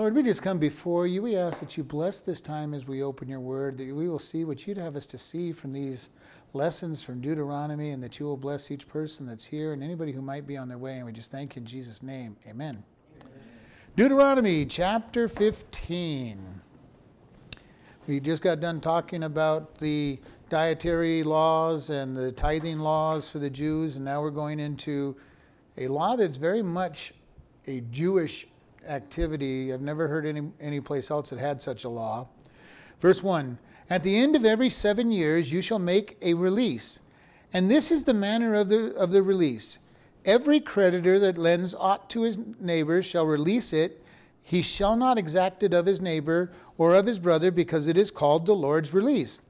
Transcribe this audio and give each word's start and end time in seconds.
Lord, 0.00 0.14
we 0.14 0.22
just 0.22 0.40
come 0.40 0.58
before 0.58 1.06
you. 1.06 1.20
We 1.20 1.36
ask 1.36 1.60
that 1.60 1.76
you 1.76 1.84
bless 1.84 2.20
this 2.20 2.40
time 2.40 2.72
as 2.72 2.86
we 2.86 3.02
open 3.02 3.28
your 3.28 3.38
word, 3.38 3.76
that 3.76 3.94
we 3.94 4.08
will 4.08 4.18
see 4.18 4.46
what 4.46 4.66
you'd 4.66 4.78
have 4.78 4.96
us 4.96 5.04
to 5.04 5.18
see 5.18 5.52
from 5.52 5.74
these 5.74 6.08
lessons 6.54 7.02
from 7.02 7.20
Deuteronomy, 7.20 7.90
and 7.90 8.02
that 8.02 8.18
you 8.18 8.24
will 8.24 8.38
bless 8.38 8.70
each 8.70 8.88
person 8.88 9.26
that's 9.26 9.44
here 9.44 9.74
and 9.74 9.82
anybody 9.82 10.10
who 10.10 10.22
might 10.22 10.46
be 10.46 10.56
on 10.56 10.68
their 10.68 10.78
way. 10.78 10.96
And 10.96 11.04
we 11.04 11.12
just 11.12 11.30
thank 11.30 11.54
you 11.54 11.60
in 11.60 11.66
Jesus' 11.66 12.02
name. 12.02 12.34
Amen. 12.48 12.82
Amen. 13.20 13.32
Deuteronomy 13.94 14.64
chapter 14.64 15.28
15. 15.28 16.62
We 18.06 18.20
just 18.20 18.40
got 18.40 18.58
done 18.58 18.80
talking 18.80 19.24
about 19.24 19.76
the 19.80 20.18
dietary 20.48 21.22
laws 21.24 21.90
and 21.90 22.16
the 22.16 22.32
tithing 22.32 22.78
laws 22.78 23.30
for 23.30 23.38
the 23.38 23.50
Jews, 23.50 23.96
and 23.96 24.06
now 24.06 24.22
we're 24.22 24.30
going 24.30 24.60
into 24.60 25.14
a 25.76 25.88
law 25.88 26.16
that's 26.16 26.38
very 26.38 26.62
much 26.62 27.12
a 27.66 27.80
Jewish 27.90 28.46
activity. 28.88 29.72
I've 29.72 29.80
never 29.80 30.08
heard 30.08 30.26
any, 30.26 30.50
any 30.60 30.80
place 30.80 31.10
else 31.10 31.30
that 31.30 31.38
had 31.38 31.60
such 31.62 31.84
a 31.84 31.88
law. 31.88 32.28
Verse 33.00 33.22
1 33.22 33.58
At 33.88 34.02
the 34.02 34.16
end 34.16 34.36
of 34.36 34.44
every 34.44 34.70
seven 34.70 35.10
years, 35.10 35.52
you 35.52 35.62
shall 35.62 35.78
make 35.78 36.16
a 36.22 36.34
release. 36.34 37.00
And 37.52 37.70
this 37.70 37.90
is 37.90 38.04
the 38.04 38.14
manner 38.14 38.54
of 38.54 38.68
the, 38.68 38.94
of 38.94 39.10
the 39.10 39.22
release. 39.22 39.78
Every 40.24 40.60
creditor 40.60 41.18
that 41.18 41.38
lends 41.38 41.74
aught 41.74 42.10
to 42.10 42.22
his 42.22 42.38
neighbor 42.60 43.02
shall 43.02 43.26
release 43.26 43.72
it. 43.72 44.04
He 44.42 44.62
shall 44.62 44.96
not 44.96 45.18
exact 45.18 45.62
it 45.62 45.72
of 45.72 45.86
his 45.86 46.00
neighbor 46.00 46.52
or 46.78 46.94
of 46.94 47.06
his 47.06 47.18
brother, 47.18 47.50
because 47.50 47.86
it 47.86 47.96
is 47.96 48.10
called 48.10 48.46
the 48.46 48.54
Lord's 48.54 48.92
release. 48.92 49.40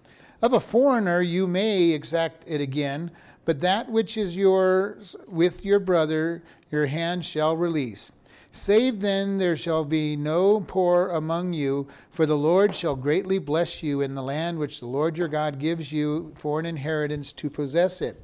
Of 0.43 0.53
a 0.53 0.61
foreigner 0.61 1.21
you 1.23 1.47
may 1.47 1.91
exact 1.91 2.45
it 2.47 2.61
again, 2.61 3.11
but 3.45 3.61
that 3.61 3.91
which 3.91 4.17
is 4.17 4.37
yours 4.37 5.17
with 5.29 5.65
your 5.65 5.79
brother, 5.79 6.43
your 6.71 6.87
hand 6.87 7.25
shall 7.25 7.57
release. 7.57 8.13
Save 8.53 9.01
then 9.01 9.39
there 9.39 9.55
shall 9.55 9.85
be 9.85 10.17
no 10.17 10.61
poor 10.61 11.09
among 11.11 11.53
you, 11.53 11.87
for 12.11 12.27
the 12.27 12.37
Lord 12.37 12.75
shall 12.75 12.97
greatly 12.97 13.39
bless 13.39 13.81
you 13.81 14.01
in 14.01 14.17
the 14.17 14.25
land 14.25 14.59
which 14.59 14.81
the 14.81 14.87
Lord 14.87 15.17
your 15.17 15.29
God 15.29 15.61
gives 15.61 15.93
you 15.93 16.33
for 16.37 16.59
an 16.59 16.67
inheritance 16.67 17.33
to 17.35 17.49
possess 17.49 18.03
it. 18.03 18.21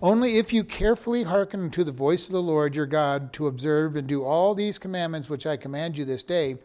Only 0.00 0.38
if 0.38 0.50
you 0.50 0.64
carefully 0.64 1.24
hearken 1.24 1.68
to 1.70 1.84
the 1.84 1.92
voice 1.92 2.26
of 2.26 2.32
the 2.32 2.42
Lord 2.42 2.74
your 2.74 2.86
God 2.86 3.34
to 3.34 3.48
observe 3.48 3.96
and 3.96 4.06
do 4.06 4.24
all 4.24 4.54
these 4.54 4.78
commandments 4.78 5.28
which 5.28 5.46
I 5.46 5.58
command 5.58 5.98
you 5.98 6.06
this 6.06 6.22
day, 6.22 6.56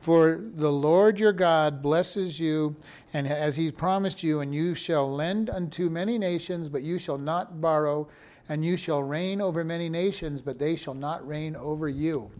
for 0.00 0.40
the 0.54 0.72
Lord 0.72 1.20
your 1.20 1.32
God 1.34 1.82
blesses 1.82 2.40
you, 2.40 2.76
and 3.12 3.28
as 3.28 3.56
he 3.56 3.70
promised 3.70 4.22
you, 4.22 4.40
and 4.40 4.54
you 4.54 4.74
shall 4.74 5.14
lend 5.14 5.50
unto 5.50 5.90
many 5.90 6.16
nations, 6.16 6.70
but 6.70 6.82
you 6.82 6.96
shall 6.96 7.18
not 7.18 7.60
borrow, 7.60 8.08
and 8.48 8.64
you 8.64 8.78
shall 8.78 9.02
reign 9.02 9.42
over 9.42 9.64
many 9.64 9.90
nations, 9.90 10.40
but 10.40 10.58
they 10.58 10.76
shall 10.76 10.94
not 10.94 11.26
reign 11.26 11.56
over 11.56 11.90
you. 11.90 12.30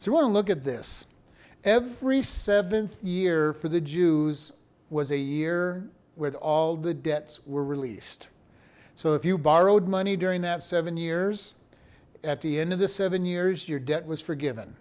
So 0.00 0.10
we 0.10 0.14
want 0.14 0.28
to 0.28 0.32
look 0.32 0.48
at 0.48 0.64
this. 0.64 1.04
Every 1.62 2.22
seventh 2.22 3.04
year 3.04 3.52
for 3.52 3.68
the 3.68 3.82
Jews 3.82 4.54
was 4.88 5.10
a 5.10 5.18
year 5.18 5.90
where 6.14 6.32
all 6.36 6.74
the 6.74 6.94
debts 6.94 7.40
were 7.46 7.66
released. 7.66 8.28
So 8.96 9.12
if 9.12 9.26
you 9.26 9.36
borrowed 9.36 9.88
money 9.88 10.16
during 10.16 10.40
that 10.40 10.62
seven 10.62 10.96
years, 10.96 11.52
at 12.24 12.40
the 12.40 12.58
end 12.58 12.72
of 12.72 12.78
the 12.78 12.88
seven 12.88 13.26
years, 13.26 13.68
your 13.68 13.78
debt 13.78 14.06
was 14.06 14.22
forgiven. 14.22 14.74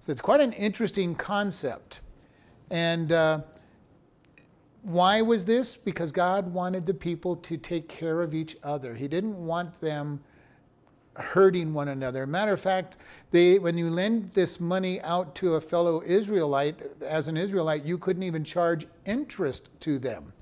So 0.00 0.12
it's 0.12 0.20
quite 0.20 0.42
an 0.42 0.52
interesting 0.52 1.14
concept. 1.14 2.02
And 2.68 3.12
uh, 3.12 3.40
why 4.82 5.22
was 5.22 5.46
this? 5.46 5.74
Because 5.74 6.12
God 6.12 6.52
wanted 6.52 6.84
the 6.84 6.92
people 6.92 7.34
to 7.36 7.56
take 7.56 7.88
care 7.88 8.20
of 8.20 8.34
each 8.34 8.58
other. 8.62 8.94
He 8.94 9.08
didn't 9.08 9.42
want 9.42 9.80
them 9.80 10.20
hurting 11.16 11.72
one 11.74 11.88
another. 11.88 12.26
Matter 12.26 12.52
of 12.52 12.60
fact, 12.60 12.96
they, 13.30 13.58
when 13.58 13.76
you 13.76 13.90
lend 13.90 14.28
this 14.30 14.60
money 14.60 15.00
out 15.02 15.34
to 15.36 15.54
a 15.54 15.60
fellow 15.60 16.02
Israelite, 16.02 16.80
as 17.02 17.28
an 17.28 17.36
Israelite, 17.36 17.84
you 17.84 17.98
couldn't 17.98 18.22
even 18.22 18.44
charge 18.44 18.86
interest 19.06 19.70
to 19.80 19.98
them. 19.98 20.32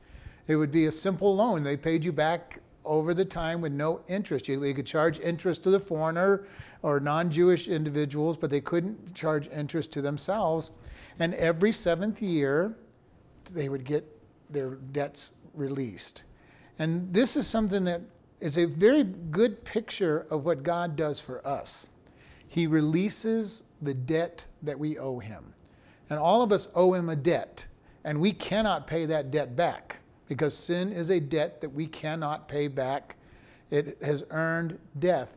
It 0.47 0.57
would 0.57 0.71
be 0.71 0.87
a 0.87 0.93
simple 0.93 1.35
loan. 1.35 1.63
They 1.63 1.77
paid 1.77 2.05
you 2.05 2.13
back 2.13 2.61
over 2.85 3.13
the 3.13 3.25
time 3.25 3.61
with 3.61 3.73
no 3.73 4.01
interest. 4.09 4.49
You, 4.49 4.75
could 4.75 4.87
charge 4.87 5.21
interest 5.21 5.63
to 5.65 5.71
the 5.71 5.81
foreigner 5.81 6.47
or 6.83 7.01
non 7.01 7.31
Jewish 7.31 7.69
individuals, 7.69 8.37
but 8.37 8.51
they 8.51 8.61
couldn't 8.61 9.15
charge 9.15 9.49
interest 9.49 9.93
to 9.93 10.03
themselves. 10.03 10.73
And 11.19 11.35
every 11.35 11.73
seventh 11.73 12.23
year, 12.23 12.77
they 13.53 13.69
would 13.69 13.85
get 13.85 14.07
their 14.51 14.77
debts 14.93 15.33
released. 15.55 16.23
And 16.79 17.13
this 17.13 17.37
is 17.37 17.47
something 17.47 17.85
that 17.85 18.01
it's 18.41 18.59
a 18.59 18.65
very 18.65 19.05
good 19.05 19.65
picture 19.65 20.27
of 20.31 20.45
what 20.45 20.63
God 20.63 20.97
does 20.97 21.21
for 21.21 21.47
us. 21.47 21.91
He 22.49 22.67
releases 22.67 23.65
the 23.83 23.95
debt 23.95 24.45
that 24.63 24.79
we 24.79 24.99
owe 24.99 25.19
him. 25.19 25.53
And 26.11 26.19
all 26.19 26.43
of 26.43 26.53
us 26.53 26.69
owe 26.75 26.95
him 26.95 27.09
a 27.09 27.17
debt, 27.17 27.67
and 28.05 28.21
we 28.21 28.33
cannot 28.33 28.87
pay 28.87 29.05
that 29.07 29.31
debt 29.31 29.57
back 29.57 29.99
because 30.27 30.57
sin 30.57 30.93
is 30.93 31.11
a 31.11 31.21
debt 31.21 31.61
that 31.61 31.71
we 31.71 31.87
cannot 31.87 32.49
pay 32.49 32.69
back. 32.69 33.17
It 33.71 33.99
has 34.03 34.25
earned 34.31 34.79
death, 34.99 35.37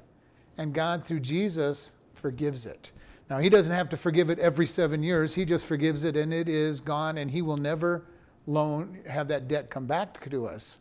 and 0.57 0.73
God, 0.73 1.05
through 1.05 1.21
Jesus, 1.21 1.93
forgives 2.13 2.65
it. 2.65 2.91
Now, 3.29 3.39
He 3.39 3.49
doesn't 3.49 3.73
have 3.73 3.89
to 3.89 3.97
forgive 3.97 4.29
it 4.29 4.39
every 4.39 4.65
seven 4.65 5.03
years, 5.03 5.33
He 5.33 5.43
just 5.43 5.65
forgives 5.65 6.03
it, 6.03 6.15
and 6.15 6.33
it 6.33 6.47
is 6.47 6.79
gone, 6.79 7.17
and 7.17 7.29
He 7.29 7.41
will 7.41 7.57
never 7.57 8.05
loan, 8.47 8.99
have 9.07 9.27
that 9.29 9.47
debt 9.47 9.69
come 9.69 9.85
back 9.85 10.29
to 10.29 10.45
us. 10.45 10.79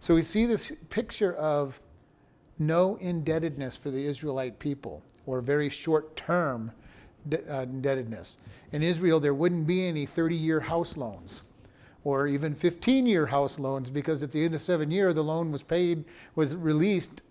So 0.00 0.14
we 0.14 0.22
see 0.22 0.46
this 0.46 0.72
picture 0.88 1.34
of 1.34 1.80
no 2.58 2.96
indebtedness 2.96 3.76
for 3.76 3.90
the 3.90 4.04
Israelite 4.04 4.58
people, 4.58 5.02
or 5.26 5.40
very 5.40 5.68
short 5.68 6.16
term 6.16 6.72
uh, 7.32 7.60
indebtedness. 7.60 8.38
In 8.72 8.82
Israel, 8.82 9.20
there 9.20 9.34
wouldn't 9.34 9.66
be 9.66 9.86
any 9.86 10.06
30 10.06 10.36
year 10.36 10.60
house 10.60 10.96
loans 10.96 11.42
or 12.04 12.26
even 12.26 12.54
15 12.54 13.06
year 13.06 13.26
house 13.26 13.58
loans 13.58 13.90
because 13.90 14.22
at 14.22 14.32
the 14.32 14.44
end 14.44 14.54
of 14.54 14.60
seven 14.60 14.90
year 14.90 15.12
the 15.12 15.22
loan 15.22 15.52
was 15.52 15.62
paid 15.62 16.04
was 16.34 16.56
released 16.56 17.22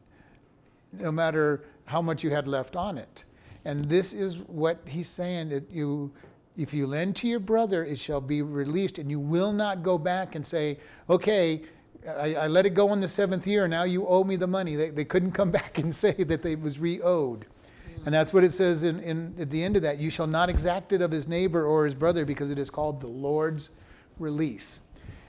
no 0.94 1.12
matter 1.12 1.64
how 1.86 2.02
much 2.02 2.24
you 2.24 2.30
had 2.30 2.48
left 2.48 2.76
on 2.76 2.98
it 2.98 3.26
and 3.66 3.90
this 3.90 4.14
is 4.14 4.38
what 4.40 4.80
he's 4.86 5.10
saying 5.10 5.50
that 5.50 5.70
you 5.72 6.12
if 6.58 6.74
you 6.74 6.86
lend 6.86 7.16
to 7.16 7.28
your 7.28 7.40
brother 7.40 7.84
it 7.84 7.98
shall 7.98 8.22
be 8.22 8.42
released 8.42 9.00
and 9.00 9.10
you 9.10 9.20
will 9.20 9.52
not 9.52 9.82
go 9.82 9.98
back 9.98 10.36
and 10.36 10.46
say 10.46 10.78
okay 11.10 11.62
I, 12.08 12.36
I, 12.36 12.48
let 12.48 12.66
it 12.66 12.72
go 12.72 12.94
in 12.94 13.02
the 13.02 13.08
seventh 13.08 13.46
year. 13.46 13.68
Now 13.68 13.84
you 13.84 14.08
owe 14.08 14.24
me 14.24 14.36
the 14.36 14.48
money. 14.48 14.76
They, 14.76 14.90
they 14.90 15.06
couldn't 15.06 15.32
come 15.32 15.52
back 15.60 15.78
and 15.78 15.94
say 15.94 16.14
that 16.14 16.46
it 16.46 16.62
was 16.62 16.80
re-owed. 16.80 17.46
Mm. 17.46 18.06
And 18.06 18.14
that's 18.14 18.34
what 18.34 18.44
it 18.44 18.52
says 18.52 18.84
in, 18.84 19.00
in, 19.02 19.36
at 19.40 19.50
the 19.50 19.64
end 19.64 19.76
of 19.76 19.82
that. 19.84 20.00
You 20.00 20.10
shall 20.10 20.28
not 20.28 20.50
exact 20.50 20.94
it 20.94 21.02
of 21.02 21.12
his 21.12 21.28
neighbor 21.28 21.66
or 21.66 21.86
his 21.86 21.96
brother 21.96 22.26
because 22.26 22.50
it 22.50 22.58
is 22.58 22.70
called 22.70 23.02
the 23.02 23.08
Lord's 23.08 23.72
release. 24.18 24.80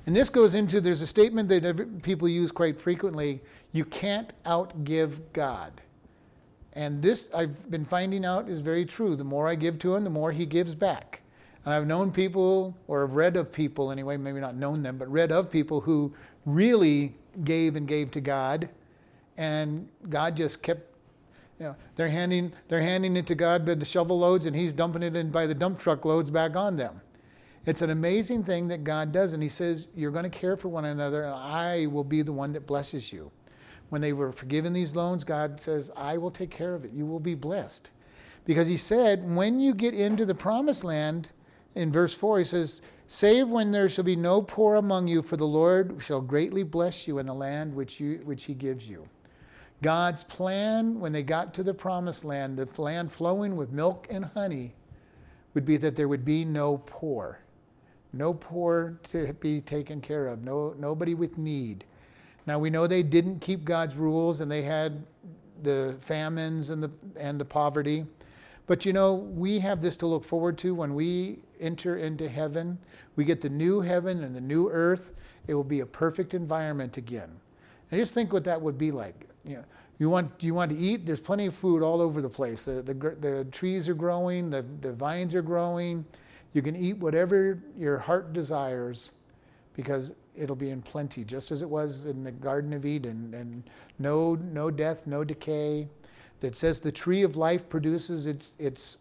And 0.06 0.16
this 0.16 0.30
goes 0.30 0.54
into 0.54 0.80
there's 0.80 1.03
a 1.03 1.06
statement 1.06 1.48
that 1.50 2.03
people 2.03 2.28
use 2.28 2.50
quite 2.50 2.80
frequently 2.80 3.41
you 3.72 3.84
can't 3.84 4.32
outgive 4.44 5.20
God. 5.32 5.80
And 6.72 7.03
this 7.03 7.28
I've 7.34 7.70
been 7.70 7.84
finding 7.84 8.25
out 8.25 8.48
is 8.48 8.60
very 8.60 8.84
true. 8.84 9.16
The 9.16 9.25
more 9.25 9.48
I 9.48 9.54
give 9.54 9.78
to 9.80 9.94
him, 9.94 10.04
the 10.04 10.10
more 10.10 10.32
he 10.32 10.47
gives 10.47 10.75
back. 10.75 11.20
And 11.64 11.75
I've 11.75 11.86
known 11.86 12.10
people, 12.10 12.75
or 12.88 13.03
have 13.03 13.14
read 13.14 13.36
of 13.36 13.53
people 13.53 13.91
anyway, 13.91 14.16
maybe 14.16 14.41
not 14.41 14.56
known 14.56 14.82
them, 14.82 14.97
but 14.97 15.10
read 15.12 15.30
of 15.30 15.50
people 15.50 15.80
who 15.80 16.14
really 16.47 17.15
gave 17.45 17.77
and 17.77 17.87
gave 17.87 18.11
to 18.12 18.21
God, 18.21 18.69
and 19.37 19.89
God 20.09 20.37
just 20.37 20.62
kept. 20.62 20.87
You 21.59 21.67
know, 21.67 21.77
they're 21.97 22.09
handing 22.09 22.53
they're 22.69 22.81
handing 22.81 23.17
it 23.17 23.27
to 23.27 23.34
God 23.34 23.67
by 23.67 23.75
the 23.75 23.84
shovel 23.84 24.19
loads, 24.19 24.47
and 24.47 24.56
He's 24.56 24.73
dumping 24.73 25.03
it 25.03 25.15
in 25.15 25.31
by 25.31 25.47
the 25.47 25.55
dump 25.55 25.78
truck 25.78 26.05
loads 26.05 26.31
back 26.31 26.56
on 26.56 26.77
them. 26.77 27.01
It's 27.67 27.83
an 27.83 27.91
amazing 27.91 28.45
thing 28.45 28.69
that 28.69 28.84
God 28.84 29.12
does, 29.12 29.34
and 29.34 29.43
He 29.43 29.49
says, 29.49 29.89
"You're 29.95 30.11
going 30.11 30.25
to 30.25 30.31
care 30.31 30.56
for 30.56 30.69
one 30.69 30.87
another, 30.87 31.25
and 31.25 31.34
I 31.34 31.87
will 31.87 32.05
be 32.05 32.23
the 32.23 32.33
one 32.33 32.53
that 32.55 32.67
blesses 32.67 33.12
you." 33.12 33.31
When 33.91 34.01
they 34.01 34.12
were 34.12 34.33
forgiven 34.33 34.72
these 34.72 34.97
loans, 34.97 35.25
God 35.25 35.61
says, 35.61 35.91
"I 35.97 36.17
will 36.17 36.31
take 36.31 36.51
care 36.51 36.75
of 36.75 36.84
it. 36.84 36.93
You 36.93 37.05
will 37.05 37.21
be 37.21 37.34
blessed," 37.34 37.91
because 38.47 38.67
He 38.67 38.78
said, 38.78 39.37
"When 39.37 39.61
you 39.61 39.75
get 39.75 39.95
into 39.95 40.25
the 40.25 40.34
promised 40.34 40.84
land." 40.84 41.31
In 41.75 41.93
verse 41.93 42.15
four, 42.15 42.39
He 42.39 42.45
says 42.45 42.81
Save 43.12 43.48
when 43.48 43.72
there 43.72 43.89
shall 43.89 44.04
be 44.04 44.15
no 44.15 44.41
poor 44.41 44.77
among 44.77 45.09
you, 45.09 45.21
for 45.21 45.36
the 45.36 45.45
Lord 45.45 46.01
shall 46.01 46.21
greatly 46.21 46.62
bless 46.62 47.09
you 47.09 47.18
in 47.18 47.27
the 47.27 47.34
land 47.34 47.74
which, 47.74 47.98
you, 47.98 48.21
which 48.22 48.45
he 48.45 48.54
gives 48.54 48.89
you. 48.89 49.04
God's 49.83 50.22
plan 50.22 51.01
when 51.01 51.10
they 51.10 51.24
got 51.24 51.53
to 51.54 51.65
the 51.65 51.74
promised 51.74 52.24
land, 52.24 52.57
the 52.57 52.80
land 52.80 53.10
flowing 53.10 53.57
with 53.57 53.72
milk 53.72 54.07
and 54.10 54.27
honey, 54.27 54.77
would 55.54 55.65
be 55.65 55.77
that 55.78 55.97
there 55.97 56.07
would 56.07 56.24
be 56.24 56.45
no 56.45 56.78
poor. 56.86 57.41
No 58.12 58.33
poor 58.33 59.01
to 59.10 59.33
be 59.41 59.60
taken 59.60 60.01
care 60.01 60.28
of, 60.28 60.45
no, 60.45 60.77
nobody 60.78 61.15
with 61.15 61.36
need. 61.36 61.84
Now 62.47 62.60
we 62.60 62.71
know 62.71 62.86
they 62.86 63.03
didn't 63.03 63.41
keep 63.41 63.65
God's 63.65 63.97
rules 63.97 64.41
and 64.41 64.48
they 64.48 64.62
had 64.62 65.04
the 65.65 65.97
famines 65.98 66.71
and 66.71 66.80
the, 66.80 66.92
and 67.16 67.41
the 67.41 67.45
poverty. 67.45 68.07
But 68.68 68.86
you 68.86 68.92
know, 68.92 69.15
we 69.15 69.59
have 69.59 69.83
this 69.83 69.97
to 69.97 70.07
look 70.07 70.22
forward 70.22 70.57
to 70.59 70.77
when 70.77 70.95
we 70.95 71.41
enter 71.60 71.97
into 71.97 72.28
heaven. 72.28 72.78
We 73.16 73.24
get 73.24 73.41
the 73.41 73.48
new 73.48 73.80
heaven 73.80 74.24
and 74.24 74.34
the 74.34 74.41
new 74.41 74.68
earth. 74.68 75.12
It 75.47 75.54
will 75.54 75.65
be 75.65 75.80
a 75.80 75.86
perfect 75.86 76.34
environment 76.34 76.97
again. 76.97 77.30
And 77.91 78.01
just 78.01 78.15
think 78.15 78.33
what 78.33 78.45
that 78.45 78.60
would 78.60 78.78
be 78.78 78.91
like. 78.91 79.28
You 79.45 79.57
know, 79.57 79.65
you 79.98 80.09
want 80.10 80.30
you 80.41 80.54
want 80.54 80.71
to 80.71 80.77
eat. 80.77 81.07
There's 81.07 81.21
plenty 81.21 81.47
of 81.47 81.54
food 81.54 81.83
all 81.83 82.01
over 82.01 82.22
the 82.22 82.28
place. 82.28 82.65
The 82.65 82.83
the, 82.83 82.95
the 82.95 83.47
trees 83.51 83.89
are 83.89 83.95
growing. 83.95 84.51
The 84.51 84.65
the 84.80 84.92
vines 84.92 85.34
are 85.34 85.42
growing. 85.42 86.04
You 86.53 86.62
can 86.62 86.77
eat 86.77 86.97
whatever 86.97 87.62
your 87.77 87.98
heart 87.98 88.33
desires 88.33 89.12
because 89.74 90.12
it'll 90.36 90.57
be 90.57 90.71
in 90.71 90.83
plenty, 90.83 91.24
just 91.24 91.51
as 91.51 91.62
it 91.62 91.68
was 91.68 92.04
in 92.04 92.24
the 92.24 92.33
Garden 92.33 92.72
of 92.72 92.84
Eden, 92.84 93.33
and 93.34 93.62
no, 93.98 94.34
no 94.34 94.71
death, 94.71 95.07
no 95.07 95.24
decay. 95.24 95.89
That 96.41 96.57
says 96.57 96.80
the 96.80 96.91
tree 96.91 97.22
of 97.22 97.36
life 97.36 97.68
produces 97.68 98.27
its, 98.27 98.54
its 98.59 98.97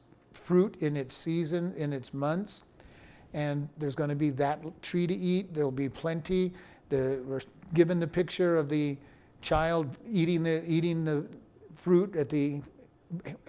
fruit 0.50 0.78
in 0.80 0.98
its 0.98 1.16
season, 1.16 1.76
in 1.78 1.94
its 1.94 2.12
months, 2.12 2.64
and 3.36 3.70
there's 3.78 3.94
going 3.94 4.10
to 4.10 4.16
be 4.16 4.32
that 4.32 4.60
tree 4.82 5.06
to 5.06 5.14
eat. 5.14 5.54
There'll 5.54 5.70
be 5.70 5.90
plenty. 5.90 6.54
The, 6.90 7.22
we're 7.24 7.42
given 7.76 8.00
the 8.00 8.08
picture 8.08 8.58
of 8.58 8.68
the 8.68 8.98
child 9.42 9.96
eating 10.10 10.42
the, 10.42 10.64
eating 10.66 11.06
the 11.06 11.24
fruit 11.76 12.16
at 12.16 12.30
the 12.30 12.64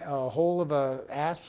uh, 0.05 0.29
hole 0.29 0.61
of 0.61 0.71
a 0.71 1.01
asp 1.09 1.41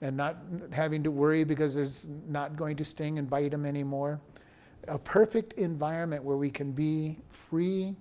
and 0.00 0.16
not 0.16 0.38
having 0.72 1.04
to 1.04 1.12
worry 1.12 1.44
because 1.44 1.72
there's 1.72 2.08
not 2.26 2.56
going 2.56 2.76
to 2.76 2.84
sting 2.84 3.20
and 3.20 3.30
bite 3.30 3.52
them 3.52 3.64
anymore 3.64 4.20
a 4.88 4.98
perfect 4.98 5.52
environment 5.52 6.24
where 6.24 6.36
we 6.36 6.50
can 6.50 6.72
be 6.72 7.16
free 7.28 7.94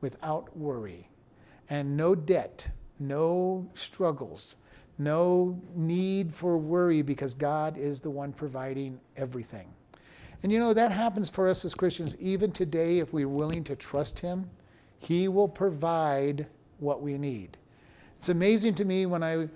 without 0.00 0.56
worry 0.56 1.08
and 1.70 1.96
no 1.96 2.14
debt, 2.14 2.70
no 3.00 3.68
struggles, 3.74 4.54
no 4.98 5.60
need 5.74 6.32
for 6.32 6.56
worry 6.56 7.02
because 7.02 7.34
God 7.34 7.76
is 7.76 8.00
the 8.00 8.10
one 8.10 8.32
providing 8.32 9.00
everything. 9.16 9.66
And 10.42 10.52
you 10.52 10.58
know, 10.58 10.74
that 10.74 10.92
happens 10.92 11.30
for 11.30 11.48
us 11.48 11.64
as 11.64 11.74
Christians 11.74 12.16
even 12.20 12.52
today 12.52 12.98
if 12.98 13.12
we're 13.12 13.28
willing 13.28 13.64
to 13.64 13.76
trust 13.76 14.18
Him. 14.18 14.48
He 14.98 15.28
will 15.28 15.48
provide 15.48 16.46
what 16.78 17.02
we 17.02 17.18
need. 17.18 17.56
It's 18.18 18.28
amazing 18.28 18.74
to 18.76 18.84
me 18.84 19.06
when 19.06 19.22
I 19.22 19.48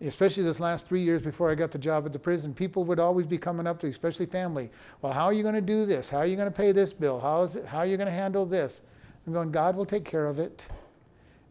especially 0.00 0.42
this 0.42 0.60
last 0.60 0.86
three 0.86 1.00
years 1.00 1.22
before 1.22 1.50
I 1.50 1.54
got 1.54 1.70
the 1.70 1.78
job 1.78 2.04
at 2.04 2.12
the 2.12 2.18
prison, 2.18 2.52
people 2.52 2.84
would 2.84 3.00
always 3.00 3.26
be 3.26 3.38
coming 3.38 3.66
up 3.66 3.78
to, 3.80 3.86
especially 3.86 4.26
family. 4.26 4.70
Well, 5.00 5.12
how 5.12 5.24
are 5.24 5.32
you 5.32 5.42
going 5.42 5.54
to 5.54 5.60
do 5.60 5.86
this? 5.86 6.08
How 6.08 6.18
are 6.18 6.26
you 6.26 6.36
going 6.36 6.50
to 6.50 6.56
pay 6.56 6.72
this 6.72 6.92
bill? 6.92 7.18
How 7.18 7.42
is 7.42 7.56
it, 7.56 7.64
how 7.64 7.78
are 7.78 7.86
you 7.86 7.96
going 7.96 8.08
to 8.08 8.12
handle 8.12 8.44
this? 8.44 8.82
I'm 9.26 9.32
going, 9.32 9.50
God 9.50 9.74
will 9.74 9.86
take 9.86 10.04
care 10.04 10.26
of 10.26 10.38
it. 10.38 10.68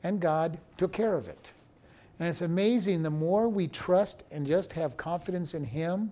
And 0.03 0.19
God 0.19 0.59
took 0.77 0.93
care 0.93 1.15
of 1.15 1.27
it. 1.27 1.51
And 2.19 2.29
it's 2.29 2.41
amazing, 2.41 3.03
the 3.03 3.09
more 3.09 3.49
we 3.49 3.67
trust 3.67 4.23
and 4.31 4.45
just 4.45 4.71
have 4.73 4.95
confidence 4.95 5.53
in 5.53 5.63
Him, 5.63 6.11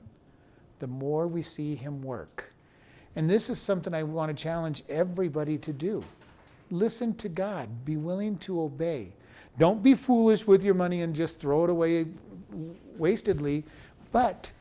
the 0.80 0.88
more 0.88 1.28
we 1.28 1.42
see 1.42 1.76
Him 1.76 2.02
work. 2.02 2.52
And 3.16 3.30
this 3.30 3.50
is 3.50 3.60
something 3.60 3.94
I 3.94 4.04
want 4.04 4.36
to 4.36 4.44
challenge 4.44 4.84
everybody 4.90 5.58
to 5.60 5.72
do. 5.72 6.04
Listen 6.72 7.14
to 7.16 7.30
God, 7.30 7.86
be 7.86 7.98
willing 7.98 8.38
to 8.40 8.62
obey. 8.62 9.14
Don't 9.60 9.84
be 9.84 9.94
foolish 9.94 10.48
with 10.48 10.64
your 10.64 10.74
money 10.74 11.02
and 11.02 11.16
just 11.16 11.40
throw 11.40 11.64
it 11.64 11.70
away 11.70 12.08
wastedly, 12.98 13.64
but 14.12 14.52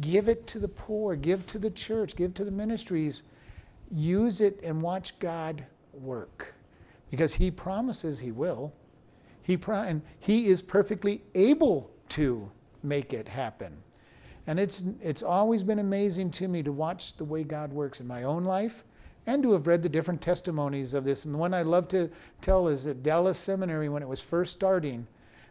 give 0.00 0.28
it 0.28 0.46
to 0.48 0.58
the 0.58 0.68
poor, 0.68 1.14
give 1.14 1.46
to 1.46 1.58
the 1.58 1.70
church, 1.70 2.16
give 2.16 2.34
to 2.34 2.44
the 2.44 2.50
ministries. 2.50 3.22
Use 3.92 4.40
it 4.40 4.60
and 4.64 4.82
watch 4.82 5.16
God 5.20 5.64
work 5.92 6.54
because 7.10 7.32
He 7.32 7.50
promises 7.50 8.18
He 8.18 8.32
will. 8.32 8.72
He 9.46 9.56
and 9.68 10.02
He 10.18 10.48
is 10.48 10.60
perfectly 10.60 11.22
able 11.36 11.88
to 12.08 12.50
make 12.82 13.12
it 13.12 13.28
happen. 13.28 13.76
And 14.48 14.58
it's, 14.58 14.82
it's 15.00 15.22
always 15.22 15.62
been 15.62 15.78
amazing 15.78 16.32
to 16.32 16.48
me 16.48 16.64
to 16.64 16.72
watch 16.72 17.16
the 17.16 17.24
way 17.24 17.44
God 17.44 17.72
works 17.72 18.00
in 18.00 18.08
my 18.08 18.24
own 18.24 18.42
life 18.42 18.82
and 19.24 19.44
to 19.44 19.52
have 19.52 19.68
read 19.68 19.84
the 19.84 19.88
different 19.88 20.20
testimonies 20.20 20.94
of 20.94 21.04
this. 21.04 21.26
And 21.26 21.34
the 21.34 21.38
one 21.38 21.54
I 21.54 21.62
love 21.62 21.86
to 21.88 22.10
tell 22.40 22.66
is 22.66 22.88
at 22.88 23.04
Dallas 23.04 23.38
Seminary 23.38 23.88
when 23.88 24.02
it 24.02 24.08
was 24.08 24.20
first 24.20 24.50
starting. 24.50 25.06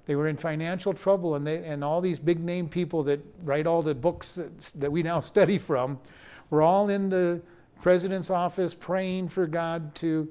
They 0.08 0.18
were 0.18 0.28
in 0.28 0.36
financial 0.36 0.94
trouble, 0.94 1.36
and, 1.36 1.48
they, 1.48 1.64
and 1.64 1.82
all 1.82 2.02
these 2.02 2.20
big 2.20 2.42
name 2.42 2.68
people 2.68 3.02
that 3.04 3.22
write 3.46 3.66
all 3.66 3.82
the 3.82 3.96
books 3.96 4.36
that, 4.36 4.60
that 4.76 4.92
we 4.92 5.04
now 5.04 5.20
study 5.22 5.58
from 5.58 6.00
were 6.50 6.62
all 6.62 6.90
in 6.90 7.08
the 7.08 7.42
president's 7.82 8.30
office 8.30 8.74
praying 8.74 9.30
for 9.30 9.48
God 9.48 9.96
to, 9.96 10.28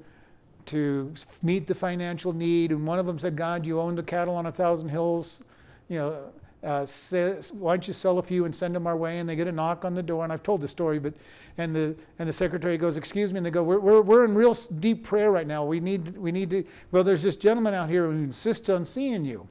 to 0.67 1.13
meet 1.43 1.67
the 1.67 1.75
financial 1.75 2.33
need. 2.33 2.71
And 2.71 2.85
one 2.85 2.99
of 2.99 3.05
them 3.05 3.19
said, 3.19 3.35
God, 3.35 3.65
you 3.65 3.79
own 3.79 3.95
the 3.95 4.03
cattle 4.03 4.35
on 4.35 4.45
a 4.45 4.51
thousand 4.51 4.89
hills. 4.89 5.43
You 5.89 5.99
know, 5.99 6.31
uh, 6.65 6.83
says, 6.85 7.53
why 7.53 7.75
don't 7.75 7.87
you 7.87 7.93
sell 7.93 8.17
a 8.17 8.23
few 8.23 8.45
and 8.45 8.55
send 8.55 8.75
them 8.75 8.87
our 8.87 8.97
way? 8.97 9.19
And 9.19 9.29
they 9.29 9.35
get 9.35 9.47
a 9.47 9.51
knock 9.51 9.85
on 9.85 9.93
the 9.93 10.01
door, 10.01 10.23
and 10.23 10.33
I've 10.33 10.41
told 10.41 10.61
the 10.61 10.67
story, 10.67 10.97
but 10.97 11.13
and 11.57 11.75
the 11.75 11.95
and 12.17 12.27
the 12.27 12.33
secretary 12.33 12.77
goes, 12.77 12.97
excuse 12.97 13.31
me, 13.31 13.37
and 13.37 13.45
they 13.45 13.51
go, 13.51 13.61
we're, 13.61 13.79
we're, 13.79 14.01
we're 14.01 14.25
in 14.25 14.33
real 14.33 14.53
deep 14.79 15.03
prayer 15.03 15.31
right 15.31 15.45
now. 15.45 15.63
We 15.63 15.79
need 15.79 16.17
we 16.17 16.31
need 16.31 16.49
to. 16.49 16.63
Well, 16.91 17.03
there's 17.03 17.21
this 17.21 17.35
gentleman 17.35 17.75
out 17.75 17.87
here 17.87 18.05
who 18.05 18.11
insists 18.11 18.67
on 18.69 18.83
seeing 18.83 19.23
you, 19.23 19.47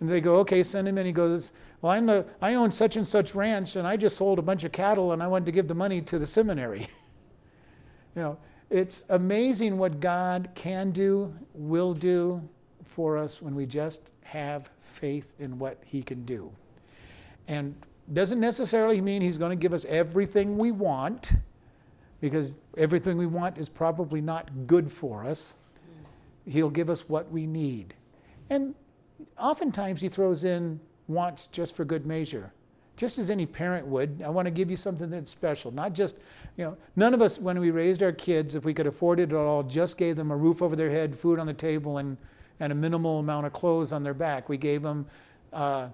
and 0.00 0.08
they 0.08 0.22
go, 0.22 0.36
okay, 0.36 0.62
send 0.62 0.88
him 0.88 0.96
in. 0.96 1.04
He 1.04 1.12
goes, 1.12 1.52
well, 1.82 1.92
I'm 1.92 2.08
a 2.08 2.24
I 2.40 2.54
own 2.54 2.72
such 2.72 2.96
and 2.96 3.06
such 3.06 3.34
ranch, 3.34 3.76
and 3.76 3.86
I 3.86 3.98
just 3.98 4.16
sold 4.16 4.38
a 4.38 4.42
bunch 4.42 4.64
of 4.64 4.72
cattle, 4.72 5.12
and 5.12 5.22
I 5.22 5.26
wanted 5.26 5.44
to 5.46 5.52
give 5.52 5.68
the 5.68 5.74
money 5.74 6.00
to 6.00 6.18
the 6.18 6.26
seminary. 6.26 6.80
you 8.16 8.22
know, 8.22 8.38
it's 8.70 9.04
amazing 9.08 9.76
what 9.76 10.00
God 10.00 10.48
can 10.54 10.92
do, 10.92 11.34
will 11.54 11.92
do 11.92 12.40
for 12.84 13.18
us 13.18 13.42
when 13.42 13.54
we 13.54 13.66
just 13.66 14.00
have 14.22 14.70
faith 14.80 15.32
in 15.40 15.58
what 15.58 15.78
He 15.84 16.02
can 16.02 16.24
do. 16.24 16.50
And 17.48 17.74
doesn't 18.12 18.40
necessarily 18.40 19.00
mean 19.00 19.22
He's 19.22 19.38
going 19.38 19.50
to 19.50 19.60
give 19.60 19.72
us 19.72 19.84
everything 19.86 20.56
we 20.56 20.70
want, 20.70 21.32
because 22.20 22.54
everything 22.76 23.18
we 23.18 23.26
want 23.26 23.58
is 23.58 23.68
probably 23.68 24.20
not 24.20 24.50
good 24.66 24.90
for 24.90 25.24
us. 25.24 25.54
He'll 26.46 26.70
give 26.70 26.90
us 26.90 27.08
what 27.08 27.30
we 27.30 27.46
need. 27.46 27.94
And 28.50 28.74
oftentimes 29.36 30.00
He 30.00 30.08
throws 30.08 30.44
in 30.44 30.78
wants 31.08 31.48
just 31.48 31.74
for 31.74 31.84
good 31.84 32.06
measure 32.06 32.52
just 33.00 33.18
as 33.18 33.30
any 33.30 33.46
parent 33.46 33.86
would. 33.86 34.20
I 34.22 34.28
want 34.28 34.44
to 34.44 34.50
give 34.50 34.70
you 34.70 34.76
something 34.76 35.08
that's 35.08 35.30
special. 35.30 35.70
Not 35.70 35.94
just, 35.94 36.18
you 36.56 36.64
know, 36.64 36.76
none 36.96 37.14
of 37.14 37.22
us, 37.22 37.38
when 37.38 37.58
we 37.58 37.70
raised 37.70 38.02
our 38.02 38.12
kids, 38.12 38.54
if 38.54 38.64
we 38.64 38.74
could 38.74 38.86
afford 38.86 39.20
it 39.20 39.30
at 39.30 39.36
all, 39.36 39.62
just 39.62 39.96
gave 39.96 40.16
them 40.16 40.30
a 40.30 40.36
roof 40.36 40.62
over 40.62 40.76
their 40.76 40.90
head, 40.90 41.14
food 41.14 41.38
on 41.38 41.46
the 41.46 41.54
table, 41.54 41.98
and 41.98 42.16
and 42.60 42.72
a 42.72 42.76
minimal 42.76 43.18
amount 43.18 43.46
of 43.46 43.52
clothes 43.52 43.92
on 43.92 44.02
their 44.02 44.14
back. 44.14 44.48
We 44.48 44.58
gave 44.58 44.82
them 44.82 45.06
uh, 45.52 45.88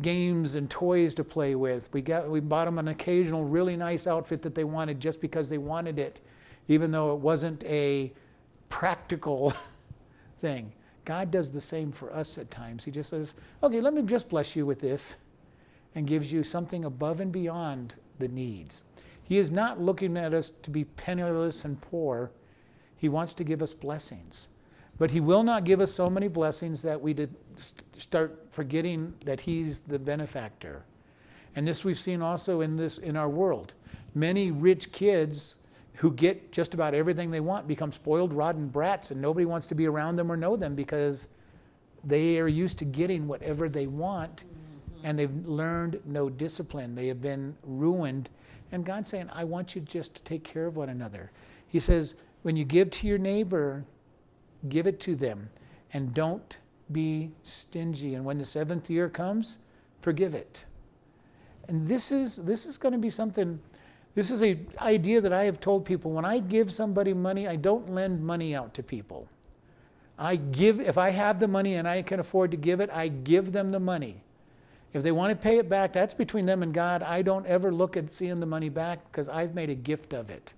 games 0.00 0.54
and 0.54 0.70
toys 0.70 1.14
to 1.14 1.24
play 1.24 1.56
with. 1.56 1.92
We, 1.92 2.00
got, 2.00 2.30
we 2.30 2.40
bought 2.40 2.66
them 2.66 2.78
an 2.78 2.88
occasional 2.88 3.44
really 3.44 3.76
nice 3.76 4.06
outfit 4.06 4.40
that 4.42 4.54
they 4.54 4.64
wanted 4.64 5.00
just 5.00 5.20
because 5.20 5.48
they 5.48 5.58
wanted 5.58 5.98
it, 5.98 6.20
even 6.68 6.92
though 6.92 7.12
it 7.12 7.18
wasn't 7.18 7.64
a 7.64 8.12
practical 8.68 9.52
thing. 10.40 10.72
God 11.04 11.32
does 11.32 11.50
the 11.50 11.60
same 11.60 11.90
for 11.90 12.12
us 12.14 12.38
at 12.38 12.50
times. 12.52 12.84
He 12.84 12.92
just 12.92 13.10
says, 13.10 13.34
okay, 13.64 13.80
let 13.80 13.92
me 13.92 14.02
just 14.02 14.28
bless 14.28 14.54
you 14.54 14.64
with 14.64 14.80
this, 14.80 15.16
and 15.96 16.06
gives 16.06 16.32
you 16.32 16.44
something 16.44 16.84
above 16.84 17.18
and 17.18 17.32
beyond 17.32 17.96
the 18.20 18.28
needs. 18.28 18.84
He 19.30 19.38
is 19.38 19.52
not 19.52 19.80
looking 19.80 20.16
at 20.16 20.34
us 20.34 20.50
to 20.50 20.70
be 20.70 20.82
penniless 20.82 21.64
and 21.64 21.80
poor. 21.80 22.32
He 22.96 23.08
wants 23.08 23.32
to 23.34 23.44
give 23.44 23.62
us 23.62 23.72
blessings. 23.72 24.48
But 24.98 25.12
He 25.12 25.20
will 25.20 25.44
not 25.44 25.62
give 25.62 25.80
us 25.80 25.92
so 25.92 26.10
many 26.10 26.26
blessings 26.26 26.82
that 26.82 27.00
we 27.00 27.14
start 27.96 28.48
forgetting 28.50 29.14
that 29.24 29.38
He's 29.38 29.78
the 29.78 30.00
benefactor. 30.00 30.82
And 31.54 31.64
this 31.64 31.84
we've 31.84 31.96
seen 31.96 32.22
also 32.22 32.62
in 32.62 32.74
this 32.74 32.98
in 32.98 33.16
our 33.16 33.28
world. 33.28 33.72
Many 34.16 34.50
rich 34.50 34.90
kids 34.90 35.54
who 35.94 36.12
get 36.12 36.50
just 36.50 36.74
about 36.74 36.92
everything 36.92 37.30
they 37.30 37.38
want 37.38 37.68
become 37.68 37.92
spoiled, 37.92 38.32
rotten 38.32 38.66
brats, 38.66 39.12
and 39.12 39.22
nobody 39.22 39.46
wants 39.46 39.68
to 39.68 39.76
be 39.76 39.86
around 39.86 40.16
them 40.16 40.32
or 40.32 40.36
know 40.36 40.56
them 40.56 40.74
because 40.74 41.28
they 42.02 42.40
are 42.40 42.48
used 42.48 42.78
to 42.78 42.84
getting 42.84 43.28
whatever 43.28 43.68
they 43.68 43.86
want 43.86 44.42
and 45.04 45.16
they've 45.16 45.46
learned 45.46 46.00
no 46.04 46.28
discipline. 46.28 46.96
They 46.96 47.06
have 47.06 47.22
been 47.22 47.56
ruined. 47.62 48.28
And 48.72 48.84
God's 48.84 49.10
saying, 49.10 49.30
I 49.32 49.44
want 49.44 49.74
you 49.74 49.80
just 49.80 50.14
to 50.14 50.22
take 50.22 50.44
care 50.44 50.66
of 50.66 50.76
one 50.76 50.90
another. 50.90 51.30
He 51.68 51.80
says, 51.80 52.14
when 52.42 52.56
you 52.56 52.64
give 52.64 52.90
to 52.90 53.06
your 53.06 53.18
neighbor, 53.18 53.84
give 54.68 54.86
it 54.86 55.00
to 55.00 55.16
them, 55.16 55.50
and 55.92 56.14
don't 56.14 56.58
be 56.92 57.30
stingy. 57.42 58.14
And 58.14 58.24
when 58.24 58.38
the 58.38 58.44
seventh 58.44 58.88
year 58.90 59.08
comes, 59.08 59.58
forgive 60.00 60.34
it. 60.34 60.64
And 61.68 61.86
this 61.86 62.10
is 62.10 62.36
this 62.36 62.66
is 62.66 62.78
going 62.78 62.92
to 62.92 62.98
be 62.98 63.10
something. 63.10 63.60
This 64.14 64.30
is 64.30 64.42
a 64.42 64.58
idea 64.80 65.20
that 65.20 65.32
I 65.32 65.44
have 65.44 65.60
told 65.60 65.84
people. 65.84 66.10
When 66.10 66.24
I 66.24 66.40
give 66.40 66.72
somebody 66.72 67.14
money, 67.14 67.46
I 67.46 67.56
don't 67.56 67.88
lend 67.90 68.24
money 68.24 68.54
out 68.56 68.74
to 68.74 68.82
people. 68.82 69.28
I 70.18 70.36
give 70.36 70.80
if 70.80 70.98
I 70.98 71.10
have 71.10 71.38
the 71.38 71.48
money 71.48 71.76
and 71.76 71.86
I 71.86 72.02
can 72.02 72.20
afford 72.20 72.50
to 72.50 72.56
give 72.56 72.80
it, 72.80 72.90
I 72.90 73.08
give 73.08 73.52
them 73.52 73.70
the 73.70 73.80
money. 73.80 74.22
If 74.92 75.02
they 75.02 75.12
want 75.12 75.30
to 75.30 75.36
pay 75.36 75.58
it 75.58 75.68
back, 75.68 75.92
that's 75.92 76.14
between 76.14 76.46
them 76.46 76.62
and 76.62 76.74
God. 76.74 77.02
I 77.02 77.22
don't 77.22 77.46
ever 77.46 77.72
look 77.72 77.96
at 77.96 78.12
seeing 78.12 78.40
the 78.40 78.46
money 78.46 78.68
back 78.68 79.00
because 79.10 79.28
I've 79.28 79.54
made 79.54 79.70
a 79.70 79.74
gift 79.74 80.12
of 80.12 80.30
it. 80.30 80.54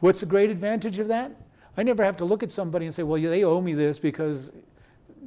What's 0.00 0.20
the 0.20 0.26
great 0.26 0.50
advantage 0.50 0.98
of 0.98 1.08
that? 1.08 1.32
I 1.76 1.82
never 1.82 2.02
have 2.02 2.16
to 2.18 2.24
look 2.24 2.42
at 2.42 2.50
somebody 2.50 2.86
and 2.86 2.94
say, 2.94 3.02
well, 3.02 3.20
they 3.20 3.44
owe 3.44 3.60
me 3.60 3.74
this 3.74 3.98
because 3.98 4.50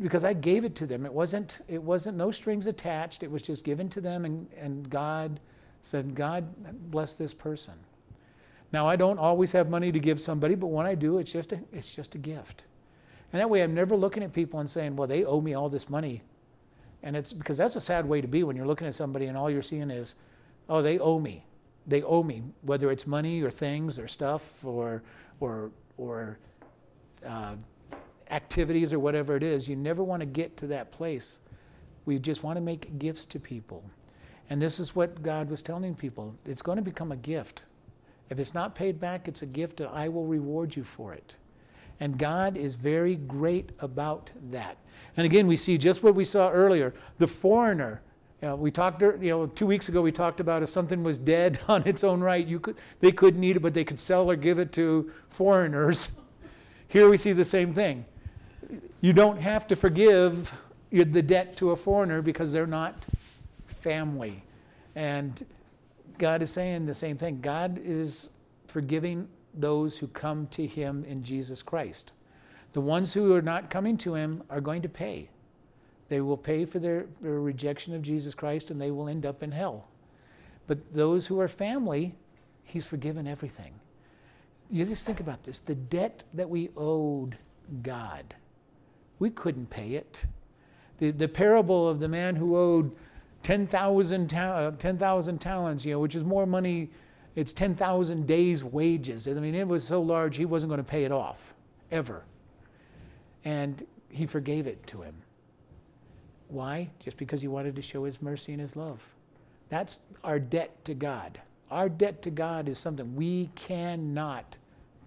because 0.01 0.23
I 0.23 0.33
gave 0.33 0.65
it 0.65 0.75
to 0.77 0.87
them. 0.87 1.05
It 1.05 1.13
wasn't 1.13 1.61
it 1.67 1.81
wasn't 1.81 2.17
no 2.17 2.31
strings 2.31 2.67
attached. 2.67 3.23
It 3.23 3.31
was 3.31 3.41
just 3.41 3.63
given 3.63 3.89
to 3.89 4.01
them 4.01 4.25
and, 4.25 4.47
and 4.57 4.89
God 4.89 5.39
said, 5.81 6.15
God 6.15 6.45
bless 6.91 7.13
this 7.13 7.33
person. 7.33 7.73
Now 8.71 8.87
I 8.87 8.95
don't 8.95 9.19
always 9.19 9.51
have 9.51 9.69
money 9.69 9.91
to 9.91 9.99
give 9.99 10.19
somebody, 10.19 10.55
but 10.55 10.67
when 10.67 10.87
I 10.87 10.95
do, 10.95 11.19
it's 11.19 11.31
just 11.31 11.53
a, 11.53 11.59
it's 11.71 11.93
just 11.93 12.15
a 12.15 12.17
gift. 12.17 12.63
And 13.31 13.39
that 13.39 13.49
way 13.49 13.61
I'm 13.61 13.73
never 13.73 13.95
looking 13.95 14.23
at 14.23 14.33
people 14.33 14.59
and 14.59 14.69
saying, 14.69 14.95
well, 14.95 15.07
they 15.07 15.23
owe 15.25 15.41
me 15.41 15.53
all 15.53 15.69
this 15.69 15.89
money. 15.89 16.21
And 17.03 17.15
it's 17.15 17.33
because 17.33 17.57
that's 17.57 17.75
a 17.75 17.81
sad 17.81 18.05
way 18.05 18.21
to 18.21 18.27
be 18.27 18.43
when 18.43 18.55
you're 18.55 18.65
looking 18.65 18.87
at 18.87 18.95
somebody 18.95 19.25
and 19.27 19.37
all 19.37 19.49
you're 19.49 19.61
seeing 19.61 19.91
is 19.91 20.15
oh, 20.69 20.81
they 20.81 20.97
owe 20.99 21.19
me. 21.19 21.45
They 21.85 22.01
owe 22.03 22.23
me, 22.23 22.41
whether 22.61 22.89
it's 22.91 23.05
money 23.05 23.41
or 23.41 23.51
things 23.51 23.99
or 23.99 24.07
stuff 24.07 24.63
or, 24.63 25.03
or, 25.41 25.71
or 25.97 26.39
uh, 27.25 27.55
activities 28.31 28.93
or 28.93 28.99
whatever 28.99 29.35
it 29.35 29.43
is. 29.43 29.67
You 29.67 29.75
never 29.75 30.01
want 30.01 30.21
to 30.21 30.25
get 30.25 30.55
to 30.57 30.67
that 30.67 30.91
place. 30.91 31.39
We 32.05 32.19
just 32.19 32.43
want 32.43 32.55
to 32.55 32.61
make 32.61 32.97
gifts 32.99 33.25
to 33.27 33.39
people. 33.39 33.83
And 34.49 34.61
this 34.61 34.79
is 34.79 34.95
what 34.95 35.21
God 35.21 35.49
was 35.49 35.61
telling 35.61 35.95
people 35.95 36.33
it's 36.45 36.61
going 36.61 36.77
to 36.77 36.81
become 36.81 37.11
a 37.11 37.17
gift. 37.17 37.63
If 38.29 38.39
it's 38.39 38.53
not 38.53 38.75
paid 38.75 38.99
back, 38.99 39.27
it's 39.27 39.41
a 39.41 39.45
gift, 39.45 39.81
and 39.81 39.89
I 39.89 40.07
will 40.07 40.25
reward 40.25 40.75
you 40.75 40.83
for 40.83 41.13
it. 41.13 41.37
And 41.99 42.17
God 42.17 42.57
is 42.57 42.75
very 42.75 43.15
great 43.15 43.71
about 43.79 44.29
that. 44.49 44.77
And 45.15 45.25
again, 45.25 45.47
we 45.47 45.57
see 45.57 45.77
just 45.77 46.03
what 46.03 46.15
we 46.15 46.25
saw 46.25 46.49
earlier 46.49 46.93
the 47.17 47.27
foreigner. 47.27 48.01
You 48.41 48.49
know, 48.49 48.55
we 48.55 48.71
talked, 48.71 49.01
you 49.01 49.17
know, 49.21 49.45
two 49.45 49.65
weeks 49.65 49.87
ago 49.87 50.01
we 50.01 50.11
talked 50.11 50.39
about 50.39 50.63
if 50.63 50.69
something 50.69 51.03
was 51.03 51.17
dead 51.17 51.59
on 51.67 51.87
its 51.87 52.03
own 52.03 52.21
right, 52.21 52.45
you 52.45 52.59
could, 52.59 52.77
they 52.99 53.11
couldn't 53.11 53.43
eat 53.43 53.55
it, 53.55 53.61
but 53.61 53.73
they 53.73 53.83
could 53.83 53.99
sell 53.99 54.29
or 54.29 54.35
give 54.35 54.59
it 54.59 54.71
to 54.73 55.11
foreigners. 55.29 56.09
Here 56.87 57.09
we 57.09 57.17
see 57.17 57.31
the 57.31 57.45
same 57.45 57.73
thing. 57.73 58.05
You 59.01 59.13
don't 59.13 59.39
have 59.39 59.67
to 59.67 59.75
forgive 59.75 60.53
the 60.91 61.21
debt 61.21 61.57
to 61.57 61.71
a 61.71 61.75
foreigner 61.75 62.21
because 62.21 62.51
they're 62.51 62.67
not 62.67 63.05
family. 63.81 64.43
And 64.95 65.45
God 66.17 66.41
is 66.41 66.51
saying 66.51 66.85
the 66.85 66.93
same 66.93 67.17
thing. 67.17 67.41
God 67.41 67.79
is 67.83 68.29
forgiving 68.67 69.27
those 69.53 69.97
who 69.97 70.07
come 70.07 70.47
to 70.47 70.65
Him 70.65 71.05
in 71.05 71.23
Jesus 71.23 71.61
Christ. 71.61 72.11
The 72.73 72.81
ones 72.81 73.13
who 73.13 73.33
are 73.35 73.41
not 73.41 73.69
coming 73.69 73.97
to 73.99 74.15
Him 74.15 74.43
are 74.49 74.61
going 74.61 74.81
to 74.81 74.89
pay. 74.89 75.29
They 76.09 76.21
will 76.21 76.37
pay 76.37 76.65
for 76.65 76.79
their, 76.79 77.05
their 77.21 77.39
rejection 77.39 77.93
of 77.95 78.01
Jesus 78.01 78.35
Christ 78.35 78.71
and 78.71 78.79
they 78.79 78.91
will 78.91 79.09
end 79.09 79.25
up 79.25 79.43
in 79.43 79.51
hell. 79.51 79.87
But 80.67 80.93
those 80.93 81.27
who 81.27 81.39
are 81.39 81.47
family, 81.47 82.15
He's 82.63 82.85
forgiven 82.85 83.27
everything. 83.27 83.73
You 84.69 84.85
just 84.85 85.05
think 85.05 85.19
about 85.19 85.43
this 85.43 85.59
the 85.59 85.75
debt 85.75 86.23
that 86.33 86.49
we 86.49 86.69
owed 86.75 87.37
God, 87.81 88.35
we 89.19 89.29
couldn't 89.29 89.69
pay 89.69 89.91
it. 89.91 90.25
The, 90.99 91.11
the 91.11 91.27
parable 91.27 91.87
of 91.87 91.99
the 91.99 92.07
man 92.07 92.35
who 92.35 92.55
owed 92.55 92.95
10,000 93.43 94.29
ta- 94.29 94.39
uh, 94.39 94.71
10, 94.71 94.97
talents, 95.37 95.85
you 95.85 95.93
know, 95.93 95.99
which 95.99 96.15
is 96.15 96.23
more 96.23 96.45
money. 96.45 96.89
It's 97.35 97.51
10,000 97.53 98.27
days' 98.27 98.63
wages. 98.63 99.27
I 99.27 99.33
mean, 99.33 99.55
it 99.55 99.67
was 99.67 99.83
so 99.83 100.01
large, 100.01 100.35
he 100.35 100.45
wasn't 100.45 100.69
going 100.69 100.77
to 100.77 100.83
pay 100.83 101.03
it 101.03 101.11
off, 101.11 101.53
ever. 101.91 102.23
And 103.43 103.85
he 104.09 104.25
forgave 104.25 104.67
it 104.67 104.85
to 104.87 105.01
him. 105.01 105.15
Why? 106.49 106.89
Just 106.99 107.17
because 107.17 107.41
he 107.41 107.47
wanted 107.47 107.75
to 107.75 107.81
show 107.81 108.03
his 108.03 108.21
mercy 108.21 108.51
and 108.51 108.61
his 108.61 108.75
love. 108.75 109.03
That's 109.69 110.01
our 110.23 110.39
debt 110.39 110.85
to 110.85 110.93
God. 110.93 111.41
Our 111.71 111.89
debt 111.89 112.21
to 112.21 112.29
God 112.29 112.69
is 112.69 112.77
something 112.77 113.15
we 113.15 113.49
cannot 113.55 114.57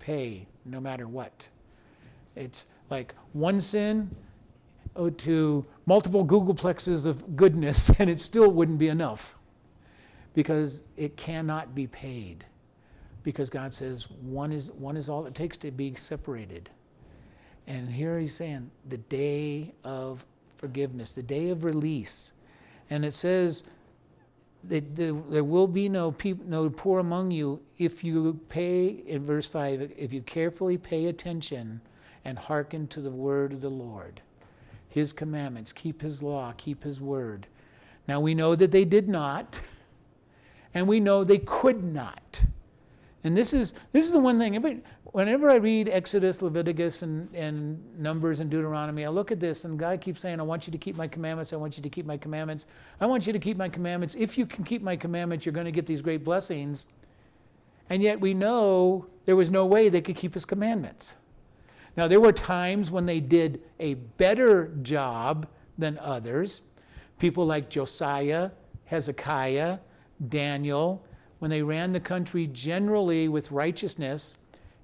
pay 0.00 0.46
no 0.64 0.80
matter 0.80 1.06
what. 1.06 1.48
It's 2.34 2.66
like 2.90 3.14
one 3.32 3.60
sin 3.60 4.10
oh, 4.96 5.10
to 5.10 5.64
multiple 5.86 6.26
googolplexes 6.26 7.06
of 7.06 7.36
goodness, 7.36 7.90
and 8.00 8.10
it 8.10 8.18
still 8.18 8.50
wouldn't 8.50 8.78
be 8.78 8.88
enough 8.88 9.35
because 10.36 10.82
it 10.98 11.16
cannot 11.16 11.74
be 11.74 11.86
paid. 11.86 12.44
Because 13.22 13.48
God 13.48 13.72
says 13.72 14.08
one 14.10 14.52
is, 14.52 14.70
one 14.70 14.94
is 14.96 15.08
all 15.08 15.24
it 15.24 15.34
takes 15.34 15.56
to 15.56 15.70
be 15.70 15.94
separated. 15.94 16.68
And 17.66 17.90
here 17.90 18.18
he's 18.18 18.34
saying 18.34 18.70
the 18.86 18.98
day 18.98 19.72
of 19.82 20.26
forgiveness, 20.58 21.12
the 21.12 21.22
day 21.22 21.48
of 21.48 21.64
release. 21.64 22.34
And 22.90 23.02
it 23.02 23.14
says 23.14 23.64
that 24.64 24.94
there 24.94 25.14
will 25.42 25.66
be 25.66 25.88
no, 25.88 26.12
peop- 26.12 26.44
no 26.44 26.68
poor 26.68 27.00
among 27.00 27.30
you 27.30 27.60
if 27.78 28.04
you 28.04 28.38
pay, 28.50 28.88
in 29.06 29.24
verse 29.24 29.48
5, 29.48 29.90
if 29.96 30.12
you 30.12 30.20
carefully 30.20 30.76
pay 30.76 31.06
attention 31.06 31.80
and 32.26 32.38
hearken 32.38 32.86
to 32.88 33.00
the 33.00 33.10
word 33.10 33.54
of 33.54 33.62
the 33.62 33.70
Lord 33.70 34.20
his 34.88 35.12
commandments, 35.12 35.74
keep 35.74 36.00
his 36.00 36.22
law, 36.22 36.54
keep 36.56 36.82
his 36.82 37.02
word. 37.02 37.46
Now 38.08 38.18
we 38.18 38.34
know 38.34 38.54
that 38.54 38.70
they 38.70 38.86
did 38.86 39.10
not, 39.10 39.60
and 40.76 40.86
we 40.86 41.00
know 41.00 41.24
they 41.24 41.38
could 41.38 41.82
not. 41.82 42.44
And 43.24 43.34
this 43.34 43.54
is 43.54 43.72
this 43.92 44.04
is 44.04 44.12
the 44.12 44.20
one 44.20 44.38
thing. 44.38 44.56
Every, 44.56 44.82
whenever 45.04 45.50
I 45.50 45.54
read 45.54 45.88
Exodus, 45.88 46.42
Leviticus, 46.42 47.00
and, 47.00 47.34
and 47.34 47.82
Numbers 47.98 48.40
and 48.40 48.50
Deuteronomy, 48.50 49.06
I 49.06 49.08
look 49.08 49.32
at 49.32 49.40
this 49.40 49.64
and 49.64 49.78
God 49.78 50.02
keeps 50.02 50.20
saying, 50.20 50.38
I 50.38 50.42
want 50.42 50.66
you 50.66 50.70
to 50.70 50.78
keep 50.78 50.94
my 50.94 51.08
commandments, 51.08 51.54
I 51.54 51.56
want 51.56 51.78
you 51.78 51.82
to 51.82 51.88
keep 51.88 52.04
my 52.04 52.18
commandments. 52.18 52.66
I 53.00 53.06
want 53.06 53.26
you 53.26 53.32
to 53.32 53.38
keep 53.38 53.56
my 53.56 53.70
commandments. 53.70 54.14
If 54.18 54.36
you 54.36 54.44
can 54.44 54.64
keep 54.64 54.82
my 54.82 54.96
commandments, 54.96 55.46
you're 55.46 55.54
going 55.54 55.64
to 55.64 55.72
get 55.72 55.86
these 55.86 56.02
great 56.02 56.22
blessings. 56.22 56.88
And 57.88 58.02
yet 58.02 58.20
we 58.20 58.34
know 58.34 59.06
there 59.24 59.34
was 59.34 59.50
no 59.50 59.64
way 59.64 59.88
they 59.88 60.02
could 60.02 60.16
keep 60.16 60.34
his 60.34 60.44
commandments. 60.44 61.16
Now, 61.96 62.06
there 62.06 62.20
were 62.20 62.32
times 62.32 62.90
when 62.90 63.06
they 63.06 63.20
did 63.20 63.62
a 63.80 63.94
better 63.94 64.74
job 64.82 65.48
than 65.78 65.98
others. 66.00 66.60
People 67.18 67.46
like 67.46 67.70
Josiah, 67.70 68.50
Hezekiah, 68.84 69.78
Daniel, 70.28 71.04
when 71.38 71.50
they 71.50 71.62
ran 71.62 71.92
the 71.92 72.00
country 72.00 72.46
generally 72.48 73.28
with 73.28 73.52
righteousness, 73.52 74.38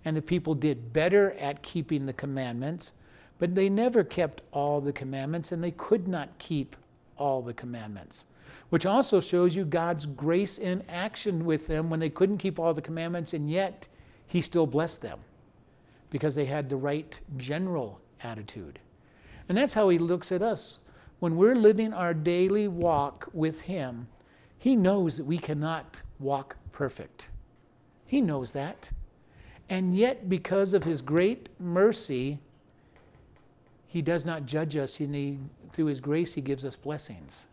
and 0.05 0.17
the 0.17 0.23
people 0.23 0.55
did 0.55 0.93
better 0.93 1.33
at 1.33 1.63
keeping 1.63 2.07
the 2.07 2.13
commandments, 2.13 2.93
but 3.39 3.55
they 3.55 3.69
never 3.69 4.05
kept 4.05 4.43
all 4.53 4.81
the 4.81 4.93
commandments, 4.93 5.53
and 5.53 5.63
they 5.63 5.71
could 5.73 6.09
not 6.09 6.37
keep 6.39 6.77
all 7.17 7.43
the 7.43 7.55
commandments. 7.55 8.27
Which 8.71 8.87
also 8.87 9.21
shows 9.21 9.55
you 9.55 9.65
God's 9.65 10.07
grace 10.07 10.59
in 10.59 10.83
action 10.89 11.45
with 11.45 11.67
them 11.67 11.91
when 11.91 12.01
they 12.01 12.11
couldn't 12.11 12.39
keep 12.39 12.59
all 12.59 12.75
the 12.75 12.83
commandments, 12.83 13.35
and 13.35 13.51
yet 13.51 13.89
He 14.27 14.41
still 14.41 14.67
blessed 14.67 15.03
them 15.03 15.19
because 16.11 16.35
they 16.35 16.45
had 16.45 16.69
the 16.69 16.77
right 16.77 17.21
general 17.37 18.01
attitude. 18.23 18.79
And 19.49 19.59
that's 19.59 19.75
how 19.75 19.89
he 19.89 19.99
looks 19.99 20.31
at 20.31 20.43
us. 20.43 20.79
When 21.19 21.37
we're 21.37 21.55
living 21.55 21.93
our 21.93 22.15
daily 22.15 22.69
walk 22.69 23.29
with 23.33 23.61
him, 23.61 24.07
he 24.63 24.77
knows 24.77 25.17
that 25.17 25.25
we 25.25 25.39
cannot 25.39 26.01
walk 26.21 26.57
perfect. 26.71 27.31
He 28.07 28.21
knows 28.21 28.53
that. 28.53 28.93
And 29.69 29.97
yet, 29.97 30.29
because 30.29 30.73
of 30.73 30.85
his 30.85 31.03
great 31.03 31.49
mercy, 31.59 32.39
he 33.89 34.01
does 34.03 34.25
not 34.25 34.47
judge 34.47 34.77
us. 34.77 34.95
He, 34.95 35.37
through 35.73 35.87
his 35.87 36.01
grace, 36.01 36.33
he 36.33 36.41
gives 36.41 36.65
us 36.65 36.77
blessings 36.77 37.47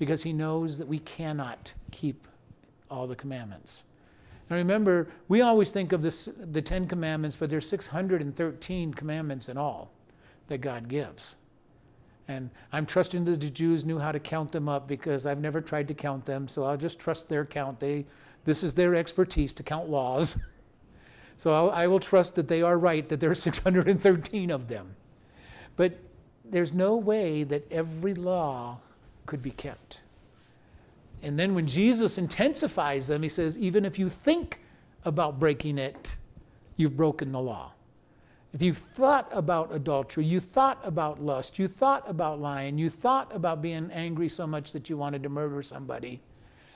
because 0.00 0.20
he 0.20 0.32
knows 0.32 0.78
that 0.78 0.88
we 0.88 0.98
cannot 0.98 1.72
keep 1.92 2.26
all 2.90 3.06
the 3.06 3.14
commandments. 3.14 3.84
Now 4.50 4.56
remember, 4.56 5.10
we 5.28 5.42
always 5.42 5.70
think 5.70 5.92
of 5.92 6.02
this, 6.02 6.28
the 6.50 6.60
Ten 6.60 6.88
Commandments, 6.88 7.36
but 7.36 7.50
there's 7.50 7.68
613 7.68 8.94
commandments 8.94 9.48
in 9.48 9.56
all 9.56 9.92
that 10.48 10.58
God 10.58 10.88
gives. 10.88 11.36
And 12.28 12.50
I'm 12.72 12.86
trusting 12.86 13.24
that 13.24 13.40
the 13.40 13.50
Jews 13.50 13.84
knew 13.84 13.98
how 13.98 14.12
to 14.12 14.20
count 14.20 14.52
them 14.52 14.68
up 14.68 14.86
because 14.86 15.26
I've 15.26 15.40
never 15.40 15.60
tried 15.60 15.88
to 15.88 15.94
count 15.94 16.24
them, 16.24 16.46
so 16.46 16.64
I'll 16.64 16.76
just 16.76 16.98
trust 16.98 17.28
their 17.28 17.44
count. 17.44 17.80
They, 17.80 18.04
this 18.44 18.62
is 18.62 18.74
their 18.74 18.94
expertise 18.94 19.52
to 19.54 19.62
count 19.62 19.88
laws. 19.88 20.38
so 21.36 21.52
I'll, 21.52 21.70
I 21.70 21.86
will 21.86 22.00
trust 22.00 22.34
that 22.36 22.48
they 22.48 22.62
are 22.62 22.78
right, 22.78 23.08
that 23.08 23.20
there 23.20 23.30
are 23.30 23.34
613 23.34 24.50
of 24.50 24.68
them. 24.68 24.94
But 25.76 25.98
there's 26.44 26.72
no 26.72 26.96
way 26.96 27.44
that 27.44 27.70
every 27.72 28.14
law 28.14 28.78
could 29.26 29.42
be 29.42 29.50
kept. 29.50 30.00
And 31.22 31.38
then 31.38 31.54
when 31.54 31.66
Jesus 31.66 32.18
intensifies 32.18 33.06
them, 33.06 33.22
he 33.22 33.28
says, 33.28 33.56
even 33.58 33.84
if 33.84 33.98
you 33.98 34.08
think 34.08 34.60
about 35.04 35.38
breaking 35.38 35.78
it, 35.78 36.16
you've 36.76 36.96
broken 36.96 37.32
the 37.32 37.40
law. 37.40 37.72
If 38.52 38.60
you 38.60 38.74
thought 38.74 39.28
about 39.32 39.74
adultery, 39.74 40.24
you 40.24 40.38
thought 40.38 40.78
about 40.84 41.22
lust, 41.22 41.58
you 41.58 41.66
thought 41.66 42.04
about 42.06 42.40
lying, 42.40 42.76
you 42.76 42.90
thought 42.90 43.34
about 43.34 43.62
being 43.62 43.90
angry 43.92 44.28
so 44.28 44.46
much 44.46 44.72
that 44.72 44.90
you 44.90 44.96
wanted 44.96 45.22
to 45.22 45.30
murder 45.30 45.62
somebody, 45.62 46.20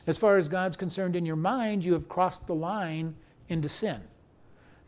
as 0.06 0.16
far 0.16 0.38
as 0.38 0.49
God's 0.49 0.76
concerned 0.76 1.16
in 1.16 1.26
your 1.26 1.37
mind, 1.37 1.85
you 1.85 1.92
have 1.92 2.09
crossed 2.09 2.47
the 2.47 2.54
line 2.54 3.14
into 3.49 3.68
sin. 3.68 4.00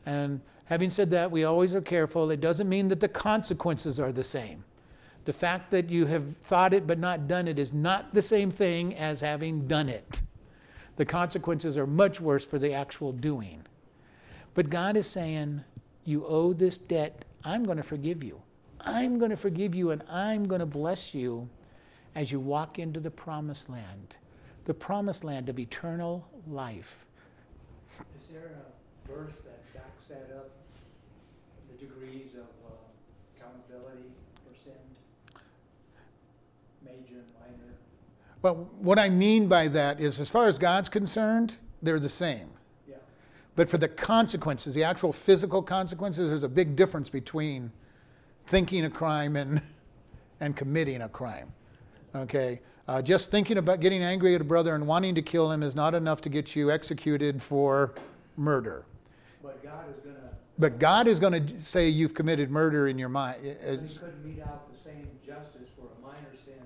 And 0.07 0.40
having 0.64 0.90
said 0.90 1.11
that, 1.11 1.30
we 1.30 1.45
always 1.45 1.75
are 1.75 1.80
careful. 1.80 2.30
It 2.30 2.40
doesn't 2.40 2.68
mean 2.68 2.88
that 2.88 3.00
the 3.00 3.09
consequences 3.09 3.99
are 4.00 4.12
the 4.12 4.25
same. 4.25 4.64
The 5.25 5.33
fact 5.33 5.71
that 5.73 5.90
you 5.90 6.07
have 6.07 6.37
thought 6.38 6.73
it 6.73 6.87
but 6.87 6.99
not 6.99 7.28
done 7.28 7.49
it 7.49 7.59
is 7.59 7.75
not 7.75 8.14
the 8.14 8.23
same 8.23 8.50
thing 8.50 8.95
as 8.95 9.21
having 9.21 9.66
done 9.66 9.88
it. 9.90 10.23
The 10.97 11.04
consequences 11.04 11.76
are 11.76 11.87
much 11.87 12.21
worse 12.21 12.47
for 12.47 12.59
the 12.59 12.73
actual 12.73 13.12
doing. 13.12 13.62
But 14.54 14.71
God 14.71 14.97
is 14.97 15.07
saying, 15.07 15.62
You 16.09 16.25
owe 16.27 16.55
this 16.55 16.79
debt. 16.79 17.27
I'm 17.45 17.65
going 17.65 17.77
to 17.77 17.83
forgive 17.83 18.25
you. 18.25 18.41
I'm 18.81 19.19
going 19.19 19.31
to 19.31 19.37
forgive 19.37 19.75
you 19.75 19.91
and 19.91 20.03
I'm 20.09 20.49
going 20.49 20.61
to 20.61 20.65
bless 20.65 21.15
you 21.15 21.47
as 22.15 22.33
you 22.33 22.41
walk 22.41 22.79
into 22.79 22.99
the 22.99 23.11
promised 23.11 23.69
land, 23.69 24.17
the 24.65 24.73
promised 24.73 25.23
land 25.23 25.50
of 25.50 25.59
eternal 25.59 26.27
life. 26.47 27.05
Is 28.19 28.29
there 28.33 28.53
a 28.57 29.12
verse 29.12 29.35
that 29.45 29.75
backs 29.75 30.07
that 30.09 30.35
up? 30.35 30.49
The 31.73 31.85
degrees 31.85 32.33
of 32.37 32.49
uh, 32.67 32.73
accountability 33.37 34.09
for 34.47 34.59
sin? 34.65 34.73
major 36.83 37.19
and 37.19 37.27
minor? 37.38 37.75
But 38.41 38.55
what 38.83 38.99
I 38.99 39.11
mean 39.11 39.47
by 39.47 39.69
that 39.69 40.00
is, 40.00 40.21
as 40.21 40.31
far 40.31 40.49
as 40.49 40.59
God's 40.59 40.88
concerned, 40.88 41.59
they're 41.83 42.00
the 42.00 42.09
same. 42.09 42.49
But 43.59 43.69
for 43.69 43.77
the 43.77 43.88
consequences, 43.88 44.73
the 44.73 44.85
actual 44.85 45.12
physical 45.12 45.65
consequences, 45.65 46.29
there's 46.29 46.45
a 46.45 46.49
big 46.49 46.77
difference 46.77 47.11
between 47.11 47.73
thinking 48.47 48.85
a 48.85 48.88
crime 48.88 49.35
and, 49.35 49.61
and 50.41 50.55
committing 50.55 51.03
a 51.03 51.09
crime. 51.09 51.53
Okay? 52.15 52.61
Uh, 52.87 53.03
just 53.03 53.33
thinking 53.33 53.59
about 53.59 53.81
getting 53.81 54.00
angry 54.00 54.37
at 54.37 54.41
a 54.41 54.45
brother 54.45 54.77
and 54.77 54.87
wanting 54.87 55.12
to 55.17 55.23
kill 55.23 55.50
him 55.50 55.65
is 55.65 55.75
not 55.75 55.93
enough 55.97 56.21
to 56.21 56.29
get 56.29 56.55
you 56.55 56.71
executed 56.71 57.43
for 57.43 57.95
murder. 58.37 58.87
But 59.43 59.61
God 59.65 59.87
is 59.91 60.05
gonna, 60.05 60.31
But 60.61 60.79
God 60.79 61.09
is 61.09 61.19
going 61.19 61.45
to 61.45 61.61
say 61.61 61.88
you've 61.88 62.15
committed 62.15 62.53
murder 62.53 62.87
in 62.87 62.97
your 62.97 63.09
mind. 63.09 63.38
he 63.43 63.50
couldn't 63.50 64.25
mete 64.25 64.41
out 64.41 64.73
the 64.73 64.79
same 64.79 65.09
justice 65.27 65.67
for 65.77 65.88
a 65.99 66.07
minor 66.07 66.31
sin 66.45 66.62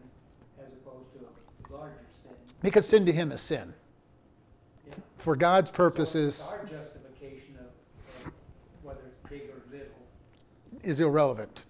as 0.61 0.71
opposed 0.75 1.11
to 1.15 1.21
a 1.21 1.75
larger 1.75 1.95
sin. 2.23 2.33
Because 2.61 2.87
sin 2.87 3.07
to 3.07 3.13
him 3.13 3.33
is 3.33 3.41
sin. 3.41 3.73
Yeah. 5.23 5.25
For 5.25 5.37
God's 5.37 5.71
So 5.71 5.77
purposes 5.77 6.53
our 6.53 6.65
justification 6.65 7.57
of, 7.61 8.27
of 8.27 8.33
whether 8.83 9.01
it's 9.07 9.31
big 9.31 9.43
or 9.43 9.63
little, 9.71 9.95
is 10.83 10.99
irrelevant. 10.99 11.65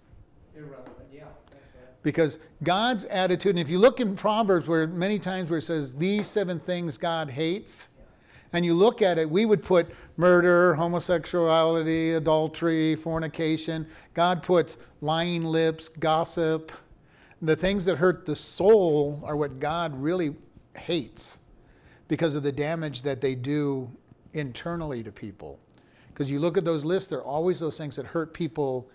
irrelevant, 0.56 0.96
yeah. 1.12 1.24
Because 2.02 2.38
God's 2.62 3.04
attitude, 3.04 3.50
and 3.50 3.58
if 3.58 3.68
you 3.68 3.78
look 3.78 4.00
in 4.00 4.16
Proverbs 4.16 4.68
where 4.68 4.86
many 4.86 5.18
times 5.18 5.50
where 5.50 5.58
it 5.58 5.62
says 5.62 5.94
these 5.94 6.26
seven 6.26 6.58
things 6.58 6.96
God 6.96 7.28
hates, 7.28 7.88
and 8.54 8.64
you 8.64 8.74
look 8.74 9.02
at 9.02 9.18
it, 9.18 9.28
we 9.28 9.44
would 9.44 9.62
put 9.62 9.94
murder, 10.16 10.74
homosexuality, 10.74 12.12
adultery, 12.12 12.96
fornication. 12.96 13.86
God 14.14 14.42
puts 14.42 14.78
lying 15.02 15.44
lips, 15.44 15.88
gossip. 15.88 16.72
The 17.42 17.56
things 17.56 17.84
that 17.84 17.96
hurt 17.96 18.24
the 18.24 18.36
soul 18.36 19.22
are 19.24 19.36
what 19.36 19.58
God 19.60 19.94
really 20.00 20.34
hates 20.74 21.38
because 22.12 22.34
of 22.34 22.42
the 22.42 22.52
damage 22.52 23.00
that 23.00 23.22
they 23.22 23.34
do 23.34 23.90
internally 24.34 25.02
to 25.02 25.10
people. 25.10 25.58
Because 26.08 26.30
you 26.30 26.40
look 26.40 26.58
at 26.58 26.64
those 26.66 26.84
lists, 26.84 27.08
they're 27.08 27.22
always 27.22 27.58
those 27.58 27.78
things 27.78 27.96
that 27.96 28.04
hurt 28.04 28.34
people 28.34 28.90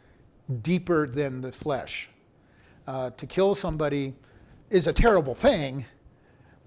deeper 0.62 1.08
than 1.08 1.42
the 1.42 1.52
flesh. 1.52 2.12
Uh, 2.86 3.10
to 3.18 3.26
kill 3.26 3.56
somebody 3.56 4.14
is 4.70 4.86
a 4.86 4.94
terrible 4.94 5.34
thing, 5.34 5.84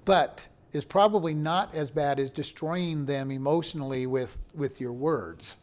but 0.04 0.44
is 0.72 0.84
probably 0.84 1.34
not 1.34 1.72
as 1.72 1.88
bad 1.88 2.18
as 2.18 2.32
destroying 2.32 3.06
them 3.06 3.30
emotionally 3.30 4.08
with, 4.08 4.36
with 4.52 4.80
your 4.80 4.92
words. 4.92 5.56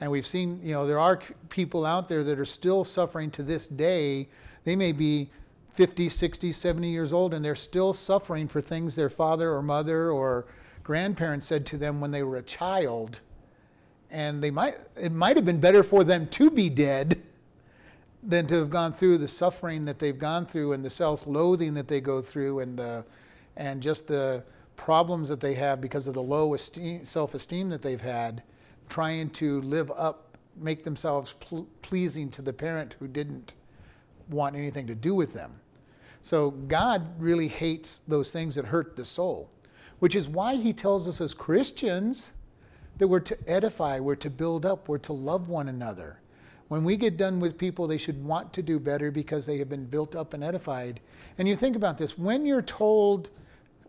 And 0.00 0.10
we've 0.10 0.26
seen, 0.26 0.60
you 0.60 0.72
know, 0.72 0.88
there 0.88 0.98
are 0.98 1.20
people 1.50 1.86
out 1.86 2.08
there 2.08 2.24
that 2.24 2.36
are 2.36 2.44
still 2.44 2.82
suffering 2.82 3.30
to 3.30 3.44
this 3.44 3.68
day. 3.68 4.28
They 4.64 4.74
may 4.74 4.90
be 4.90 5.30
50, 5.76 6.08
60, 6.08 6.52
70 6.52 6.88
years 6.88 7.12
old, 7.12 7.34
and 7.34 7.44
they're 7.44 7.54
still 7.54 7.92
suffering 7.92 8.48
for 8.48 8.60
things 8.60 8.94
their 8.94 9.10
father 9.10 9.52
or 9.52 9.62
mother 9.62 10.10
or 10.10 10.46
grandparents 10.82 11.46
said 11.46 11.66
to 11.66 11.76
them 11.76 12.00
when 12.00 12.10
they 12.10 12.22
were 12.22 12.38
a 12.38 12.42
child. 12.42 13.20
And 14.10 14.42
they 14.42 14.50
might, 14.50 14.76
it 14.96 15.12
might 15.12 15.36
have 15.36 15.44
been 15.44 15.60
better 15.60 15.82
for 15.82 16.02
them 16.02 16.28
to 16.28 16.50
be 16.50 16.70
dead 16.70 17.20
than 18.22 18.46
to 18.46 18.54
have 18.54 18.70
gone 18.70 18.92
through 18.94 19.18
the 19.18 19.28
suffering 19.28 19.84
that 19.84 19.98
they've 19.98 20.18
gone 20.18 20.46
through 20.46 20.72
and 20.72 20.84
the 20.84 20.90
self-loathing 20.90 21.74
that 21.74 21.88
they 21.88 22.00
go 22.00 22.22
through 22.22 22.60
and 22.60 22.78
the, 22.78 23.04
and 23.56 23.82
just 23.82 24.08
the 24.08 24.42
problems 24.76 25.28
that 25.28 25.40
they 25.40 25.54
have 25.54 25.80
because 25.80 26.06
of 26.06 26.14
the 26.14 26.22
low 26.22 26.54
esteem, 26.54 27.04
self-esteem 27.04 27.68
that 27.68 27.82
they've 27.82 28.00
had 28.00 28.42
trying 28.88 29.28
to 29.30 29.60
live 29.62 29.90
up 29.96 30.36
make 30.56 30.84
themselves 30.84 31.34
pl- 31.34 31.68
pleasing 31.82 32.30
to 32.30 32.40
the 32.40 32.52
parent 32.52 32.96
who 32.98 33.06
didn't 33.06 33.54
want 34.30 34.56
anything 34.56 34.86
to 34.86 34.94
do 34.94 35.14
with 35.14 35.34
them 35.34 35.52
so 36.26 36.50
god 36.50 37.08
really 37.20 37.48
hates 37.48 37.98
those 38.08 38.30
things 38.30 38.54
that 38.54 38.64
hurt 38.64 38.96
the 38.96 39.04
soul 39.04 39.50
which 39.98 40.16
is 40.16 40.28
why 40.28 40.54
he 40.54 40.72
tells 40.72 41.06
us 41.06 41.20
as 41.20 41.32
christians 41.34 42.32
that 42.98 43.06
we're 43.06 43.20
to 43.20 43.36
edify 43.48 44.00
we're 44.00 44.14
to 44.14 44.30
build 44.30 44.66
up 44.66 44.88
we're 44.88 44.98
to 44.98 45.12
love 45.12 45.48
one 45.48 45.68
another 45.68 46.20
when 46.68 46.82
we 46.82 46.96
get 46.96 47.16
done 47.16 47.38
with 47.38 47.56
people, 47.56 47.86
they 47.86 47.98
should 47.98 48.22
want 48.24 48.52
to 48.54 48.62
do 48.62 48.80
better 48.80 49.10
because 49.10 49.46
they 49.46 49.58
have 49.58 49.68
been 49.68 49.84
built 49.84 50.16
up 50.16 50.34
and 50.34 50.42
edified. 50.42 51.00
And 51.38 51.46
you 51.46 51.54
think 51.54 51.76
about 51.76 51.96
this 51.96 52.18
when 52.18 52.44
you're 52.44 52.62
told 52.62 53.30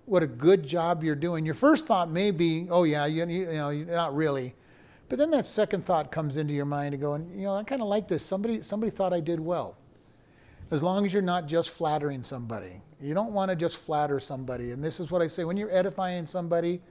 what 0.05 0.23
a 0.23 0.27
good 0.27 0.65
job 0.65 1.03
you're 1.03 1.15
doing, 1.15 1.45
your 1.45 1.55
first 1.55 1.85
thought 1.85 2.09
may 2.09 2.31
be, 2.31 2.67
oh, 2.69 2.83
yeah, 2.83 3.05
you, 3.05 3.25
you 3.25 3.45
know, 3.47 3.71
not 3.71 4.15
really. 4.15 4.53
But 5.09 5.17
then 5.17 5.31
that 5.31 5.45
second 5.45 5.85
thought 5.85 6.11
comes 6.11 6.37
into 6.37 6.53
your 6.53 6.65
mind 6.65 6.93
and 6.93 7.01
going, 7.01 7.29
you 7.35 7.45
know, 7.45 7.55
I 7.55 7.63
kind 7.63 7.81
of 7.81 7.87
like 7.87 8.07
this. 8.07 8.23
Somebody, 8.23 8.61
somebody 8.61 8.91
thought 8.91 9.11
I 9.11 9.19
did 9.19 9.39
well. 9.39 9.77
As 10.71 10.83
long 10.83 11.05
as 11.05 11.13
you're 11.13 11.21
not 11.21 11.47
just 11.47 11.69
flattering 11.69 12.23
somebody. 12.23 12.81
You 13.01 13.13
don't 13.13 13.31
want 13.31 13.49
to 13.49 13.55
just 13.55 13.77
flatter 13.77 14.19
somebody. 14.19 14.71
And 14.71 14.83
this 14.83 14.99
is 14.99 15.11
what 15.11 15.21
I 15.21 15.27
say 15.27 15.43
when 15.43 15.55
you're 15.57 15.71
edifying 15.71 16.25
somebody, 16.25 16.81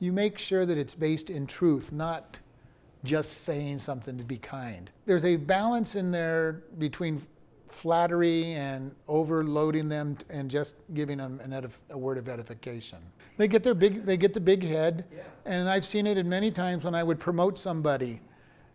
you 0.00 0.12
make 0.12 0.36
sure 0.38 0.66
that 0.66 0.76
it's 0.76 0.94
based 0.94 1.30
in 1.30 1.46
truth, 1.46 1.92
not 1.92 2.38
just 3.04 3.42
saying 3.44 3.78
something 3.78 4.18
to 4.18 4.24
be 4.24 4.38
kind. 4.38 4.90
There's 5.06 5.24
a 5.24 5.36
balance 5.36 5.94
in 5.94 6.10
there 6.10 6.62
between 6.78 7.22
flattery 7.68 8.52
and 8.52 8.94
overloading 9.08 9.88
them 9.88 10.18
and 10.28 10.50
just 10.50 10.74
giving 10.92 11.18
them 11.18 11.40
an 11.42 11.50
edif- 11.52 11.78
a 11.90 11.96
word 11.96 12.18
of 12.18 12.28
edification. 12.28 12.98
They 13.38 13.48
get 13.48 13.64
their 13.64 13.74
big 13.74 14.04
they 14.04 14.18
get 14.18 14.34
the 14.34 14.40
big 14.40 14.62
head 14.62 15.06
Yeah. 15.10 15.22
and 15.46 15.68
I've 15.70 15.86
seen 15.86 16.06
it 16.06 16.18
in 16.18 16.28
many 16.28 16.50
times 16.50 16.84
when 16.84 16.94
I 16.94 17.02
would 17.02 17.18
promote 17.18 17.58
somebody. 17.58 18.20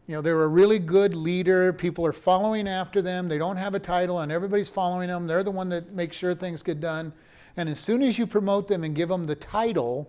You 0.08 0.16
know, 0.16 0.22
they're 0.22 0.42
a 0.42 0.48
really 0.48 0.80
good 0.80 1.14
leader, 1.14 1.74
people 1.74 2.06
are 2.06 2.14
following 2.14 2.66
after 2.66 3.02
them, 3.02 3.28
they 3.28 3.38
don't 3.38 3.58
have 3.58 3.76
a 3.76 3.80
title 3.80 4.20
and 4.20 4.32
everybody's 4.32 4.70
following 4.70 5.10
them. 5.10 5.28
They're 5.28 5.44
the 5.44 5.52
one 5.52 5.68
that 5.70 5.92
makes 5.92 6.16
sure 6.16 6.34
things 6.34 6.64
get 6.64 6.80
done. 6.80 7.12
And 7.58 7.68
as 7.68 7.82
soon 7.82 8.02
as 8.02 8.18
you 8.18 8.26
promote 8.26 8.70
them 8.70 8.86
and 8.86 8.96
give 8.96 9.10
them 9.10 9.26
the 9.26 9.36
title, 9.36 10.08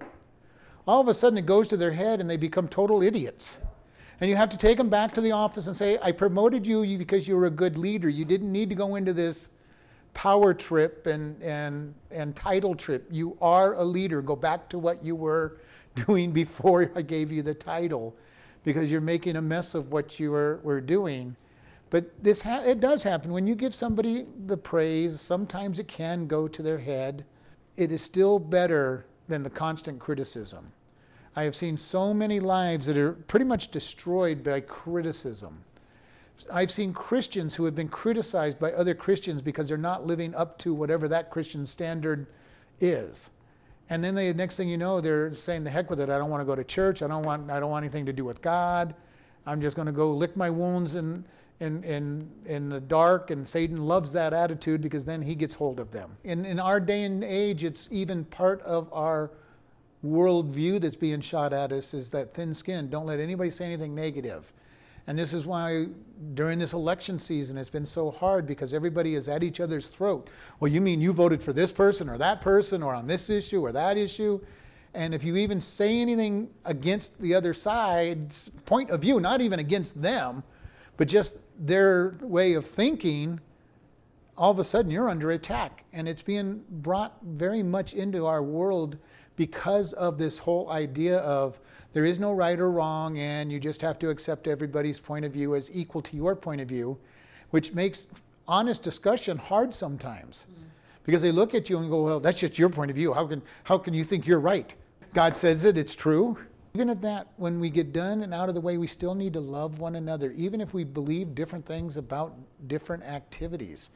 all 0.87 1.01
of 1.01 1.09
a 1.09 1.15
sudden 1.15 1.37
it 1.37 1.47
goes 1.47 1.67
to 1.69 1.77
their 1.77 1.91
head 1.91 2.21
and 2.21 2.31
they 2.31 2.37
become 2.37 2.69
total 2.69 3.03
idiots. 3.03 3.59
And 4.21 4.31
you 4.31 4.37
have 4.37 4.51
to 4.51 4.57
take 4.57 4.79
them 4.79 4.89
back 4.89 5.13
to 5.15 5.21
the 5.21 5.33
office 5.33 5.67
and 5.67 5.75
say, 5.75 5.99
I 6.01 6.13
promoted 6.13 6.65
you 6.65 6.97
because 6.97 7.27
you 7.27 7.37
were 7.37 7.47
a 7.47 7.51
good 7.51 7.77
leader. 7.77 8.09
You 8.09 8.25
didn't 8.25 8.53
need 8.53 8.69
to 8.69 8.77
go 8.77 8.95
into 8.95 9.13
this 9.13 9.49
power 10.15 10.55
trip 10.55 11.09
and, 11.09 11.43
and, 11.43 11.93
and 12.13 12.37
title 12.37 12.77
trip. 12.77 13.09
You 13.11 13.37
are 13.41 13.75
a 13.75 13.85
leader. 13.85 14.23
Go 14.23 14.37
back 14.37 14.69
to 14.71 14.79
what 14.79 15.05
you 15.05 15.17
were 15.17 15.59
doing 16.07 16.31
before 16.31 16.93
I 16.95 17.03
gave 17.03 17.33
you 17.33 17.43
the 17.43 17.55
title 17.55 18.15
because 18.65 18.91
you're 18.91 19.01
making 19.01 19.37
a 19.37 19.43
mess 19.43 19.75
of 19.75 19.93
what 19.93 20.19
you 20.19 20.31
were, 20.31 20.61
were 20.63 20.81
doing. 20.81 21.37
But 21.91 22.23
this 22.23 22.43
ha- 22.43 22.63
it 22.65 22.81
does 22.81 23.03
happen. 23.03 23.33
When 23.33 23.47
you 23.47 23.55
give 23.55 23.75
somebody 23.75 24.27
the 24.47 24.57
praise, 24.57 25.21
sometimes 25.21 25.79
it 25.79 25.89
can 25.89 26.27
go 26.27 26.47
to 26.49 26.63
their 26.63 26.79
head. 26.79 27.25
It 27.77 27.93
is 27.93 28.03
still 28.03 28.39
better 28.39 29.07
than 29.29 29.43
the 29.43 29.51
constant 29.51 29.99
criticism. 29.99 30.73
I 31.37 31.45
have 31.45 31.55
seen 31.55 31.77
so 31.77 32.13
many 32.13 32.41
lives 32.41 32.87
that 32.87 32.97
are 32.97 33.13
pretty 33.13 33.45
much 33.45 33.71
destroyed 33.71 34.43
by 34.43 34.61
criticism. 34.61 35.63
I've 36.53 36.71
seen 36.71 36.93
Christians 36.93 37.55
who 37.55 37.65
have 37.65 37.75
been 37.75 37.89
criticized 37.89 38.59
by 38.59 38.73
other 38.73 38.95
Christians 38.95 39.43
because 39.43 39.69
they're 39.69 39.77
not 39.77 40.07
living 40.07 40.35
up 40.35 40.59
to 40.59 40.75
whatever 40.75 41.09
that 41.09 41.31
Christian 41.31 41.65
standard 41.67 42.27
is. 42.81 43.31
And 43.91 44.05
then 44.05 44.15
the 44.15 44.35
next 44.35 44.57
thing 44.57 44.69
you 44.69 44.77
know, 44.77 45.01
they're 45.01 45.33
saying, 45.33 45.65
"The 45.65 45.71
heck 45.71 45.89
with 45.89 46.01
it! 46.01 46.11
I 46.11 46.19
don't 46.19 46.31
want 46.31 46.41
to 46.41 46.45
go 46.45 46.55
to 46.55 46.65
church. 46.65 47.03
I 47.03 47.07
don't 47.07 47.25
want. 47.25 47.51
I 47.51 47.59
don't 47.59 47.71
want 47.71 47.85
anything 47.85 48.05
to 48.07 48.13
do 48.13 48.25
with 48.25 48.43
God. 48.43 48.95
I'm 49.47 49.61
just 49.61 49.77
going 49.77 49.87
to 49.87 49.93
go 49.93 50.13
lick 50.13 50.37
my 50.37 50.51
wounds 50.51 50.95
in 50.95 51.25
in 51.61 51.83
in 51.85 52.31
in 52.45 52.69
the 52.69 52.81
dark." 52.81 53.31
And 53.31 53.47
Satan 53.47 53.87
loves 53.87 54.13
that 54.13 54.33
attitude 54.35 54.81
because 54.83 55.05
then 55.05 55.23
he 55.23 55.35
gets 55.35 55.55
hold 55.55 55.81
of 55.81 55.91
them. 55.91 56.17
In 56.25 56.45
in 56.45 56.61
our 56.61 56.81
day 56.81 57.05
and 57.05 57.25
age, 57.25 57.65
it's 57.65 57.89
even 57.91 58.25
part 58.27 58.61
of 58.63 58.93
our 58.93 59.31
worldview 60.05 60.81
that's 60.81 60.97
being 60.97 61.21
shot 61.21 61.53
at 61.53 61.73
us 61.73 61.95
is 61.95 62.11
that 62.11 62.33
thin 62.33 62.55
skin. 62.55 62.89
Don't 62.89 63.07
let 63.07 63.21
anybody 63.21 63.51
say 63.51 63.65
anything 63.65 63.95
negative. 63.95 64.53
And 65.09 65.19
this 65.19 65.33
is 65.33 65.47
why 65.47 65.87
during 66.35 66.59
this 66.59 66.75
election 66.75 67.19
season 67.19 67.57
it's 67.57 67.71
been 67.71 67.87
so 67.87 68.11
hard 68.11 68.47
because 68.47 68.75
everybody 68.75 69.15
is 69.15 69.27
at 69.27 69.43
each 69.43 69.59
other's 69.59 69.89
throat. 69.89 70.29
Well, 70.61 70.71
you 70.71 70.83
mean 70.83 71.01
you 71.01 71.15
voted 71.15 71.43
for 71.43 71.55
this 71.55 71.73
person 71.73 72.11
or 72.11 72.19
that 72.19 72.43
person 72.43 72.83
or 72.83 72.95
on 72.95 73.07
this 73.07 73.31
issue 73.31 73.63
or 73.63 73.73
that 73.73 73.97
issue? 73.97 74.39
And 74.93 75.15
if 75.15 75.25
you 75.25 75.37
even 75.37 75.63
say 75.63 75.99
anything 75.99 76.51
against 76.67 77.19
the 77.23 77.35
other 77.35 77.55
side's 77.55 78.51
point 78.67 78.91
of 78.91 79.01
view, 79.01 79.19
not 79.19 79.41
even 79.41 79.61
against 79.61 80.01
them, 80.01 80.43
but 80.99 81.09
just 81.09 81.39
their 81.59 82.19
way 82.21 82.53
of 82.53 82.67
thinking, 82.67 83.41
all 84.37 84.51
of 84.51 84.59
a 84.59 84.65
sudden 84.65 84.91
you're 84.91 85.09
under 85.09 85.31
attack. 85.31 85.85
And 85.95 86.07
it's 86.07 86.23
being 86.23 86.63
brought 86.69 87.17
very 87.23 87.63
much 87.63 87.95
into 87.95 88.27
our 88.27 88.43
world 88.43 88.99
because 89.37 89.95
of 89.95 90.19
this 90.19 90.37
whole 90.37 90.71
idea 90.71 91.17
of 91.21 91.61
there 91.93 92.05
is 92.05 92.19
no 92.19 92.33
right 92.33 92.59
or 92.59 92.71
wrong 92.71 93.19
and 93.19 93.51
you 93.51 93.59
just 93.59 93.81
have 93.81 93.99
to 94.01 94.11
accept 94.11 94.47
everybody's 94.47 95.01
point 95.01 95.25
of 95.25 95.33
view 95.33 95.55
as 95.55 95.71
equal 95.73 96.03
to 96.03 96.17
your 96.17 96.37
point 96.37 96.61
of 96.61 96.69
view, 96.69 96.99
which 97.51 97.73
makes 97.73 98.09
honest 98.47 98.83
discussion 98.83 99.39
hard 99.39 99.75
sometimes. 99.75 100.47
Mm-hmm. 100.51 100.65
Because 101.05 101.23
they 101.23 101.33
look 101.33 101.55
at 101.55 101.71
you 101.71 101.79
and 101.79 101.89
go, 101.89 102.03
well, 102.03 102.21
that's 102.21 102.41
just 102.41 102.59
your 102.59 102.69
point 102.69 102.91
of 102.91 102.95
view. 102.95 103.15
How 103.15 103.27
can, 103.27 103.41
how 103.65 103.79
can 103.79 103.95
you 103.95 104.05
think 104.05 104.27
you're 104.27 104.41
right? 104.41 104.75
God 105.15 105.37
says 105.37 105.65
it, 105.65 105.79
it's 105.79 105.95
true. 105.95 106.37
Even 106.75 106.91
at 106.91 107.01
that, 107.01 107.29
when 107.39 107.59
we 107.61 107.71
get 107.71 107.95
done 107.95 108.23
and 108.23 108.35
out 108.35 108.51
of 108.51 108.55
the 108.55 108.61
way, 108.61 108.77
we 108.77 108.87
still 108.87 109.15
need 109.15 109.33
to 109.33 109.41
love 109.41 109.81
one 109.81 109.97
another, 109.97 110.33
even 110.33 110.61
if 110.61 110.75
we 110.75 110.85
believe 110.85 111.35
different 111.35 111.65
things 111.65 111.97
about 111.97 112.35
different 112.67 113.03
activities. 113.05 113.89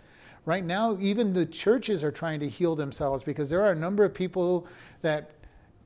Right 0.46 0.64
now, 0.64 0.96
even 1.00 1.32
the 1.32 1.46
churches 1.46 2.02
are 2.02 2.10
trying 2.10 2.40
to 2.40 2.48
heal 2.48 2.74
themselves 2.74 3.22
because 3.22 3.50
there 3.50 3.62
are 3.62 3.72
a 3.72 3.76
number 3.76 4.04
of 4.04 4.14
people 4.14 4.66
that 5.02 5.32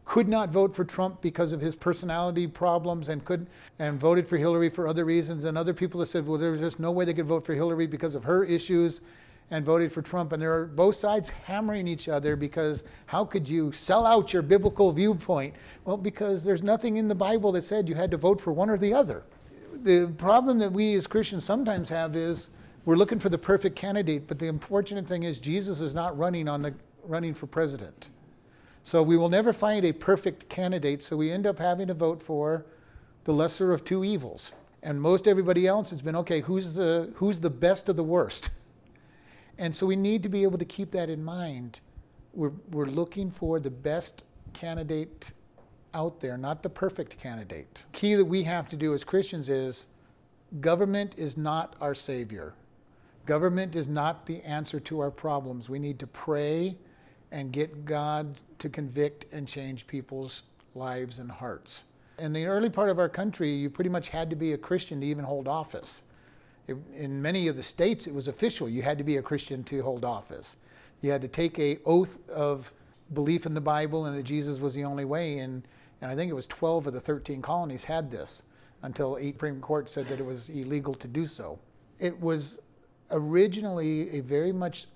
could 0.07 0.29
not 0.29 0.51
vote 0.51 0.75
for 0.75 0.85
Trump 0.85 1.21
because 1.21 1.53
of 1.53 1.61
his 1.61 1.75
personality 1.75 2.47
problems 2.47 3.09
and 3.09 3.25
could 3.25 3.47
and 3.81 4.01
voted 4.01 4.27
for 4.27 4.37
Hillary 4.37 4.71
for 4.71 4.89
other 4.89 5.05
reasons. 5.05 5.45
And 5.45 5.59
other 5.59 5.75
people 5.75 6.01
have 6.01 6.09
said 6.09 6.27
well 6.27 6.39
there 6.39 6.53
was 6.53 6.61
just 6.61 6.79
no 6.79 6.93
way 6.93 7.05
they 7.05 7.13
could 7.13 7.27
vote 7.27 7.45
for 7.45 7.55
Hillary 7.55 7.89
because 7.89 8.15
of 8.15 8.25
her 8.25 8.45
issues 8.45 9.03
and 9.51 9.65
voted 9.65 9.93
for 9.93 10.03
Trump. 10.03 10.33
And 10.33 10.41
there 10.41 10.55
are 10.55 10.67
both 10.67 10.95
sides 10.95 11.29
hammering 11.29 11.89
each 11.89 12.09
other 12.09 12.37
because 12.37 12.85
how 13.07 13.25
could 13.25 13.49
you 13.49 13.73
sell 13.73 14.07
out 14.07 14.33
your 14.33 14.43
biblical 14.43 14.93
viewpoint? 14.93 15.55
Well 15.85 15.97
because 15.97 16.45
there's 16.45 16.63
nothing 16.63 16.99
in 16.99 17.09
the 17.09 17.15
Bible 17.15 17.51
that 17.53 17.63
said 17.63 17.89
you 17.89 17.97
had 17.97 18.13
to 18.13 18.17
vote 18.17 18.41
for 18.41 18.53
one 18.53 18.71
or 18.71 18.79
the 18.79 18.95
other. 18.95 19.25
The 19.83 20.13
problem 20.19 20.59
that 20.61 20.71
we 20.71 20.95
as 20.95 21.09
Christians 21.09 21.45
sometimes 21.45 21.89
have 21.89 22.15
is 22.15 22.49
we're 22.85 22.97
looking 22.97 23.19
for 23.19 23.29
the 23.29 23.39
perfect 23.39 23.75
candidate 23.75 24.29
but 24.29 24.39
the 24.39 24.47
unfortunate 24.47 25.09
thing 25.09 25.25
is 25.25 25.41
Jesus 25.41 25.81
is 25.81 25.95
not 25.95 26.17
running 26.17 26.47
on 26.47 26.63
the 26.63 26.73
running 27.03 27.35
for 27.35 27.47
president 27.49 28.11
so 28.87 29.03
we 29.03 29.17
will 29.17 29.29
never 29.29 29.53
find 29.53 29.85
a 29.85 29.91
perfect 29.91 30.49
candidate, 30.49 31.03
so 31.03 31.17
we 31.17 31.33
end 31.33 31.45
up 31.45 31.59
having 31.59 31.89
to 31.89 31.93
vote 31.93 32.23
for 32.23 32.67
the 33.25 33.33
lesser 33.33 33.73
of 33.73 33.85
two 33.85 34.05
evils. 34.05 34.53
And 34.81 35.03
most 35.03 35.27
everybody 35.27 35.67
else 35.67 35.91
has 35.91 36.01
been 36.01 36.15
okay, 36.15 36.41
who's 36.41 36.75
the, 36.75 37.13
who's 37.17 37.41
the 37.41 37.51
best 37.51 37.89
of 37.89 37.97
the 37.97 38.05
worst? 38.05 38.51
And 39.59 39.75
so 39.75 39.89
we 39.89 39.97
need 39.97 40.23
to 40.23 40.29
be 40.29 40.45
able 40.45 40.59
to 40.59 40.65
keep 40.65 40.93
that 40.93 41.11
in 41.11 41.25
mind. 41.25 41.81
We're, 42.33 42.53
we're 42.71 42.87
looking 42.87 43.29
for 43.29 43.59
the 43.59 43.73
best 43.73 44.23
candidate 44.53 45.33
out 45.93 46.21
there, 46.21 46.39
not 46.39 46.63
the 46.63 46.71
perfect 46.71 47.19
candidate. 47.19 47.83
Key 47.93 48.15
that 48.15 48.25
we 48.25 48.45
have 48.45 48.69
to 48.69 48.77
do 48.77 48.95
as 48.95 49.03
Christians 49.03 49.49
is 49.49 49.87
government 50.61 51.13
is 51.17 51.37
not 51.37 51.75
our 51.81 51.97
savior. 51.97 52.55
Government 53.25 53.75
is 53.75 53.89
not 53.89 54.27
the 54.27 54.41
answer 54.43 54.79
to 54.79 55.01
our 55.01 55.11
problems. 55.11 55.69
We 55.69 55.81
need 55.81 55.99
to 55.99 56.07
pray 56.07 56.77
and 57.33 57.53
get 57.53 57.85
God 57.85 58.39
to 58.59 58.69
convict 58.69 59.33
and 59.33 59.47
change 59.47 59.87
people's 59.87 60.43
lives 60.75 61.19
and 61.19 61.31
hearts. 61.31 61.85
In 62.19 62.33
the 62.33 62.47
early 62.47 62.71
part 62.71 62.89
of 62.89 62.99
our 62.99 63.09
country, 63.09 63.53
you 63.53 63.69
pretty 63.69 63.91
much 63.91 64.09
had 64.09 64.31
to 64.31 64.37
be 64.37 64.53
a 64.53 64.59
Christian 64.59 65.01
to 65.01 65.07
even 65.07 65.25
hold 65.25 65.49
office. 65.49 66.03
It, 66.67 66.77
in 66.95 67.21
many 67.21 67.49
of 67.49 67.57
the 67.57 67.63
states, 67.63 68.07
it 68.07 68.15
was 68.15 68.29
official. 68.29 68.69
You 68.69 68.83
had 68.83 68.99
to 68.99 69.05
be 69.05 69.19
a 69.19 69.23
Christian 69.23 69.63
to 69.65 69.83
hold 69.83 70.05
office. 70.05 70.57
You 71.03 71.11
had 71.11 71.21
to 71.23 71.29
take 71.29 71.59
a 71.59 71.79
oath 71.85 72.19
of 72.31 72.73
belief 73.15 73.47
in 73.47 73.55
the 73.55 73.61
Bible 73.61 74.07
and 74.07 74.17
that 74.17 74.25
Jesus 74.25 74.59
was 74.59 74.75
the 74.75 74.85
only 74.85 75.05
way. 75.05 75.39
And, 75.39 75.63
and 76.01 76.11
I 76.11 76.17
think 76.17 76.31
it 76.31 76.35
was 76.35 76.47
12 76.47 76.87
of 76.89 76.93
the 76.93 77.01
13 77.01 77.43
colonies 77.43 77.85
had 77.85 78.11
this 78.11 78.43
until 78.83 79.17
a 79.17 79.33
Supreme 79.33 79.61
Court 79.61 79.89
said 79.89 80.09
that 80.09 80.19
it 80.19 80.27
was 80.27 80.49
illegal 80.49 80.95
to 80.95 81.09
do 81.09 81.27
so. 81.27 81.59
It 81.99 82.19
was 82.21 82.59
originally 83.11 84.19
a 84.19 84.21
very 84.21 84.53
much 84.53 84.87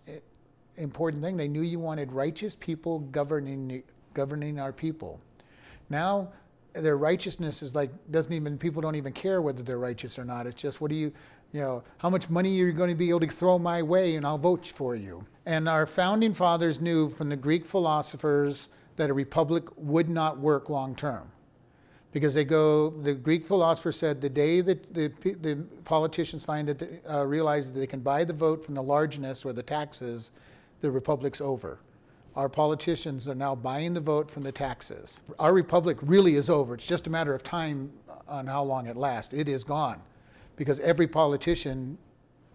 important 0.80 1.22
thing. 1.22 1.36
They 1.36 1.48
knew 1.48 1.62
you 1.62 1.78
wanted 1.78 2.12
righteous 2.12 2.56
people 2.56 3.00
governing 3.00 3.82
governing 4.14 4.58
our 4.58 4.72
people. 4.72 5.20
Now 5.88 6.32
their 6.72 6.96
righteousness 6.96 7.62
is 7.62 7.74
like 7.74 7.90
doesn't 8.10 8.32
even 8.32 8.58
people 8.58 8.82
don't 8.82 8.96
even 8.96 9.12
care 9.12 9.42
whether 9.42 9.62
they're 9.62 9.78
righteous 9.78 10.18
or 10.18 10.24
not. 10.24 10.46
It's 10.46 10.60
just 10.60 10.80
what 10.80 10.90
do 10.90 10.96
you 10.96 11.12
you 11.52 11.60
know 11.60 11.82
how 11.98 12.10
much 12.10 12.30
money 12.30 12.50
are 12.60 12.66
you 12.66 12.72
going 12.72 12.90
to 12.90 12.96
be 12.96 13.10
able 13.10 13.20
to 13.20 13.28
throw 13.28 13.58
my 13.58 13.82
way 13.82 14.16
and 14.16 14.24
I'll 14.26 14.38
vote 14.38 14.66
for 14.66 14.94
you. 14.94 15.26
And 15.46 15.68
our 15.68 15.86
founding 15.86 16.32
fathers 16.32 16.80
knew 16.80 17.10
from 17.10 17.28
the 17.28 17.36
Greek 17.36 17.66
philosophers 17.66 18.68
that 18.96 19.10
a 19.10 19.14
republic 19.14 19.64
would 19.76 20.08
not 20.08 20.38
work 20.38 20.68
long 20.68 20.94
term. 20.94 21.30
Because 22.12 22.34
they 22.34 22.44
go, 22.44 22.90
the 22.90 23.14
Greek 23.14 23.46
philosopher 23.46 23.92
said 23.92 24.20
the 24.20 24.28
day 24.28 24.60
that 24.62 24.92
the, 24.92 25.12
the 25.22 25.64
politicians 25.84 26.44
find 26.44 26.68
it, 26.68 27.02
uh, 27.08 27.24
realize 27.24 27.70
that 27.70 27.78
they 27.78 27.86
can 27.86 28.00
buy 28.00 28.24
the 28.24 28.32
vote 28.32 28.64
from 28.64 28.74
the 28.74 28.82
largeness 28.82 29.44
or 29.44 29.52
the 29.52 29.62
taxes, 29.62 30.32
the 30.80 30.90
republic's 30.90 31.40
over. 31.40 31.78
Our 32.36 32.48
politicians 32.48 33.26
are 33.28 33.34
now 33.34 33.54
buying 33.54 33.92
the 33.92 34.00
vote 34.00 34.30
from 34.30 34.42
the 34.42 34.52
taxes. 34.52 35.20
Our 35.38 35.52
republic 35.52 35.98
really 36.00 36.36
is 36.36 36.48
over. 36.48 36.74
It's 36.74 36.86
just 36.86 37.06
a 37.06 37.10
matter 37.10 37.34
of 37.34 37.42
time 37.42 37.90
on 38.28 38.46
how 38.46 38.62
long 38.62 38.86
it 38.86 38.96
lasts. 38.96 39.34
It 39.34 39.48
is 39.48 39.64
gone 39.64 40.00
because 40.56 40.78
every 40.80 41.08
politician 41.08 41.98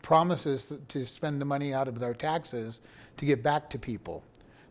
promises 0.02 0.72
to 0.88 1.06
spend 1.06 1.42
the 1.42 1.46
money 1.46 1.74
out 1.74 1.88
of 1.88 2.00
their 2.00 2.14
taxes 2.14 2.80
to 3.18 3.26
give 3.26 3.44
back 3.44 3.70
to 3.72 3.80
people. 3.80 4.24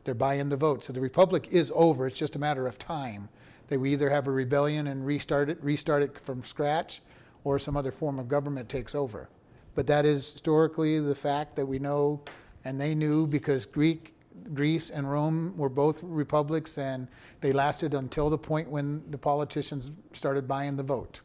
They're 0.04 0.14
buying 0.14 0.48
the 0.48 0.56
vote. 0.56 0.84
So 0.84 0.92
the 0.92 1.00
republic 1.00 1.48
is 1.50 1.72
over. 1.74 2.06
It's 2.06 2.18
just 2.18 2.36
a 2.36 2.38
matter 2.38 2.66
of 2.66 2.78
time. 2.78 3.28
That 3.68 3.80
we 3.80 3.92
either 3.92 4.10
have 4.10 4.26
a 4.26 4.30
rebellion 4.30 4.86
and 4.88 5.04
restart 5.04 5.48
it, 5.48 5.62
restart 5.62 6.02
it 6.02 6.18
from 6.18 6.42
scratch, 6.42 7.02
or 7.44 7.58
some 7.58 7.76
other 7.76 7.90
form 7.90 8.18
of 8.18 8.28
government 8.28 8.68
takes 8.68 8.94
over. 8.94 9.28
But 9.74 9.86
that 9.86 10.04
is 10.04 10.32
historically 10.32 11.00
the 11.00 11.14
fact 11.14 11.56
that 11.56 11.66
we 11.66 11.78
know 11.78 12.20
and 12.64 12.80
they 12.80 12.94
knew 12.94 13.26
because 13.26 13.66
Greek, 13.66 14.14
Greece 14.52 14.90
and 14.90 15.10
Rome 15.10 15.54
were 15.56 15.68
both 15.68 16.02
republics, 16.02 16.78
and 16.78 17.08
they 17.40 17.52
lasted 17.52 17.94
until 17.94 18.30
the 18.30 18.38
point 18.38 18.68
when 18.68 19.02
the 19.10 19.18
politicians 19.18 19.92
started 20.12 20.48
buying 20.48 20.76
the 20.76 20.82
vote, 20.82 21.20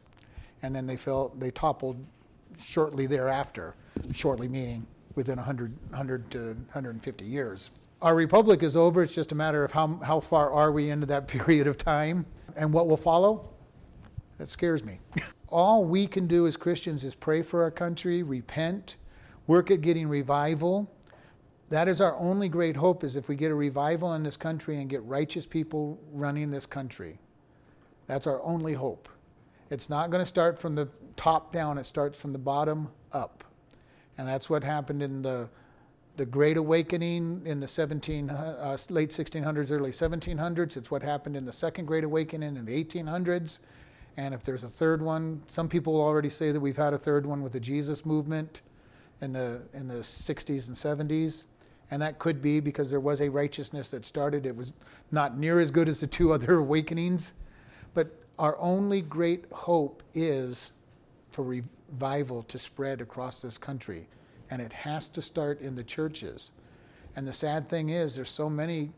and 0.62 0.74
then 0.74 0.86
they 0.86 0.96
fell, 0.96 1.34
they 1.38 1.50
toppled 1.50 2.04
shortly 2.58 3.06
thereafter. 3.06 3.74
Shortly 4.12 4.48
meaning 4.48 4.86
within 5.14 5.36
100, 5.36 5.76
100 5.90 6.30
to 6.30 6.38
150 6.38 7.24
years. 7.24 7.70
Our 8.00 8.14
republic 8.14 8.62
is 8.62 8.76
over. 8.76 9.02
It's 9.02 9.14
just 9.14 9.32
a 9.32 9.34
matter 9.34 9.64
of 9.64 9.72
how, 9.72 10.00
how 10.02 10.20
far 10.20 10.50
are 10.50 10.72
we 10.72 10.90
into 10.90 11.06
that 11.06 11.28
period 11.28 11.66
of 11.66 11.76
time 11.76 12.24
and 12.56 12.72
what 12.72 12.88
will 12.88 12.96
follow. 12.96 13.50
That 14.38 14.48
scares 14.48 14.84
me. 14.84 15.00
All 15.48 15.84
we 15.84 16.06
can 16.06 16.26
do 16.26 16.46
as 16.46 16.56
Christians 16.56 17.04
is 17.04 17.14
pray 17.14 17.42
for 17.42 17.62
our 17.62 17.70
country, 17.70 18.22
repent, 18.22 18.96
work 19.46 19.70
at 19.70 19.80
getting 19.80 20.08
revival, 20.08 20.90
that 21.70 21.88
is 21.88 22.00
our 22.00 22.16
only 22.16 22.48
great 22.48 22.76
hope 22.76 23.04
is 23.04 23.16
if 23.16 23.28
we 23.28 23.36
get 23.36 23.52
a 23.52 23.54
revival 23.54 24.14
in 24.14 24.24
this 24.24 24.36
country 24.36 24.80
and 24.80 24.90
get 24.90 25.02
righteous 25.04 25.46
people 25.46 25.98
running 26.12 26.50
this 26.50 26.66
country. 26.66 27.18
That's 28.06 28.26
our 28.26 28.42
only 28.42 28.74
hope. 28.74 29.08
It's 29.70 29.88
not 29.88 30.10
going 30.10 30.20
to 30.20 30.26
start 30.26 30.58
from 30.58 30.74
the 30.74 30.88
top 31.14 31.52
down, 31.52 31.78
it 31.78 31.86
starts 31.86 32.20
from 32.20 32.32
the 32.32 32.38
bottom 32.38 32.88
up. 33.12 33.44
And 34.18 34.26
that's 34.26 34.50
what 34.50 34.64
happened 34.64 35.00
in 35.00 35.22
the, 35.22 35.48
the 36.16 36.26
Great 36.26 36.56
Awakening 36.56 37.42
in 37.44 37.60
the 37.60 37.68
17, 37.68 38.30
uh, 38.30 38.76
late 38.88 39.10
1600s, 39.10 39.70
early 39.70 39.92
1700s. 39.92 40.76
It's 40.76 40.90
what 40.90 41.02
happened 41.02 41.36
in 41.36 41.44
the 41.44 41.52
Second 41.52 41.86
Great 41.86 42.02
Awakening 42.02 42.56
in 42.56 42.64
the 42.64 42.84
1800s. 42.84 43.60
And 44.16 44.34
if 44.34 44.42
there's 44.42 44.64
a 44.64 44.68
third 44.68 45.00
one, 45.00 45.40
some 45.46 45.68
people 45.68 46.00
already 46.00 46.30
say 46.30 46.50
that 46.50 46.58
we've 46.58 46.76
had 46.76 46.94
a 46.94 46.98
third 46.98 47.24
one 47.24 47.42
with 47.42 47.52
the 47.52 47.60
Jesus 47.60 48.04
movement 48.04 48.62
in 49.20 49.32
the, 49.32 49.62
in 49.72 49.86
the 49.86 50.00
60s 50.00 50.66
and 50.66 50.76
70s. 51.08 51.46
And 51.90 52.00
that 52.02 52.18
could 52.18 52.40
be 52.40 52.60
because 52.60 52.90
there 52.90 53.00
was 53.00 53.20
a 53.20 53.28
righteousness 53.28 53.90
that 53.90 54.04
started. 54.06 54.46
It 54.46 54.54
was 54.54 54.72
not 55.10 55.36
near 55.36 55.60
as 55.60 55.70
good 55.70 55.88
as 55.88 56.00
the 56.00 56.06
two 56.06 56.32
other 56.34 56.58
awakenings. 56.58 57.34
But 57.94 58.14
our 58.38 58.58
only 58.58 59.02
great 59.02 59.44
hope 59.52 60.02
is 60.14 60.70
for 61.30 61.42
revival 61.42 62.42
to 62.44 62.58
spread 62.58 63.00
across 63.00 63.40
this 63.40 63.58
country. 63.58 64.08
And 64.50 64.60
it 64.60 64.72
has 64.72 65.08
to 65.08 65.22
start 65.22 65.60
in 65.60 65.74
the 65.74 65.84
churches. 65.84 66.52
And 67.16 67.26
the 67.26 67.32
sad 67.32 67.68
thing 67.68 67.90
is, 67.90 68.14
there's 68.14 68.30
so 68.30 68.48
many 68.48 68.90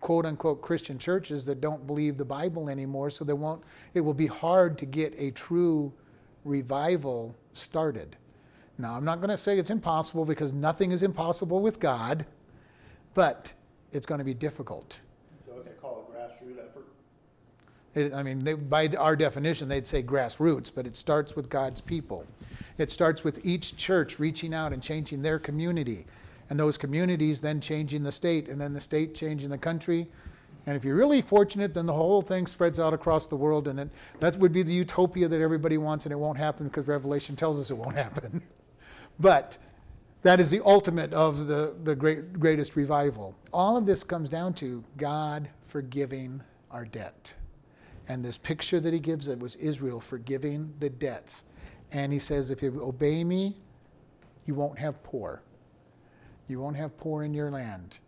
quote 0.00 0.26
unquote 0.26 0.62
Christian 0.62 0.98
churches 0.98 1.44
that 1.46 1.60
don't 1.60 1.86
believe 1.86 2.16
the 2.16 2.24
Bible 2.24 2.68
anymore, 2.68 3.10
so 3.10 3.24
there 3.24 3.36
won't, 3.36 3.62
it 3.94 4.00
will 4.00 4.14
be 4.14 4.26
hard 4.26 4.78
to 4.78 4.86
get 4.86 5.12
a 5.18 5.30
true 5.32 5.92
revival 6.44 7.34
started. 7.52 8.16
Now, 8.78 8.94
I'm 8.94 9.04
not 9.04 9.18
going 9.18 9.30
to 9.30 9.36
say 9.36 9.58
it's 9.58 9.70
impossible 9.70 10.24
because 10.24 10.52
nothing 10.52 10.92
is 10.92 11.02
impossible 11.02 11.60
with 11.60 11.80
God, 11.80 12.24
but 13.12 13.52
it's 13.92 14.06
going 14.06 14.20
to 14.20 14.24
be 14.24 14.34
difficult. 14.34 15.00
So 15.44 15.54
what 15.54 15.64
they 15.64 15.72
call 15.72 16.08
a 16.08 16.16
grassroots 16.16 16.58
effort? 16.58 16.86
It, 17.96 18.14
I 18.14 18.22
mean, 18.22 18.44
they, 18.44 18.54
by 18.54 18.86
our 18.96 19.16
definition, 19.16 19.68
they'd 19.68 19.86
say 19.86 20.02
grassroots, 20.02 20.70
but 20.72 20.86
it 20.86 20.96
starts 20.96 21.34
with 21.34 21.50
God's 21.50 21.80
people. 21.80 22.24
It 22.78 22.92
starts 22.92 23.24
with 23.24 23.44
each 23.44 23.76
church 23.76 24.20
reaching 24.20 24.54
out 24.54 24.72
and 24.72 24.80
changing 24.80 25.22
their 25.22 25.40
community, 25.40 26.06
and 26.48 26.58
those 26.58 26.78
communities 26.78 27.40
then 27.40 27.60
changing 27.60 28.04
the 28.04 28.12
state, 28.12 28.48
and 28.48 28.60
then 28.60 28.72
the 28.72 28.80
state 28.80 29.12
changing 29.12 29.50
the 29.50 29.58
country. 29.58 30.06
And 30.66 30.76
if 30.76 30.84
you're 30.84 30.94
really 30.94 31.22
fortunate, 31.22 31.74
then 31.74 31.86
the 31.86 31.92
whole 31.92 32.22
thing 32.22 32.46
spreads 32.46 32.78
out 32.78 32.94
across 32.94 33.26
the 33.26 33.36
world, 33.36 33.66
and 33.66 33.80
it, 33.80 33.88
that 34.20 34.36
would 34.36 34.52
be 34.52 34.62
the 34.62 34.72
utopia 34.72 35.26
that 35.26 35.40
everybody 35.40 35.78
wants, 35.78 36.06
and 36.06 36.12
it 36.12 36.18
won't 36.18 36.38
happen 36.38 36.68
because 36.68 36.86
Revelation 36.86 37.34
tells 37.34 37.58
us 37.58 37.70
it 37.70 37.76
won't 37.76 37.96
happen. 37.96 38.40
But 39.20 39.58
that 40.22 40.40
is 40.40 40.50
the 40.50 40.64
ultimate 40.64 41.12
of 41.12 41.46
the, 41.46 41.74
the 41.84 41.94
great, 41.94 42.38
greatest 42.38 42.76
revival. 42.76 43.34
All 43.52 43.76
of 43.76 43.86
this 43.86 44.02
comes 44.02 44.28
down 44.28 44.54
to 44.54 44.84
God 44.96 45.48
forgiving 45.66 46.42
our 46.70 46.84
debt. 46.84 47.34
And 48.08 48.24
this 48.24 48.38
picture 48.38 48.80
that 48.80 48.92
he 48.92 48.98
gives 48.98 49.28
it 49.28 49.38
was 49.38 49.56
Israel 49.56 50.00
forgiving 50.00 50.72
the 50.80 50.90
debts. 50.90 51.44
And 51.92 52.12
he 52.12 52.18
says, 52.18 52.50
if 52.50 52.62
you 52.62 52.82
obey 52.82 53.22
me, 53.24 53.56
you 54.46 54.54
won't 54.54 54.78
have 54.78 55.02
poor. 55.02 55.42
You 56.48 56.60
won't 56.60 56.76
have 56.76 56.96
poor 56.98 57.24
in 57.24 57.34
your 57.34 57.50
land. 57.50 57.98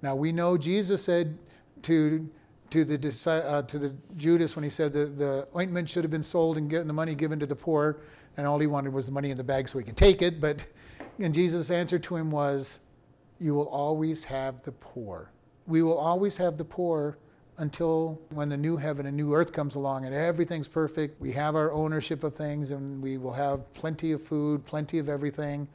Now 0.00 0.16
we 0.16 0.32
know 0.32 0.56
Jesus 0.56 1.04
said 1.04 1.38
to 1.82 2.28
to 2.70 2.86
the 2.86 3.30
uh, 3.30 3.62
to 3.62 3.78
the 3.78 3.94
Judas 4.16 4.56
when 4.56 4.62
he 4.62 4.70
said 4.70 4.94
the, 4.94 5.04
the 5.04 5.46
ointment 5.54 5.88
should 5.88 6.02
have 6.04 6.10
been 6.10 6.22
sold 6.22 6.56
and 6.56 6.70
getting 6.70 6.86
the 6.86 6.92
money 6.94 7.14
given 7.14 7.38
to 7.38 7.44
the 7.46 7.54
poor 7.54 8.00
and 8.36 8.46
all 8.46 8.58
he 8.58 8.66
wanted 8.66 8.92
was 8.92 9.06
the 9.06 9.12
money 9.12 9.30
in 9.30 9.36
the 9.36 9.44
bag 9.44 9.68
so 9.68 9.78
he 9.78 9.84
could 9.84 9.96
take 9.96 10.22
it. 10.22 10.40
But 10.40 10.58
and 11.18 11.34
Jesus' 11.34 11.70
answer 11.70 11.98
to 11.98 12.16
him 12.16 12.30
was, 12.30 12.78
you 13.38 13.54
will 13.54 13.68
always 13.68 14.24
have 14.24 14.62
the 14.62 14.72
poor. 14.72 15.30
We 15.66 15.82
will 15.82 15.98
always 15.98 16.36
have 16.36 16.56
the 16.56 16.64
poor 16.64 17.18
until 17.58 18.20
when 18.30 18.48
the 18.48 18.56
new 18.56 18.76
heaven 18.76 19.06
and 19.06 19.16
new 19.16 19.34
earth 19.34 19.52
comes 19.52 19.74
along 19.74 20.06
and 20.06 20.14
everything's 20.14 20.68
perfect. 20.68 21.20
We 21.20 21.32
have 21.32 21.54
our 21.54 21.70
ownership 21.72 22.24
of 22.24 22.34
things 22.34 22.70
and 22.70 23.02
we 23.02 23.18
will 23.18 23.32
have 23.32 23.72
plenty 23.74 24.12
of 24.12 24.22
food, 24.22 24.64
plenty 24.64 24.98
of 24.98 25.08
everything, 25.08 25.68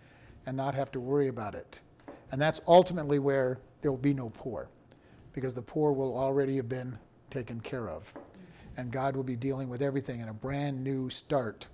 and 0.45 0.57
not 0.57 0.73
have 0.73 0.91
to 0.91 0.99
worry 0.99 1.27
about 1.27 1.55
it. 1.55 1.81
And 2.31 2.41
that's 2.41 2.59
ultimately 2.67 3.19
where 3.19 3.59
there 3.81 3.91
will 3.91 3.97
be 3.97 4.13
no 4.13 4.29
poor, 4.31 4.69
because 5.33 5.53
the 5.53 5.61
poor 5.61 5.91
will 5.91 6.17
already 6.17 6.55
have 6.55 6.67
been 6.67 6.97
taken 7.29 7.59
care 7.61 7.89
of. 7.89 8.11
And 8.75 8.91
God 8.91 9.15
will 9.15 9.23
be 9.23 9.35
dealing 9.35 9.69
with 9.69 9.81
everything 9.81 10.19
in 10.21 10.29
a 10.29 10.33
brand 10.33 10.83
new 10.83 11.09
start. 11.09 11.67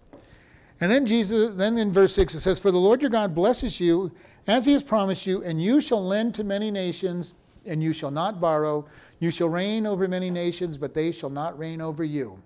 And 0.81 0.91
then 0.91 1.05
Jesus, 1.05 1.55
then 1.55 1.77
in 1.77 1.91
verse 1.91 2.13
6 2.15 2.35
it 2.35 2.39
says, 2.41 2.59
For 2.59 2.71
the 2.71 2.77
Lord 2.77 3.01
your 3.01 3.09
God 3.09 3.35
blesses 3.35 3.79
you 3.79 4.11
as 4.47 4.65
he 4.65 4.73
has 4.73 4.83
promised 4.83 5.25
you, 5.25 5.43
and 5.43 5.61
you 5.61 5.79
shall 5.79 6.03
lend 6.03 6.35
to 6.35 6.43
many 6.43 6.71
nations, 6.71 7.33
and 7.65 7.81
you 7.81 7.93
shall 7.93 8.11
not 8.11 8.39
borrow. 8.39 8.85
You 9.19 9.31
shall 9.31 9.49
reign 9.49 9.87
over 9.87 10.07
many 10.07 10.29
nations, 10.29 10.77
but 10.77 10.93
they 10.93 11.11
shall 11.11 11.29
not 11.29 11.57
reign 11.57 11.79
over 11.79 12.03
you. 12.03 12.37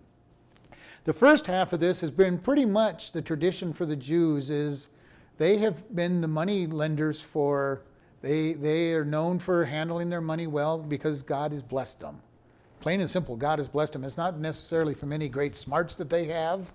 The 1.05 1.13
first 1.13 1.47
half 1.47 1.71
of 1.73 1.79
this 1.79 2.01
has 2.01 2.11
been 2.11 2.37
pretty 2.37 2.65
much 2.65 3.13
the 3.13 3.21
tradition 3.21 3.71
for 3.71 3.85
the 3.85 3.95
Jews 3.95 4.49
is 4.49 4.89
they 5.37 5.57
have 5.57 5.95
been 5.95 6.19
the 6.19 6.27
money 6.27 6.67
lenders 6.67 7.21
for 7.21 7.81
they 8.21 8.53
they 8.53 8.93
are 8.93 9.05
known 9.05 9.39
for 9.39 9.63
handling 9.63 10.09
their 10.09 10.21
money 10.21 10.47
well 10.47 10.77
because 10.77 11.21
God 11.21 11.51
has 11.51 11.61
blessed 11.61 11.99
them. 11.99 12.19
Plain 12.79 12.99
and 12.99 13.09
simple, 13.09 13.35
God 13.35 13.59
has 13.59 13.67
blessed 13.67 13.93
them. 13.93 14.03
It's 14.03 14.17
not 14.17 14.37
necessarily 14.39 14.93
from 14.93 15.13
any 15.13 15.29
great 15.29 15.55
smarts 15.55 15.95
that 15.95 16.09
they 16.09 16.25
have. 16.25 16.73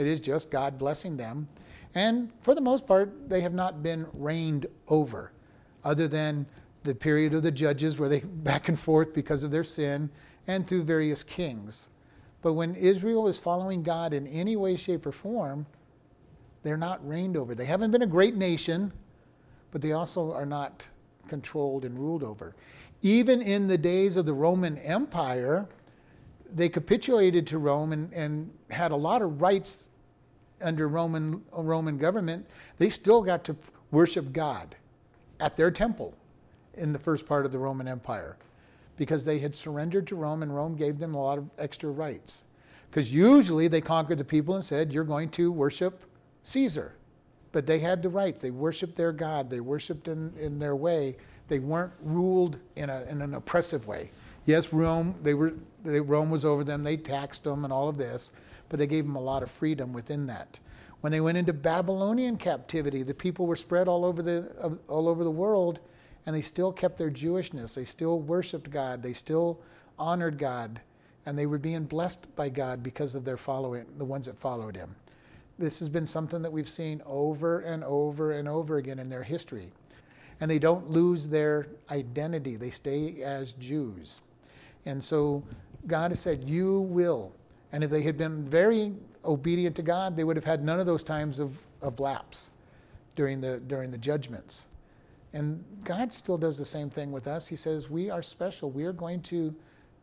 It 0.00 0.06
is 0.06 0.18
just 0.18 0.50
God 0.50 0.78
blessing 0.78 1.16
them. 1.16 1.46
And 1.94 2.32
for 2.40 2.54
the 2.54 2.60
most 2.60 2.86
part, 2.86 3.28
they 3.28 3.40
have 3.42 3.52
not 3.52 3.82
been 3.82 4.06
reigned 4.14 4.66
over, 4.88 5.32
other 5.84 6.08
than 6.08 6.46
the 6.84 6.94
period 6.94 7.34
of 7.34 7.42
the 7.42 7.50
judges 7.50 7.98
where 7.98 8.08
they 8.08 8.20
back 8.24 8.68
and 8.68 8.78
forth 8.78 9.12
because 9.12 9.42
of 9.42 9.50
their 9.50 9.64
sin 9.64 10.08
and 10.46 10.66
through 10.66 10.84
various 10.84 11.22
kings. 11.22 11.90
But 12.42 12.54
when 12.54 12.74
Israel 12.74 13.28
is 13.28 13.38
following 13.38 13.82
God 13.82 14.14
in 14.14 14.26
any 14.28 14.56
way, 14.56 14.76
shape, 14.76 15.04
or 15.04 15.12
form, 15.12 15.66
they're 16.62 16.78
not 16.78 17.06
reigned 17.06 17.36
over. 17.36 17.54
They 17.54 17.66
haven't 17.66 17.90
been 17.90 18.02
a 18.02 18.06
great 18.06 18.36
nation, 18.36 18.92
but 19.70 19.82
they 19.82 19.92
also 19.92 20.32
are 20.32 20.46
not 20.46 20.88
controlled 21.28 21.84
and 21.84 21.98
ruled 21.98 22.22
over. 22.22 22.54
Even 23.02 23.42
in 23.42 23.68
the 23.68 23.78
days 23.78 24.16
of 24.16 24.24
the 24.24 24.32
Roman 24.32 24.78
Empire, 24.78 25.68
they 26.54 26.68
capitulated 26.68 27.46
to 27.48 27.58
Rome 27.58 27.92
and, 27.92 28.12
and 28.12 28.50
had 28.70 28.90
a 28.90 28.96
lot 28.96 29.22
of 29.22 29.40
rights 29.40 29.88
under 30.60 30.88
Roman, 30.88 31.42
Roman 31.52 31.98
government. 31.98 32.46
They 32.78 32.88
still 32.88 33.22
got 33.22 33.44
to 33.44 33.56
worship 33.90 34.32
God 34.32 34.74
at 35.40 35.56
their 35.56 35.70
temple 35.70 36.14
in 36.74 36.92
the 36.92 36.98
first 36.98 37.26
part 37.26 37.46
of 37.46 37.52
the 37.52 37.58
Roman 37.58 37.88
Empire 37.88 38.36
because 38.96 39.24
they 39.24 39.38
had 39.38 39.56
surrendered 39.56 40.06
to 40.08 40.16
Rome 40.16 40.42
and 40.42 40.54
Rome 40.54 40.76
gave 40.76 40.98
them 40.98 41.14
a 41.14 41.22
lot 41.22 41.38
of 41.38 41.48
extra 41.58 41.90
rights. 41.90 42.44
Because 42.90 43.12
usually 43.12 43.68
they 43.68 43.80
conquered 43.80 44.18
the 44.18 44.24
people 44.24 44.56
and 44.56 44.64
said, 44.64 44.92
You're 44.92 45.04
going 45.04 45.30
to 45.30 45.52
worship 45.52 46.02
Caesar. 46.42 46.94
But 47.52 47.66
they 47.66 47.78
had 47.78 48.02
the 48.02 48.08
right. 48.08 48.38
They 48.38 48.50
worshiped 48.50 48.96
their 48.96 49.12
God. 49.12 49.48
They 49.48 49.60
worshiped 49.60 50.08
in, 50.08 50.32
in 50.38 50.58
their 50.58 50.76
way. 50.76 51.16
They 51.48 51.58
weren't 51.58 51.92
ruled 52.02 52.58
in, 52.76 52.90
a, 52.90 53.02
in 53.08 53.22
an 53.22 53.34
oppressive 53.34 53.86
way. 53.86 54.10
Yes, 54.46 54.72
Rome, 54.72 55.14
they 55.22 55.34
were, 55.34 55.54
they, 55.84 56.00
Rome 56.00 56.30
was 56.30 56.44
over 56.44 56.64
them. 56.64 56.82
They 56.82 56.96
taxed 56.96 57.44
them 57.44 57.64
and 57.64 57.72
all 57.72 57.88
of 57.88 57.96
this, 57.96 58.32
but 58.70 58.78
they 58.78 58.86
gave 58.86 59.04
them 59.04 59.16
a 59.16 59.20
lot 59.20 59.42
of 59.42 59.50
freedom 59.50 59.92
within 59.92 60.26
that. 60.28 60.58
When 61.02 61.10
they 61.10 61.20
went 61.20 61.36
into 61.36 61.52
Babylonian 61.52 62.36
captivity, 62.36 63.02
the 63.02 63.12
people 63.12 63.46
were 63.46 63.56
spread 63.56 63.88
all 63.88 64.04
over 64.04 64.22
the, 64.22 64.78
all 64.88 65.08
over 65.08 65.24
the 65.24 65.30
world, 65.30 65.80
and 66.24 66.34
they 66.34 66.40
still 66.40 66.72
kept 66.72 66.96
their 66.96 67.10
Jewishness. 67.10 67.74
They 67.74 67.84
still 67.84 68.20
worshiped 68.20 68.70
God. 68.70 69.02
They 69.02 69.12
still 69.12 69.60
honored 69.98 70.38
God, 70.38 70.80
and 71.26 71.38
they 71.38 71.46
were 71.46 71.58
being 71.58 71.84
blessed 71.84 72.34
by 72.36 72.48
God 72.48 72.82
because 72.82 73.14
of 73.14 73.24
their 73.24 73.36
following, 73.36 73.86
the 73.98 74.04
ones 74.04 74.26
that 74.26 74.38
followed 74.38 74.76
Him. 74.76 74.94
This 75.58 75.78
has 75.78 75.88
been 75.88 76.06
something 76.06 76.40
that 76.42 76.52
we've 76.52 76.68
seen 76.68 77.02
over 77.04 77.60
and 77.60 77.82
over 77.84 78.32
and 78.32 78.48
over 78.48 78.78
again 78.78 78.98
in 78.98 79.08
their 79.08 79.22
history. 79.22 79.72
And 80.40 80.50
they 80.50 80.58
don't 80.58 80.90
lose 80.90 81.28
their 81.28 81.66
identity, 81.90 82.56
they 82.56 82.70
stay 82.70 83.22
as 83.22 83.52
Jews. 83.52 84.22
And 84.86 85.02
so 85.02 85.42
God 85.86 86.10
has 86.10 86.20
said, 86.20 86.48
You 86.48 86.80
will. 86.80 87.32
And 87.72 87.84
if 87.84 87.90
they 87.90 88.02
had 88.02 88.16
been 88.16 88.44
very 88.44 88.92
obedient 89.24 89.76
to 89.76 89.82
God, 89.82 90.16
they 90.16 90.24
would 90.24 90.36
have 90.36 90.44
had 90.44 90.64
none 90.64 90.80
of 90.80 90.86
those 90.86 91.04
times 91.04 91.38
of, 91.38 91.56
of 91.82 92.00
lapse 92.00 92.50
during 93.16 93.40
the, 93.40 93.58
during 93.60 93.90
the 93.90 93.98
judgments. 93.98 94.66
And 95.32 95.64
God 95.84 96.12
still 96.12 96.36
does 96.36 96.58
the 96.58 96.64
same 96.64 96.90
thing 96.90 97.12
with 97.12 97.26
us. 97.26 97.46
He 97.46 97.56
says, 97.56 97.88
We 97.88 98.10
are 98.10 98.22
special. 98.22 98.70
We 98.70 98.84
are 98.84 98.92
going 98.92 99.22
to, 99.22 99.54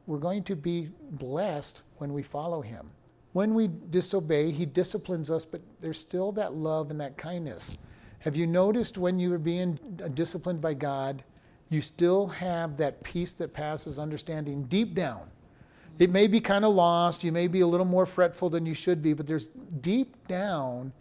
we're 0.05 0.19
going 0.19 0.43
to 0.43 0.55
be 0.55 0.89
blessed 1.11 1.83
when 1.97 2.13
we 2.13 2.23
follow 2.23 2.61
Him. 2.61 2.89
When 3.33 3.53
we 3.53 3.69
disobey, 3.89 4.51
He 4.51 4.65
disciplines 4.65 5.29
us, 5.29 5.43
but 5.43 5.61
there's 5.81 5.99
still 5.99 6.31
that 6.33 6.53
love 6.53 6.91
and 6.91 7.01
that 7.01 7.17
kindness. 7.17 7.77
Have 8.19 8.35
you 8.35 8.47
noticed 8.47 8.97
when 8.97 9.19
you 9.19 9.33
are 9.33 9.39
being 9.39 9.77
disciplined 10.13 10.61
by 10.61 10.73
God, 10.73 11.23
you 11.69 11.81
still 11.81 12.27
have 12.27 12.77
that 12.77 13.03
peace 13.03 13.33
that 13.33 13.53
passes 13.53 13.99
understanding 13.99 14.63
deep 14.63 14.95
down? 14.95 15.29
It 15.99 16.11
may 16.11 16.27
be 16.27 16.39
kind 16.39 16.63
of 16.63 16.73
lost, 16.73 17.23
you 17.23 17.31
may 17.31 17.47
be 17.47 17.61
a 17.61 17.67
little 17.67 17.85
more 17.85 18.05
fretful 18.05 18.49
than 18.49 18.65
you 18.65 18.73
should 18.73 19.01
be, 19.01 19.13
but 19.13 19.25
there's 19.25 19.47
deep 19.81 20.15
down, 20.27 20.91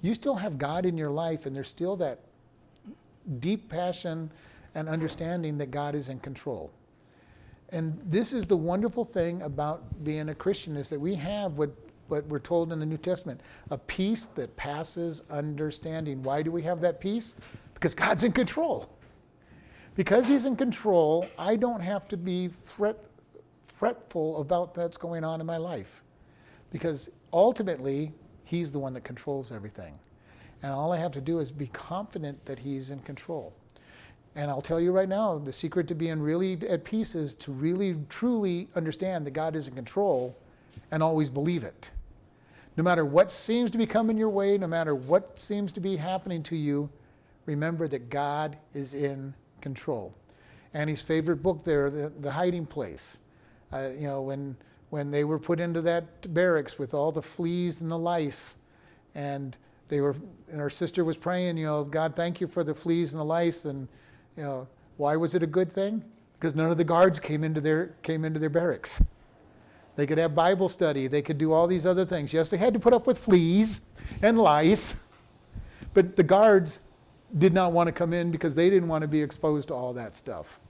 you 0.00 0.14
still 0.14 0.34
have 0.34 0.56
God 0.56 0.86
in 0.86 0.96
your 0.96 1.10
life, 1.10 1.46
and 1.46 1.54
there's 1.54 1.68
still 1.68 1.96
that 1.96 2.20
deep 3.38 3.68
passion 3.68 4.30
and 4.74 4.88
understanding 4.88 5.58
that 5.58 5.70
God 5.70 5.94
is 5.94 6.08
in 6.08 6.18
control. 6.20 6.70
And 7.70 8.00
this 8.06 8.32
is 8.32 8.46
the 8.46 8.56
wonderful 8.56 9.04
thing 9.04 9.42
about 9.42 10.04
being 10.04 10.28
a 10.28 10.34
Christian 10.34 10.76
is 10.76 10.88
that 10.88 11.00
we 11.00 11.14
have 11.16 11.58
what 11.58 11.70
what 12.08 12.26
we're 12.26 12.38
told 12.38 12.72
in 12.72 12.78
the 12.78 12.86
New 12.86 12.96
Testament 12.96 13.40
a 13.70 13.78
peace 13.78 14.26
that 14.36 14.54
passes 14.56 15.22
understanding. 15.30 16.22
Why 16.22 16.42
do 16.42 16.50
we 16.50 16.62
have 16.62 16.80
that 16.80 17.00
peace? 17.00 17.34
Because 17.74 17.94
God's 17.94 18.22
in 18.22 18.32
control. 18.32 18.88
Because 19.94 20.28
He's 20.28 20.44
in 20.44 20.56
control, 20.56 21.26
I 21.38 21.56
don't 21.56 21.80
have 21.80 22.06
to 22.08 22.16
be 22.16 22.48
threat, 22.48 22.96
fretful 23.76 24.40
about 24.40 24.76
what's 24.76 24.96
going 24.96 25.24
on 25.24 25.40
in 25.40 25.46
my 25.46 25.56
life. 25.56 26.02
Because 26.70 27.10
ultimately, 27.32 28.12
He's 28.44 28.70
the 28.70 28.78
one 28.78 28.94
that 28.94 29.02
controls 29.02 29.50
everything. 29.50 29.98
And 30.62 30.72
all 30.72 30.92
I 30.92 30.98
have 30.98 31.12
to 31.12 31.20
do 31.20 31.40
is 31.40 31.50
be 31.50 31.66
confident 31.68 32.44
that 32.46 32.58
He's 32.58 32.90
in 32.90 33.00
control. 33.00 33.52
And 34.36 34.50
I'll 34.50 34.60
tell 34.60 34.80
you 34.80 34.92
right 34.92 35.08
now, 35.08 35.38
the 35.38 35.52
secret 35.52 35.88
to 35.88 35.94
being 35.94 36.20
really 36.20 36.58
at 36.68 36.84
peace 36.84 37.14
is 37.14 37.34
to 37.34 37.52
really, 37.52 37.96
truly 38.08 38.68
understand 38.74 39.26
that 39.26 39.32
God 39.32 39.56
is 39.56 39.66
in 39.66 39.74
control 39.74 40.36
and 40.90 41.02
always 41.02 41.30
believe 41.30 41.64
it. 41.64 41.90
No 42.76 42.84
matter 42.84 43.06
what 43.06 43.32
seems 43.32 43.70
to 43.70 43.78
be 43.78 43.86
coming 43.86 44.18
your 44.18 44.28
way, 44.28 44.58
no 44.58 44.66
matter 44.66 44.94
what 44.94 45.38
seems 45.38 45.72
to 45.72 45.80
be 45.80 45.96
happening 45.96 46.42
to 46.44 46.56
you, 46.56 46.90
remember 47.46 47.88
that 47.88 48.10
God 48.10 48.58
is 48.74 48.92
in 48.92 49.32
control. 49.62 50.12
Annie's 50.74 51.00
favorite 51.00 51.42
book 51.42 51.64
there, 51.64 51.88
The, 51.88 52.12
the 52.20 52.30
Hiding 52.30 52.66
Place. 52.66 53.18
Uh, 53.72 53.90
you 53.98 54.06
know, 54.06 54.22
when, 54.22 54.56
when 54.90 55.10
they 55.10 55.24
were 55.24 55.38
put 55.38 55.60
into 55.60 55.80
that 55.82 56.32
barracks 56.32 56.78
with 56.78 56.94
all 56.94 57.10
the 57.10 57.22
fleas 57.22 57.80
and 57.80 57.90
the 57.90 57.98
lice, 57.98 58.56
and 59.14 59.56
they 59.88 60.00
were, 60.00 60.16
and 60.50 60.60
her 60.60 60.70
sister 60.70 61.04
was 61.04 61.16
praying, 61.16 61.56
you 61.56 61.66
know, 61.66 61.84
God, 61.84 62.14
thank 62.16 62.40
you 62.40 62.46
for 62.46 62.64
the 62.64 62.74
fleas 62.74 63.12
and 63.12 63.20
the 63.20 63.24
lice, 63.24 63.64
and 63.64 63.88
you 64.36 64.42
know, 64.42 64.66
why 64.96 65.16
was 65.16 65.34
it 65.34 65.42
a 65.42 65.46
good 65.46 65.70
thing? 65.70 66.04
Because 66.38 66.54
none 66.54 66.70
of 66.70 66.76
the 66.76 66.84
guards 66.84 67.18
came 67.18 67.44
into 67.44 67.60
their 67.60 67.94
came 68.02 68.24
into 68.24 68.38
their 68.38 68.50
barracks. 68.50 69.00
They 69.96 70.06
could 70.06 70.18
have 70.18 70.34
Bible 70.34 70.68
study. 70.68 71.06
They 71.06 71.22
could 71.22 71.38
do 71.38 71.52
all 71.52 71.66
these 71.66 71.86
other 71.86 72.04
things. 72.04 72.32
Yes, 72.32 72.50
they 72.50 72.58
had 72.58 72.74
to 72.74 72.80
put 72.80 72.92
up 72.92 73.06
with 73.06 73.16
fleas 73.16 73.86
and 74.22 74.38
lice, 74.38 75.06
but 75.94 76.16
the 76.16 76.22
guards 76.22 76.80
did 77.38 77.52
not 77.52 77.72
want 77.72 77.86
to 77.88 77.92
come 77.92 78.12
in 78.12 78.30
because 78.30 78.54
they 78.54 78.70
didn't 78.70 78.88
want 78.88 79.02
to 79.02 79.08
be 79.08 79.20
exposed 79.20 79.68
to 79.68 79.74
all 79.74 79.92
that 79.94 80.14
stuff. 80.14 80.60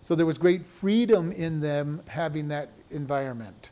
So 0.00 0.14
there 0.14 0.26
was 0.26 0.38
great 0.38 0.64
freedom 0.64 1.32
in 1.32 1.60
them 1.60 2.02
having 2.08 2.48
that 2.48 2.70
environment. 2.90 3.70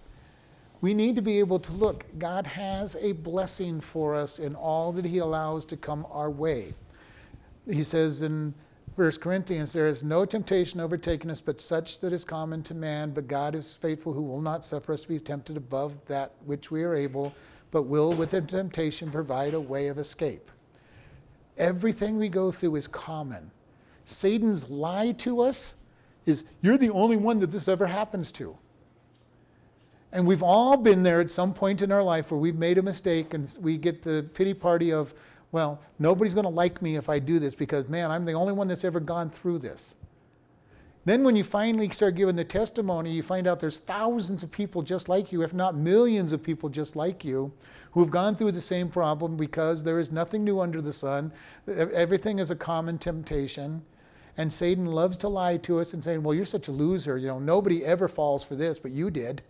We 0.81 0.95
need 0.95 1.17
to 1.17 1.23
be 1.23 1.39
able 1.39 1.59
to 1.59 1.73
look. 1.73 2.05
God 2.19 2.47
has 2.47 2.97
a 3.01 3.13
blessing 3.13 3.81
for 3.81 4.15
us 4.15 4.39
in 4.39 4.55
all 4.55 4.93
that 4.93 5.05
He 5.05 5.19
allows 5.19 5.65
to 5.67 5.77
come 5.77 6.07
our 6.11 6.31
way. 6.31 6.75
He 7.69 7.83
says 7.83 8.23
in 8.23 8.55
1 8.95 9.13
Corinthians, 9.13 9.73
there 9.73 9.87
is 9.87 10.03
no 10.03 10.25
temptation 10.25 10.81
overtaken 10.81 11.31
us 11.31 11.41
but 11.41 11.61
such 11.61 12.01
that 12.01 12.13
is 12.13 12.25
common 12.25 12.63
to 12.65 12.75
man, 12.75 13.11
but 13.11 13.29
God 13.29 13.55
is 13.55 13.77
faithful 13.77 14.13
who 14.13 14.23
will 14.23 14.41
not 14.41 14.67
suffer 14.67 14.93
us 14.93 15.03
to 15.03 15.09
be 15.09 15.21
tempted 15.21 15.57
above 15.57 15.95
that 16.07 16.33
which 16.47 16.71
we 16.71 16.83
are 16.83 16.95
able, 16.95 17.33
but 17.71 17.83
will 17.83 18.13
with 18.13 18.31
the 18.31 18.41
temptation 18.41 19.11
provide 19.11 19.55
a 19.55 19.61
way 19.61 19.89
of 19.89 19.99
escape. 19.99 20.51
Everything 21.59 22.17
we 22.17 22.29
go 22.29 22.51
through 22.51 22.77
is 22.77 22.87
common. 22.87 23.51
Satan's 24.05 24.71
lie 24.71 25.13
to 25.13 25.43
us 25.43 25.75
is, 26.29 26.45
you're 26.61 26.79
the 26.79 26.91
only 26.91 27.17
one 27.17 27.41
that 27.41 27.51
this 27.51 27.69
ever 27.69 27.87
happens 27.87 28.31
to. 28.33 28.57
And 30.13 30.27
we've 30.27 30.43
all 30.43 30.77
been 30.77 31.03
there 31.03 31.21
at 31.21 31.31
some 31.31 31.53
point 31.53 31.83
in 31.83 31.93
our 31.93 32.03
life 32.03 32.31
where 32.31 32.41
we've 32.41 32.57
made 32.57 32.79
a 32.79 32.83
mistake 32.83 33.35
and 33.35 33.55
we 33.61 33.77
get 33.77 34.03
the 34.03 34.29
pity 34.35 34.55
party 34.55 34.93
of, 34.93 35.13
well, 35.53 35.81
nobody's 35.99 36.35
going 36.35 36.45
to 36.45 36.51
like 36.51 36.81
me 36.81 36.97
if 36.97 37.09
I 37.09 37.19
do 37.19 37.39
this 37.39 37.55
because, 37.55 37.89
man, 37.89 38.11
I'm 38.11 38.25
the 38.25 38.33
only 38.33 38.53
one 38.53 38.69
that's 38.69 38.85
ever 38.85 39.01
gone 39.01 39.31
through 39.31 39.59
this. 39.59 39.97
Then, 41.05 41.25
when 41.25 41.37
you 41.37 41.45
finally 41.45 41.89
start 41.89 42.17
giving 42.17 42.37
the 42.37 42.45
testimony, 42.45 43.11
you 43.11 43.23
find 43.23 43.47
out 43.47 43.61
there's 43.61 43.79
thousands 43.79 44.43
of 44.43 44.51
people 44.51 44.83
just 44.83 45.09
like 45.09 45.33
you, 45.33 45.43
if 45.43 45.55
not 45.55 45.75
millions 45.75 46.33
of 46.33 46.43
people 46.43 46.69
just 46.69 46.97
like 46.97 47.25
you, 47.25 47.51
who 47.93 48.01
have 48.01 48.11
gone 48.11 48.37
through 48.37 48.53
the 48.53 48.61
same 48.61 48.91
problem 48.91 49.35
because 49.35 49.83
there 49.83 49.99
is 49.99 50.13
nothing 50.13 50.45
new 50.45 50.61
under 50.61 50.83
the 50.83 50.93
sun. 50.93 51.33
Everything 51.67 52.39
is 52.39 52.51
a 52.51 52.57
common 52.57 52.99
temptation. 52.99 53.83
And 54.39 54.53
Satan 54.53 54.87
loves 54.87 55.17
to 55.19 55.29
lie 55.29 55.57
to 55.59 55.81
us 55.81 55.95
and 55.95 56.03
saying, 56.03 56.23
Well, 56.23 56.33
you're 56.33 56.47
such 56.47 56.69
a 56.69 56.73
loser. 56.73 57.19
You 57.19 57.27
know, 57.27 57.41
nobody 57.41 57.85
ever 57.85 58.07
falls 58.07 58.45
for 58.45 58.55
this, 58.55 58.79
but 58.79 58.93
you 58.93 59.11
did. 59.11 59.43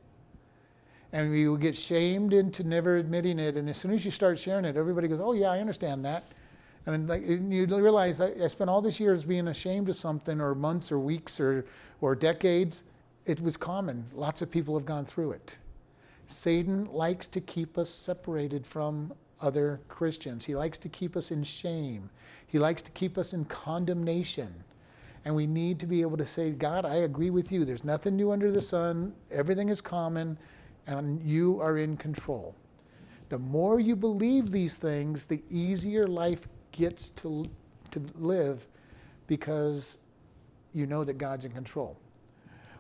And 1.12 1.31
we 1.31 1.46
will 1.46 1.59
get 1.59 1.77
shamed 1.77 2.33
into 2.33 2.64
never 2.64 2.96
admitting 2.96 3.38
it. 3.38 3.57
And 3.57 3.68
as 3.68 3.77
soon 3.77 3.92
as 3.92 4.05
you 4.05 4.11
start 4.11 4.38
sharing 4.38 4.64
it, 4.64 4.79
everybody 4.79 5.07
goes, 5.07 5.20
Oh, 5.20 5.35
yeah, 5.35 5.51
I 5.51 5.61
understand 5.61 6.03
that. 6.07 6.24
And 6.87 7.07
like 7.07 7.27
you 7.27 7.66
realize 7.66 8.22
I, 8.22 8.33
I 8.42 8.46
spent 8.46 8.70
all 8.70 8.81
these 8.81 8.98
years 8.98 9.24
being 9.24 9.48
ashamed 9.48 9.90
of 9.90 9.96
something, 9.96 10.40
or 10.40 10.55
months, 10.55 10.90
or 10.90 10.98
weeks, 10.98 11.38
or, 11.38 11.66
or 12.01 12.14
decades. 12.14 12.85
It 13.27 13.42
was 13.42 13.59
common. 13.59 14.07
Lots 14.14 14.40
of 14.40 14.51
people 14.51 14.74
have 14.74 14.87
gone 14.87 15.05
through 15.05 15.33
it. 15.33 15.59
Satan 16.29 16.87
likes 16.90 17.27
to 17.27 17.42
keep 17.42 17.77
us 17.77 17.90
separated 17.90 18.66
from 18.66 19.12
other 19.42 19.81
Christians. 19.88 20.46
He 20.46 20.57
likes 20.57 20.79
to 20.79 20.88
keep 20.88 21.14
us 21.14 21.31
in 21.31 21.44
shame. 21.44 22.09
He 22.46 22.59
likes 22.59 22.81
to 22.81 22.90
keep 22.92 23.18
us 23.18 23.35
in 23.35 23.44
condemnation. 23.44 24.53
And 25.28 25.36
we 25.36 25.46
need 25.46 25.78
to 25.80 25.86
be 25.86 26.00
able 26.00 26.16
to 26.16 26.24
say, 26.24 26.52
God, 26.52 26.86
I 26.86 27.00
agree 27.00 27.28
with 27.28 27.52
you. 27.52 27.66
There's 27.66 27.84
nothing 27.84 28.16
new 28.16 28.32
under 28.32 28.50
the 28.50 28.62
sun. 28.62 29.12
Everything 29.30 29.68
is 29.68 29.78
common, 29.78 30.38
and 30.86 31.22
you 31.22 31.60
are 31.60 31.76
in 31.76 31.98
control. 31.98 32.54
The 33.28 33.38
more 33.38 33.78
you 33.78 33.94
believe 33.94 34.50
these 34.50 34.76
things, 34.76 35.26
the 35.26 35.42
easier 35.50 36.06
life 36.06 36.48
gets 36.72 37.10
to, 37.10 37.46
to 37.90 38.02
live 38.14 38.66
because 39.26 39.98
you 40.72 40.86
know 40.86 41.04
that 41.04 41.18
God's 41.18 41.44
in 41.44 41.52
control. 41.52 41.98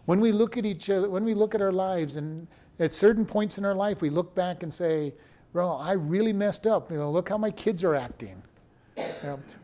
When 0.06 0.18
we 0.18 0.32
look 0.32 0.56
at 0.56 0.64
each 0.64 0.88
other, 0.88 1.10
when 1.10 1.26
we 1.26 1.34
look 1.34 1.54
at 1.54 1.60
our 1.60 1.70
lives, 1.70 2.16
and 2.16 2.46
at 2.78 2.94
certain 2.94 3.26
points 3.26 3.58
in 3.58 3.66
our 3.66 3.74
life, 3.74 4.00
we 4.00 4.08
look 4.08 4.34
back 4.34 4.62
and 4.62 4.72
say, 4.72 5.12
Well, 5.52 5.76
I 5.82 5.92
really 5.92 6.32
messed 6.32 6.66
up. 6.66 6.90
You 6.90 6.96
know, 6.96 7.10
look 7.10 7.28
how 7.28 7.36
my 7.36 7.50
kids 7.50 7.84
are 7.84 7.94
acting. 7.94 8.42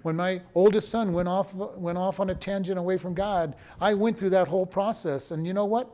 When 0.03 0.17
my 0.17 0.43
oldest 0.55 0.89
son 0.89 1.13
went 1.13 1.29
off, 1.29 1.55
went 1.55 1.99
off 1.99 2.21
on 2.21 2.31
a 2.31 2.35
tangent 2.35 2.79
away 2.79 2.97
from 2.99 3.15
God, 3.15 3.57
I 3.81 3.95
went 3.95 4.19
through 4.19 4.31
that 4.31 4.49
whole 4.49 4.67
process. 4.67 5.31
And 5.31 5.47
you 5.47 5.53
know 5.53 5.65
what? 5.65 5.91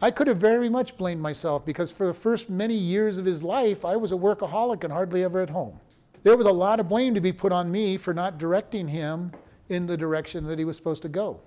I 0.00 0.10
could 0.10 0.26
have 0.26 0.38
very 0.38 0.68
much 0.68 0.96
blamed 0.96 1.20
myself 1.20 1.64
because 1.64 1.90
for 1.90 2.06
the 2.06 2.14
first 2.14 2.50
many 2.50 2.74
years 2.74 3.18
of 3.18 3.24
his 3.24 3.42
life, 3.42 3.84
I 3.84 3.96
was 3.96 4.10
a 4.10 4.16
workaholic 4.16 4.82
and 4.82 4.92
hardly 4.92 5.22
ever 5.22 5.40
at 5.40 5.50
home 5.50 5.78
there 6.22 6.36
was 6.36 6.46
a 6.46 6.52
lot 6.52 6.80
of 6.80 6.88
blame 6.88 7.14
to 7.14 7.20
be 7.20 7.32
put 7.32 7.52
on 7.52 7.70
me 7.70 7.96
for 7.96 8.14
not 8.14 8.38
directing 8.38 8.88
him 8.88 9.32
in 9.68 9.86
the 9.86 9.96
direction 9.96 10.44
that 10.46 10.58
he 10.58 10.64
was 10.64 10.76
supposed 10.76 11.02
to 11.02 11.08
go. 11.08 11.40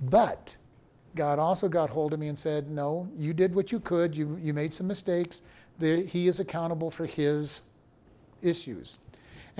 But 0.00 0.56
God 1.14 1.38
also 1.38 1.68
got 1.68 1.90
hold 1.90 2.12
of 2.12 2.20
me 2.20 2.28
and 2.28 2.38
said, 2.38 2.70
No, 2.70 3.08
you 3.16 3.32
did 3.32 3.54
what 3.54 3.72
you 3.72 3.80
could. 3.80 4.16
You, 4.16 4.38
you 4.40 4.54
made 4.54 4.72
some 4.72 4.86
mistakes. 4.86 5.42
The, 5.78 6.04
he 6.04 6.28
is 6.28 6.40
accountable 6.40 6.90
for 6.90 7.06
his 7.06 7.62
issues. 8.42 8.98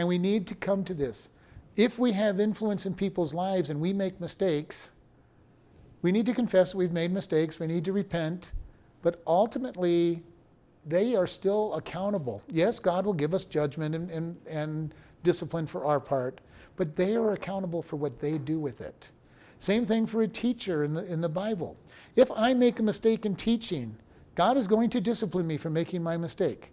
And 0.00 0.08
we 0.08 0.16
need 0.16 0.46
to 0.46 0.54
come 0.54 0.82
to 0.84 0.94
this. 0.94 1.28
If 1.76 1.98
we 1.98 2.12
have 2.12 2.40
influence 2.40 2.86
in 2.86 2.94
people's 2.94 3.34
lives 3.34 3.68
and 3.68 3.78
we 3.78 3.92
make 3.92 4.18
mistakes, 4.18 4.88
we 6.00 6.10
need 6.10 6.24
to 6.24 6.32
confess 6.32 6.72
that 6.72 6.78
we've 6.78 6.90
made 6.90 7.12
mistakes. 7.12 7.60
We 7.60 7.66
need 7.66 7.84
to 7.84 7.92
repent. 7.92 8.52
But 9.02 9.20
ultimately, 9.26 10.22
they 10.86 11.16
are 11.16 11.26
still 11.26 11.74
accountable. 11.74 12.42
Yes, 12.48 12.78
God 12.78 13.04
will 13.04 13.12
give 13.12 13.34
us 13.34 13.44
judgment 13.44 13.94
and, 13.94 14.10
and, 14.10 14.36
and 14.46 14.94
discipline 15.22 15.66
for 15.66 15.84
our 15.84 16.00
part, 16.00 16.40
but 16.76 16.96
they 16.96 17.14
are 17.14 17.34
accountable 17.34 17.82
for 17.82 17.96
what 17.96 18.20
they 18.20 18.38
do 18.38 18.58
with 18.58 18.80
it. 18.80 19.10
Same 19.58 19.84
thing 19.84 20.06
for 20.06 20.22
a 20.22 20.28
teacher 20.28 20.82
in 20.82 20.94
the, 20.94 21.04
in 21.04 21.20
the 21.20 21.28
Bible. 21.28 21.76
If 22.16 22.30
I 22.30 22.54
make 22.54 22.78
a 22.78 22.82
mistake 22.82 23.26
in 23.26 23.36
teaching, 23.36 23.96
God 24.34 24.56
is 24.56 24.66
going 24.66 24.88
to 24.88 25.00
discipline 25.02 25.46
me 25.46 25.58
for 25.58 25.68
making 25.68 26.02
my 26.02 26.16
mistake. 26.16 26.72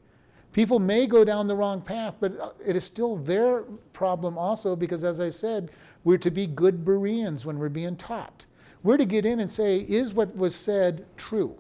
People 0.54 0.80
may 0.80 1.06
go 1.06 1.24
down 1.24 1.48
the 1.48 1.56
wrong 1.56 1.82
path, 1.82 2.16
but 2.20 2.40
uh, 2.40 2.50
it 2.66 2.76
is 2.76 2.84
still 2.84 3.18
their 3.18 3.62
problem 3.94 4.38
also 4.38 4.76
because, 4.76 5.04
as 5.04 5.20
I 5.20 5.30
said, 5.30 5.72
we're 6.04 6.18
to 6.20 6.32
be 6.32 6.48
good 6.48 6.84
Bereans 6.84 7.46
when 7.46 7.60
we're 7.60 7.70
being 7.70 7.96
taught. 7.96 8.46
We're 8.84 8.98
to 8.98 9.06
get 9.06 9.26
in 9.26 9.40
and 9.40 9.52
say, 9.52 9.80
is 9.80 10.14
what 10.14 10.36
was 10.36 10.56
said 10.56 11.06
true? 11.18 11.58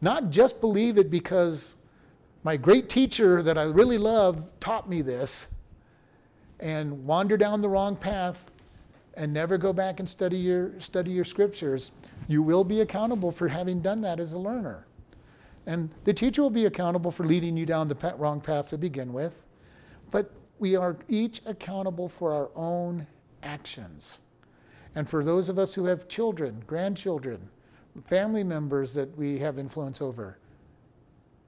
Not 0.00 0.30
just 0.30 0.60
believe 0.60 0.96
it 0.96 1.10
because 1.10 1.74
my 2.44 2.56
great 2.56 2.88
teacher 2.88 3.42
that 3.42 3.58
I 3.58 3.64
really 3.64 3.98
love 3.98 4.46
taught 4.60 4.88
me 4.88 5.02
this 5.02 5.48
and 6.60 7.04
wander 7.04 7.36
down 7.36 7.60
the 7.60 7.68
wrong 7.68 7.96
path 7.96 8.38
and 9.14 9.32
never 9.32 9.58
go 9.58 9.72
back 9.72 9.98
and 9.98 10.08
study 10.08 10.36
your, 10.36 10.80
study 10.80 11.10
your 11.10 11.24
scriptures. 11.24 11.90
You 12.28 12.42
will 12.42 12.64
be 12.64 12.80
accountable 12.80 13.32
for 13.32 13.48
having 13.48 13.80
done 13.80 14.00
that 14.02 14.20
as 14.20 14.32
a 14.32 14.38
learner. 14.38 14.86
And 15.68 15.90
the 16.04 16.14
teacher 16.14 16.40
will 16.40 16.48
be 16.48 16.64
accountable 16.64 17.10
for 17.10 17.26
leading 17.26 17.54
you 17.54 17.66
down 17.66 17.88
the 17.88 18.14
wrong 18.16 18.40
path 18.40 18.70
to 18.70 18.78
begin 18.78 19.12
with. 19.12 19.42
But 20.10 20.32
we 20.58 20.76
are 20.76 20.96
each 21.10 21.42
accountable 21.44 22.08
for 22.08 22.32
our 22.32 22.48
own 22.56 23.06
actions. 23.42 24.18
And 24.94 25.06
for 25.06 25.22
those 25.22 25.50
of 25.50 25.58
us 25.58 25.74
who 25.74 25.84
have 25.84 26.08
children, 26.08 26.64
grandchildren, 26.66 27.50
family 28.06 28.42
members 28.42 28.94
that 28.94 29.14
we 29.18 29.38
have 29.40 29.58
influence 29.58 30.00
over, 30.00 30.38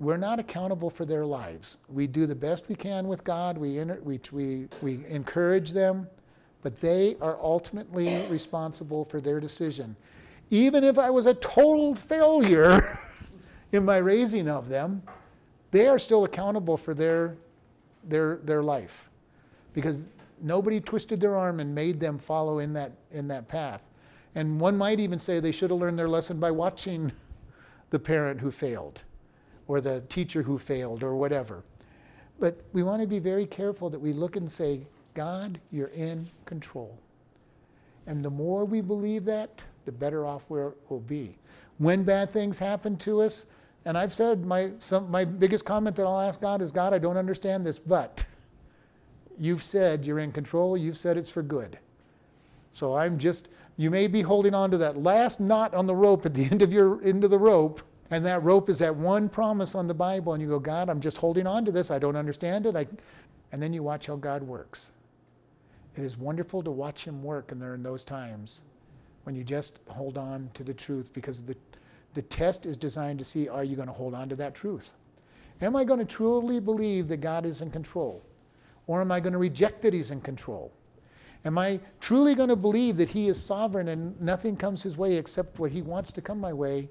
we're 0.01 0.19
not 0.19 0.39
accountable 0.39 0.91
for 0.91 1.07
their 1.07 1.25
lives. 1.25 1.79
We 1.89 2.07
do 2.07 2.27
the 2.27 2.35
best 2.35 2.69
we 2.69 2.75
can 2.75 3.09
with 3.09 3.25
God, 3.25 3.57
we, 3.57 3.79
inter- 3.79 4.01
we, 4.05 4.21
we, 4.33 4.69
we 4.83 5.01
encourage 5.09 5.73
them, 5.73 6.07
but 6.61 6.77
they 6.77 7.17
are 7.23 7.39
ultimately 7.41 8.23
responsible 8.29 9.03
for 9.03 9.19
their 9.19 9.41
decision. 9.41 9.97
Even 10.51 10.85
if 10.85 10.99
I 10.99 11.09
was 11.09 11.25
a 11.25 11.35
total 11.35 11.95
failure 11.95 12.99
in 13.73 13.85
my 13.85 13.99
raising 13.99 14.49
of 14.49 14.69
them, 14.69 15.03
they 15.71 15.87
are 15.87 15.99
still 15.99 16.25
accountable 16.25 16.77
for 16.77 16.95
their, 16.95 17.37
their, 18.05 18.37
their 18.45 18.63
life 18.63 19.11
because 19.73 20.03
nobody 20.43 20.81
twisted 20.81 21.21
their 21.21 21.37
arm 21.37 21.61
and 21.61 21.75
made 21.75 22.01
them 22.01 22.19
follow 22.19 22.59
in 22.59 22.73
that, 22.73 22.93
in 23.13 23.29
that 23.29 23.47
path. 23.49 23.83
And 24.35 24.61
one 24.61 24.77
might 24.77 25.01
even 25.01 25.19
say 25.19 25.41
they 25.41 25.53
should 25.53 25.71
have 25.71 25.79
learned 25.79 25.99
their 25.99 26.09
lesson 26.09 26.39
by 26.41 26.51
watching 26.51 27.13
the 27.91 27.99
parent 27.99 28.41
who 28.41 28.51
failed 28.51 29.03
or 29.69 29.81
the 29.81 30.01
teacher 30.09 30.43
who 30.43 30.59
failed 30.59 31.03
or 31.03 31.15
whatever. 31.15 31.63
But 32.39 32.61
we 32.73 32.83
want 32.83 33.03
to 33.03 33.07
be 33.07 33.19
very 33.19 33.47
careful 33.47 33.91
that 33.91 33.99
we 33.99 34.13
look 34.13 34.37
and 34.37 34.51
say, 34.51 34.81
God, 35.15 35.61
you're 35.71 35.89
in 35.89 36.27
control. 36.47 36.99
And 38.07 38.25
the 38.25 38.31
more 38.31 38.65
we 38.65 38.81
believe 38.81 39.25
that, 39.27 39.63
the 39.85 39.93
better 39.93 40.27
off 40.27 40.45
we'll 40.49 41.05
be. 41.07 41.37
When 41.79 42.03
bad 42.03 42.31
things 42.31 42.59
happen 42.59 42.97
to 42.99 43.23
us, 43.23 43.47
and 43.85 43.97
I've 43.97 44.13
said 44.13 44.45
my, 44.45 44.73
some, 44.79 45.11
my 45.11 45.25
biggest 45.25 45.65
comment 45.65 45.97
that 45.97 46.07
I'll 46.07 46.21
ask 46.21 46.41
God 46.41 46.61
is, 46.61 46.71
God, 46.71 46.93
I 46.93 46.99
don't 46.99 47.17
understand 47.17 47.65
this, 47.65 47.79
but 47.79 48.25
you've 49.39 49.63
said 49.63 50.05
you're 50.05 50.19
in 50.19 50.33
control, 50.33 50.77
you've 50.77 50.99
said 50.99 51.17
it's 51.17 51.31
for 51.31 51.43
good. 51.43 51.79
So 52.73 52.95
I'm 52.95 53.19
just, 53.19 53.49
you 53.77 53.91
may 53.91 54.07
be 54.07 54.21
holding 54.21 54.55
on 54.55 54.71
to 54.71 54.79
that 54.79 54.99
last 54.99 55.41
knot 55.41 55.75
on 55.75 55.87
the 55.87 55.95
rope 55.95 56.27
at 56.27 56.35
the 56.35 56.45
end 56.51 56.63
of 56.63 56.73
your 56.73 57.03
end 57.03 57.25
of 57.25 57.31
the 57.31 57.39
rope, 57.39 57.83
and 58.11 58.25
that 58.27 58.43
rope 58.43 58.69
is 58.69 58.79
that 58.81 58.95
one 58.95 59.29
promise 59.29 59.75
on 59.75 59.87
the 59.87 59.95
Bible, 59.95 60.35
and 60.35 60.43
you 60.43 60.49
go, 60.49 60.59
God, 60.59 60.91
I'm 60.91 61.01
just 61.01 61.17
holding 61.17 61.47
on 61.47 61.65
to 61.65 61.73
this. 61.73 61.91
I 61.91 61.99
don't 61.99 62.17
understand 62.17 62.67
it. 62.67 62.77
I, 62.77 62.87
and 63.53 63.63
then 63.63 63.73
you 63.73 63.83
watch 63.83 64.07
how 64.07 64.17
God 64.17 64.43
works. 64.43 64.93
It 65.97 66.05
is 66.05 66.17
wonderful 66.17 66.63
to 66.63 66.71
watch 66.71 67.05
Him 67.05 67.23
work, 67.23 67.51
and 67.51 67.61
there 67.61 67.75
are 67.75 67.79
those 67.79 68.05
times 68.05 68.61
when 69.25 69.35
you 69.35 69.45
just 69.45 69.81
hold 69.89 70.19
on 70.19 70.51
to 70.55 70.65
the 70.65 70.75
truth 70.75 71.13
because 71.13 71.43
the, 71.43 71.57
the 72.15 72.23
test 72.23 72.67
is 72.67 72.77
designed 72.77 73.19
to 73.19 73.25
see 73.25 73.49
are 73.49 73.65
you 73.65 73.77
going 73.77 73.89
to 73.89 73.95
hold 73.95 74.15
on 74.15 74.29
to 74.29 74.37
that 74.37 74.55
truth? 74.55 74.95
Am 75.63 75.77
I 75.77 75.85
going 75.85 76.01
to 76.01 76.07
truly 76.07 76.59
believe 76.59 77.09
that 77.09 77.19
God 77.19 77.45
is 77.45 77.61
in 77.61 77.71
control? 77.71 78.23
Or 78.87 79.01
am 79.01 79.13
I 79.13 79.21
going 79.21 79.33
to 79.33 79.39
reject 79.39 79.83
that 79.83 79.93
He's 79.93 80.11
in 80.11 80.21
control? 80.21 80.73
Am 81.45 81.57
I 81.57 81.81
truly 82.01 82.35
going 82.35 82.49
to 82.49 82.57
believe 82.57 82.97
that 82.97 83.09
He 83.09 83.29
is 83.29 83.43
sovereign 83.43 83.89
and 83.89 84.21
nothing 84.21 84.57
comes 84.57 84.83
His 84.83 84.97
way 84.97 85.15
except 85.15 85.59
what 85.59 85.71
He 85.71 85.83
wants 85.83 86.13
to 86.13 86.21
come 86.21 86.41
my 86.41 86.53
way? 86.53 86.89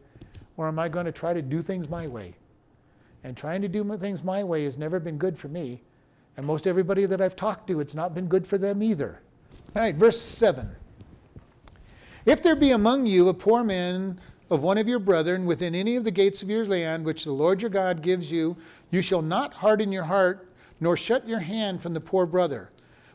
Or 0.57 0.67
am 0.67 0.79
I 0.79 0.89
going 0.89 1.05
to 1.05 1.11
try 1.11 1.33
to 1.33 1.41
do 1.41 1.61
things 1.61 1.89
my 1.89 2.07
way? 2.07 2.35
And 3.23 3.35
trying 3.35 3.61
to 3.61 3.67
do 3.67 3.97
things 3.97 4.23
my 4.23 4.43
way 4.43 4.63
has 4.63 4.77
never 4.77 4.99
been 4.99 5.17
good 5.17 5.37
for 5.37 5.47
me. 5.47 5.81
And 6.37 6.45
most 6.45 6.67
everybody 6.67 7.05
that 7.05 7.21
I've 7.21 7.35
talked 7.35 7.67
to, 7.67 7.79
it's 7.79 7.95
not 7.95 8.13
been 8.13 8.27
good 8.27 8.47
for 8.47 8.57
them 8.57 8.81
either. 8.81 9.21
All 9.75 9.81
right, 9.81 9.95
verse 9.95 10.21
7. 10.21 10.73
If 12.25 12.43
there 12.43 12.55
be 12.55 12.71
among 12.71 13.05
you 13.05 13.29
a 13.29 13.33
poor 13.33 13.63
man 13.63 14.19
of 14.49 14.61
one 14.61 14.77
of 14.77 14.87
your 14.87 14.99
brethren 14.99 15.45
within 15.45 15.75
any 15.75 15.95
of 15.95 16.03
the 16.03 16.11
gates 16.11 16.41
of 16.41 16.49
your 16.49 16.65
land, 16.65 17.05
which 17.05 17.23
the 17.23 17.31
Lord 17.31 17.61
your 17.61 17.69
God 17.69 18.01
gives 18.01 18.31
you, 18.31 18.57
you 18.91 19.01
shall 19.01 19.21
not 19.21 19.53
harden 19.53 19.91
your 19.91 20.03
heart, 20.03 20.47
nor 20.79 20.97
shut 20.97 21.27
your 21.27 21.39
hand 21.39 21.81
from 21.81 21.93
the 21.93 22.01
poor 22.01 22.25
brother 22.25 22.71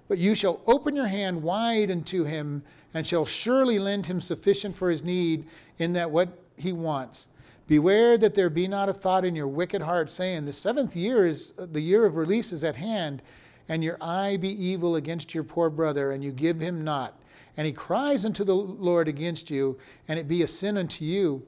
but 0.09 0.18
you 0.18 0.35
shall 0.35 0.61
open 0.66 0.95
your 0.95 1.07
hand 1.07 1.43
wide 1.43 1.91
unto 1.91 2.24
him, 2.24 2.62
and 2.93 3.07
shall 3.07 3.24
surely 3.24 3.78
lend 3.78 4.07
him 4.07 4.20
sufficient 4.20 4.76
for 4.76 4.91
his 4.91 5.03
need 5.03 5.47
in 5.78 5.93
that 5.95 6.11
what 6.11 6.28
he 6.57 6.72
wants. 6.72 7.28
Beware 7.66 8.18
that 8.18 8.35
there 8.35 8.51
be 8.51 8.68
not 8.68 8.89
a 8.89 8.93
thought 8.93 9.24
in 9.24 9.35
your 9.35 9.49
wicked 9.49 9.82
heart, 9.82 10.11
saying, 10.11 10.45
The 10.45 10.53
seventh 10.53 10.95
year 10.95 11.26
is 11.26 11.53
the 11.57 11.80
year 11.80 12.05
of 12.05 12.16
release 12.16 12.53
is 12.53 12.62
at 12.62 12.76
hand, 12.76 13.22
and 13.68 13.82
your 13.82 13.97
eye 14.01 14.37
be 14.37 14.51
evil 14.62 14.97
against 14.97 15.35
your 15.35 15.45
poor 15.45 15.70
brother, 15.70 16.12
and 16.12 16.22
you 16.22 16.30
give 16.30 16.61
him 16.61 16.85
not, 16.85 17.18
and 17.57 17.66
he 17.66 17.72
cries 17.72 18.24
unto 18.24 18.44
the 18.44 18.55
Lord 18.55 19.09
against 19.09 19.50
you, 19.50 19.78
and 20.09 20.18
it 20.18 20.28
be 20.28 20.42
a 20.42 20.46
sin 20.48 20.76
unto 20.76 21.05
you, 21.05 21.42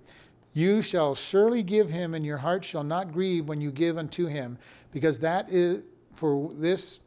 you 0.52 0.80
shall 0.80 1.14
surely 1.14 1.62
give 1.62 1.90
him, 1.90 2.14
and 2.14 2.24
your 2.24 2.38
heart 2.38 2.64
shall 2.64 2.84
not 2.84 3.12
grieve 3.12 3.48
when 3.48 3.61
you 3.61 3.70
give 3.70 3.98
unto 3.98 4.26
him, 4.26 4.57
because 4.92 5.18
that 5.18 5.50
is 5.50 5.82
for 6.14 6.50
this 6.54 7.00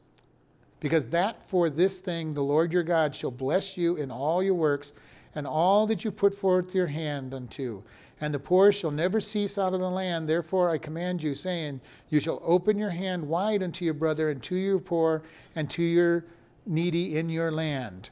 because 0.79 1.05
that 1.07 1.49
for 1.49 1.69
this 1.69 1.99
thing 1.99 2.33
the 2.33 2.41
Lord 2.41 2.71
your 2.71 2.83
God 2.83 3.13
shall 3.13 3.31
bless 3.31 3.77
you 3.77 3.97
in 3.97 4.11
all 4.11 4.41
your 4.41 4.53
works 4.53 4.93
and 5.35 5.45
all 5.45 5.85
that 5.87 6.05
you 6.05 6.11
put 6.11 6.33
forth 6.33 6.73
your 6.73 6.87
hand 6.87 7.33
unto. 7.33 7.83
And 8.21 8.33
the 8.33 8.39
poor 8.39 8.71
shall 8.71 8.91
never 8.91 9.21
cease 9.21 9.57
out 9.57 9.73
of 9.73 9.79
the 9.79 9.89
land. 9.89 10.27
Therefore 10.27 10.69
I 10.69 10.77
command 10.77 11.23
you, 11.23 11.33
saying, 11.33 11.79
You 12.09 12.19
shall 12.19 12.41
open 12.43 12.77
your 12.77 12.89
hand 12.89 13.25
wide 13.27 13.63
unto 13.63 13.85
your 13.85 13.93
brother, 13.93 14.29
and 14.29 14.43
to 14.43 14.55
your 14.55 14.79
poor, 14.79 15.21
and 15.55 15.69
to 15.69 15.83
your 15.83 16.25
needy 16.65 17.17
in 17.17 17.29
your 17.29 17.51
land. 17.51 18.09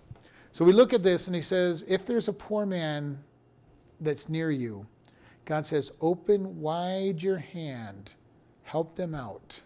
So 0.58 0.66
we 0.66 0.74
look 0.74 0.92
at 0.92 1.04
this, 1.04 1.28
and 1.28 1.36
he 1.36 1.42
says, 1.44 1.86
If 1.88 2.08
there's 2.08 2.30
a 2.30 2.34
poor 2.34 2.66
man 2.66 3.20
that's 4.02 4.28
near 4.28 4.50
you, 4.50 4.88
God 5.46 5.68
says, 5.68 5.92
Open 6.02 6.60
wide 6.60 7.22
your 7.22 7.38
hand, 7.38 8.16
help 8.64 8.96
them 8.96 9.14
out, 9.14 9.60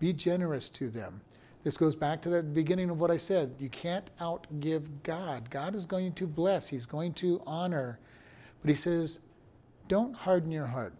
be 0.00 0.12
generous 0.12 0.68
to 0.68 0.90
them. 0.90 1.22
This 1.64 1.78
goes 1.78 1.94
back 1.94 2.20
to 2.22 2.28
the 2.28 2.42
beginning 2.42 2.90
of 2.90 3.00
what 3.00 3.10
I 3.10 3.16
said. 3.16 3.54
You 3.58 3.70
can't 3.70 4.10
outgive 4.20 4.86
God. 5.02 5.48
God 5.48 5.74
is 5.74 5.86
going 5.86 6.12
to 6.12 6.26
bless, 6.26 6.68
He's 6.68 6.84
going 6.84 7.14
to 7.14 7.40
honor. 7.46 7.98
But 8.60 8.68
He 8.68 8.76
says, 8.76 9.18
don't 9.88 10.14
harden 10.14 10.52
your 10.52 10.66
heart. 10.66 10.92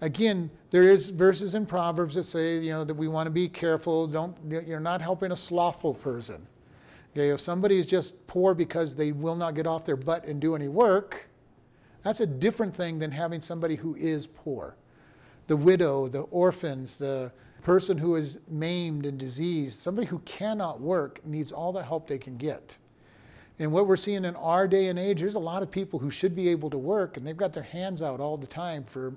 Again, 0.00 0.50
there 0.72 0.90
is 0.90 1.10
verses 1.10 1.54
in 1.54 1.64
Proverbs 1.64 2.16
that 2.16 2.24
say, 2.24 2.58
you 2.58 2.70
know, 2.70 2.82
that 2.82 2.94
we 2.94 3.06
want 3.06 3.28
to 3.28 3.30
be 3.30 3.48
careful. 3.48 4.08
Don't 4.08 4.36
you're 4.48 4.80
not 4.80 5.00
helping 5.00 5.30
a 5.30 5.36
slothful 5.36 5.94
person. 5.94 6.44
Okay, 7.18 7.30
if 7.30 7.40
somebody 7.40 7.80
is 7.80 7.86
just 7.86 8.24
poor 8.28 8.54
because 8.54 8.94
they 8.94 9.10
will 9.10 9.34
not 9.34 9.56
get 9.56 9.66
off 9.66 9.84
their 9.84 9.96
butt 9.96 10.24
and 10.26 10.40
do 10.40 10.54
any 10.54 10.68
work, 10.68 11.26
that's 12.04 12.20
a 12.20 12.26
different 12.26 12.76
thing 12.76 12.96
than 13.00 13.10
having 13.10 13.42
somebody 13.42 13.74
who 13.74 13.96
is 13.96 14.24
poor. 14.24 14.76
The 15.48 15.56
widow, 15.56 16.06
the 16.06 16.20
orphans, 16.20 16.94
the 16.94 17.32
person 17.60 17.98
who 17.98 18.14
is 18.14 18.38
maimed 18.46 19.04
and 19.04 19.18
diseased, 19.18 19.80
somebody 19.80 20.06
who 20.06 20.20
cannot 20.20 20.80
work, 20.80 21.18
needs 21.26 21.50
all 21.50 21.72
the 21.72 21.82
help 21.82 22.06
they 22.06 22.18
can 22.18 22.36
get. 22.36 22.78
And 23.58 23.72
what 23.72 23.88
we're 23.88 23.96
seeing 23.96 24.24
in 24.24 24.36
our 24.36 24.68
day 24.68 24.86
and 24.86 24.96
age, 24.96 25.18
there's 25.18 25.34
a 25.34 25.40
lot 25.40 25.64
of 25.64 25.72
people 25.72 25.98
who 25.98 26.12
should 26.12 26.36
be 26.36 26.48
able 26.48 26.70
to 26.70 26.78
work 26.78 27.16
and 27.16 27.26
they've 27.26 27.36
got 27.36 27.52
their 27.52 27.64
hands 27.64 28.00
out 28.00 28.20
all 28.20 28.36
the 28.36 28.46
time 28.46 28.84
for 28.84 29.12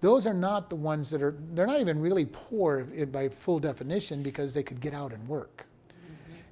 those 0.00 0.26
are 0.26 0.34
not 0.34 0.70
the 0.70 0.76
ones 0.76 1.08
that 1.10 1.22
are 1.22 1.36
they're 1.52 1.68
not 1.68 1.80
even 1.80 2.00
really 2.00 2.26
poor 2.32 2.88
eh, 2.96 3.04
by 3.04 3.28
full 3.28 3.60
definition 3.60 4.24
because 4.24 4.52
they 4.52 4.64
could 4.64 4.80
get 4.80 4.92
out 4.92 5.12
and 5.12 5.28
work. 5.28 5.67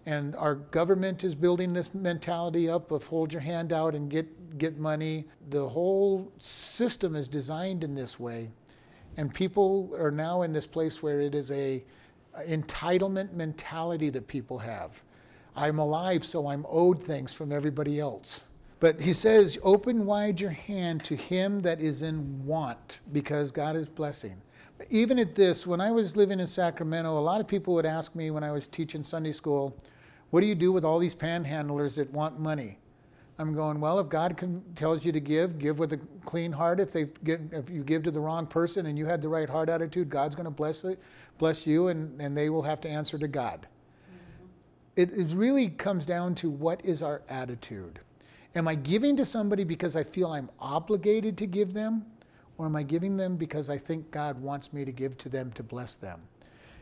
And 0.06 0.36
our 0.36 0.54
government 0.54 1.24
is 1.24 1.34
building 1.34 1.72
this 1.72 1.92
mentality 1.94 2.68
up 2.68 2.92
of 2.92 3.04
hold 3.04 3.32
your 3.32 3.42
hand 3.42 3.72
out 3.72 3.94
and 3.94 4.08
get 4.08 4.58
get 4.58 4.78
money. 4.78 5.26
The 5.50 5.68
whole 5.68 6.32
system 6.38 7.14
is 7.16 7.28
designed 7.28 7.84
in 7.84 7.94
this 7.94 8.18
way 8.18 8.50
and 9.16 9.32
people 9.32 9.94
are 9.98 10.10
now 10.10 10.42
in 10.42 10.52
this 10.52 10.66
place 10.66 11.02
where 11.02 11.20
it 11.20 11.34
is 11.34 11.50
a, 11.50 11.82
entitlement 12.48 13.32
mentality 13.32 14.10
that 14.10 14.28
people 14.28 14.58
have. 14.58 15.02
I'm 15.54 15.78
alive, 15.78 16.22
so 16.22 16.48
I'm 16.48 16.66
owed 16.68 17.02
things 17.02 17.32
from 17.32 17.50
everybody 17.50 17.98
else. 17.98 18.44
But 18.78 19.00
he 19.00 19.14
says, 19.14 19.58
Open 19.62 20.04
wide 20.04 20.38
your 20.38 20.50
hand 20.50 21.02
to 21.04 21.16
him 21.16 21.60
that 21.60 21.80
is 21.80 22.02
in 22.02 22.44
want, 22.44 23.00
because 23.14 23.50
God 23.50 23.74
is 23.74 23.86
blessing. 23.86 24.36
Even 24.90 25.18
at 25.18 25.34
this, 25.34 25.66
when 25.66 25.80
I 25.80 25.90
was 25.90 26.14
living 26.14 26.40
in 26.40 26.46
Sacramento, 26.46 27.18
a 27.18 27.20
lot 27.20 27.40
of 27.40 27.48
people 27.48 27.72
would 27.72 27.86
ask 27.86 28.14
me 28.14 28.30
when 28.30 28.44
I 28.44 28.50
was 28.50 28.68
teaching 28.68 29.02
Sunday 29.02 29.32
school, 29.32 29.74
What 30.30 30.40
do 30.40 30.46
you 30.46 30.54
do 30.54 30.72
with 30.72 30.84
all 30.84 30.98
these 30.98 31.14
panhandlers 31.14 31.94
that 31.96 32.10
want 32.12 32.38
money? 32.38 32.78
I'm 33.38 33.54
going, 33.54 33.80
well, 33.80 33.98
if 34.00 34.08
God 34.08 34.36
can, 34.36 34.62
tells 34.74 35.04
you 35.04 35.12
to 35.12 35.20
give, 35.20 35.58
give 35.58 35.78
with 35.78 35.92
a 35.92 36.00
clean 36.24 36.50
heart. 36.50 36.80
If 36.80 36.92
they 36.92 37.04
get, 37.22 37.40
if 37.52 37.68
you 37.68 37.84
give 37.84 38.02
to 38.04 38.10
the 38.10 38.20
wrong 38.20 38.46
person 38.46 38.86
and 38.86 38.96
you 38.96 39.04
had 39.04 39.20
the 39.20 39.28
right 39.28 39.48
heart 39.48 39.68
attitude, 39.68 40.08
God's 40.08 40.34
going 40.34 40.46
to 40.46 40.50
bless 40.50 40.84
it, 40.84 40.98
bless 41.36 41.66
you, 41.66 41.88
and, 41.88 42.18
and 42.20 42.36
they 42.36 42.48
will 42.48 42.62
have 42.62 42.80
to 42.80 42.88
answer 42.88 43.18
to 43.18 43.28
God. 43.28 43.66
Mm-hmm. 44.10 45.02
It, 45.02 45.12
it 45.12 45.34
really 45.34 45.68
comes 45.68 46.06
down 46.06 46.34
to 46.36 46.48
what 46.48 46.82
is 46.82 47.02
our 47.02 47.22
attitude. 47.28 48.00
Am 48.54 48.66
I 48.66 48.74
giving 48.74 49.16
to 49.16 49.24
somebody 49.26 49.64
because 49.64 49.96
I 49.96 50.02
feel 50.02 50.32
I'm 50.32 50.48
obligated 50.58 51.36
to 51.38 51.46
give 51.46 51.74
them, 51.74 52.06
or 52.56 52.64
am 52.64 52.74
I 52.74 52.84
giving 52.84 53.18
them 53.18 53.36
because 53.36 53.68
I 53.68 53.76
think 53.76 54.10
God 54.10 54.40
wants 54.40 54.72
me 54.72 54.86
to 54.86 54.92
give 54.92 55.18
to 55.18 55.28
them 55.28 55.52
to 55.52 55.62
bless 55.62 55.94
them? 55.94 56.22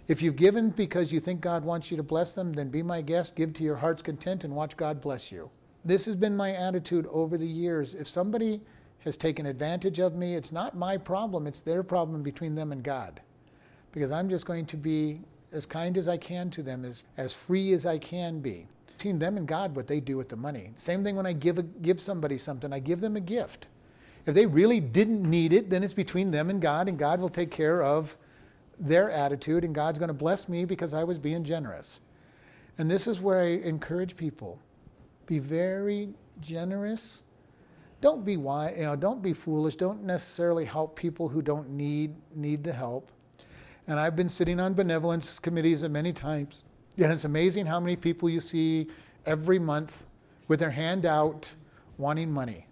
If 0.08 0.22
you've 0.22 0.36
given 0.36 0.70
because 0.70 1.12
you 1.12 1.20
think 1.20 1.40
God 1.40 1.64
wants 1.64 1.90
you 1.90 1.96
to 1.96 2.02
bless 2.02 2.34
them, 2.34 2.52
then 2.52 2.68
be 2.68 2.82
my 2.82 3.00
guest, 3.00 3.36
give 3.36 3.54
to 3.54 3.64
your 3.64 3.76
heart's 3.76 4.02
content, 4.02 4.44
and 4.44 4.54
watch 4.54 4.76
God 4.76 5.00
bless 5.00 5.32
you 5.32 5.50
this 5.84 6.06
has 6.06 6.16
been 6.16 6.36
my 6.36 6.52
attitude 6.52 7.06
over 7.10 7.36
the 7.36 7.46
years. 7.46 7.94
If 7.94 8.08
somebody 8.08 8.60
has 9.00 9.16
taken 9.16 9.46
advantage 9.46 9.98
of 9.98 10.14
me, 10.14 10.34
it's 10.34 10.52
not 10.52 10.76
my 10.76 10.96
problem, 10.96 11.46
it's 11.46 11.60
their 11.60 11.82
problem 11.82 12.22
between 12.22 12.54
them 12.54 12.72
and 12.72 12.82
God. 12.82 13.20
Because 13.92 14.10
I'm 14.10 14.28
just 14.28 14.46
going 14.46 14.66
to 14.66 14.76
be 14.76 15.20
as 15.52 15.66
kind 15.66 15.96
as 15.98 16.08
I 16.08 16.16
can 16.16 16.50
to 16.50 16.62
them, 16.62 16.84
as, 16.84 17.04
as 17.16 17.34
free 17.34 17.72
as 17.74 17.86
I 17.86 17.98
can 17.98 18.40
be. 18.40 18.66
Between 18.86 19.18
them 19.18 19.36
and 19.36 19.46
God, 19.46 19.76
what 19.76 19.86
they 19.86 20.00
do 20.00 20.16
with 20.16 20.28
the 20.28 20.36
money. 20.36 20.70
Same 20.76 21.04
thing 21.04 21.16
when 21.16 21.26
I 21.26 21.32
give, 21.32 21.58
a, 21.58 21.62
give 21.62 22.00
somebody 22.00 22.38
something, 22.38 22.72
I 22.72 22.78
give 22.78 23.00
them 23.00 23.16
a 23.16 23.20
gift. 23.20 23.66
If 24.26 24.34
they 24.34 24.46
really 24.46 24.80
didn't 24.80 25.22
need 25.22 25.52
it, 25.52 25.68
then 25.68 25.82
it's 25.82 25.92
between 25.92 26.30
them 26.30 26.48
and 26.48 26.62
God, 26.62 26.88
and 26.88 26.98
God 26.98 27.20
will 27.20 27.28
take 27.28 27.50
care 27.50 27.82
of 27.82 28.16
their 28.78 29.10
attitude, 29.10 29.64
and 29.64 29.74
God's 29.74 29.98
going 29.98 30.08
to 30.08 30.14
bless 30.14 30.48
me 30.48 30.64
because 30.64 30.94
I 30.94 31.04
was 31.04 31.18
being 31.18 31.44
generous. 31.44 32.00
And 32.78 32.90
this 32.90 33.06
is 33.06 33.20
where 33.20 33.42
I 33.42 33.48
encourage 33.58 34.16
people 34.16 34.58
be 35.26 35.38
very 35.38 36.10
generous. 36.40 37.22
Don't 38.00 38.24
be 38.24 38.36
wise, 38.36 38.76
you 38.76 38.82
know, 38.82 38.96
don't 38.96 39.22
be 39.22 39.32
foolish. 39.32 39.76
Don't 39.76 40.02
necessarily 40.02 40.64
help 40.64 40.96
people 40.96 41.28
who 41.28 41.40
don't 41.40 41.70
need 41.70 42.14
need 42.34 42.62
the 42.62 42.72
help. 42.72 43.10
And 43.86 43.98
I've 43.98 44.16
been 44.16 44.28
sitting 44.28 44.60
on 44.60 44.74
benevolence 44.74 45.38
committees 45.38 45.82
many 45.84 46.12
times. 46.12 46.64
And 46.98 47.10
it's 47.10 47.24
amazing 47.24 47.66
how 47.66 47.80
many 47.80 47.96
people 47.96 48.28
you 48.28 48.40
see 48.40 48.88
every 49.26 49.58
month 49.58 50.06
with 50.48 50.60
their 50.60 50.70
hand 50.70 51.06
out 51.06 51.52
wanting 51.98 52.30
money. 52.30 52.66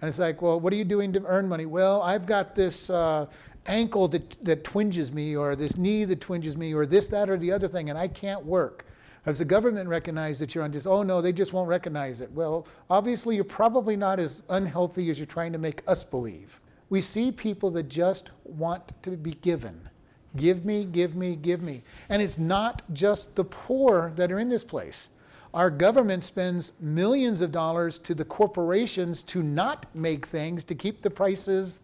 And 0.00 0.08
it's 0.08 0.18
like, 0.18 0.42
well, 0.42 0.58
what 0.60 0.72
are 0.72 0.76
you 0.76 0.84
doing 0.84 1.12
to 1.12 1.22
earn 1.26 1.48
money? 1.48 1.66
Well, 1.66 2.02
I've 2.02 2.26
got 2.26 2.54
this 2.54 2.90
uh, 2.90 3.26
ankle 3.66 4.08
that, 4.08 4.44
that 4.44 4.64
twinges 4.64 5.12
me, 5.12 5.36
or 5.36 5.54
this 5.56 5.76
knee 5.76 6.04
that 6.04 6.20
twinges 6.20 6.56
me, 6.56 6.74
or 6.74 6.86
this, 6.86 7.06
that, 7.08 7.30
or 7.30 7.36
the 7.36 7.52
other 7.52 7.68
thing, 7.68 7.90
and 7.90 7.98
I 7.98 8.08
can't 8.08 8.44
work. 8.44 8.86
Has 9.24 9.38
the 9.38 9.44
government 9.44 9.88
recognized 9.88 10.40
that 10.40 10.54
you're 10.54 10.64
on 10.64 10.72
just, 10.72 10.86
oh 10.86 11.02
no, 11.04 11.20
they 11.20 11.32
just 11.32 11.52
won't 11.52 11.68
recognize 11.68 12.20
it? 12.20 12.30
Well, 12.32 12.66
obviously, 12.90 13.36
you're 13.36 13.44
probably 13.44 13.96
not 13.96 14.18
as 14.18 14.42
unhealthy 14.48 15.10
as 15.10 15.18
you're 15.18 15.26
trying 15.26 15.52
to 15.52 15.58
make 15.58 15.82
us 15.86 16.02
believe. 16.02 16.60
We 16.90 17.00
see 17.00 17.30
people 17.30 17.70
that 17.72 17.88
just 17.88 18.30
want 18.44 19.00
to 19.02 19.12
be 19.12 19.32
given. 19.34 19.88
Give 20.36 20.64
me, 20.64 20.84
give 20.84 21.14
me, 21.14 21.36
give 21.36 21.62
me. 21.62 21.84
And 22.08 22.20
it's 22.20 22.38
not 22.38 22.82
just 22.92 23.36
the 23.36 23.44
poor 23.44 24.12
that 24.16 24.32
are 24.32 24.40
in 24.40 24.48
this 24.48 24.64
place. 24.64 25.08
Our 25.54 25.70
government 25.70 26.24
spends 26.24 26.72
millions 26.80 27.40
of 27.42 27.52
dollars 27.52 27.98
to 28.00 28.14
the 28.14 28.24
corporations 28.24 29.22
to 29.24 29.42
not 29.42 29.86
make 29.94 30.26
things, 30.26 30.64
to 30.64 30.74
keep 30.74 31.02
the 31.02 31.10
prices 31.10 31.80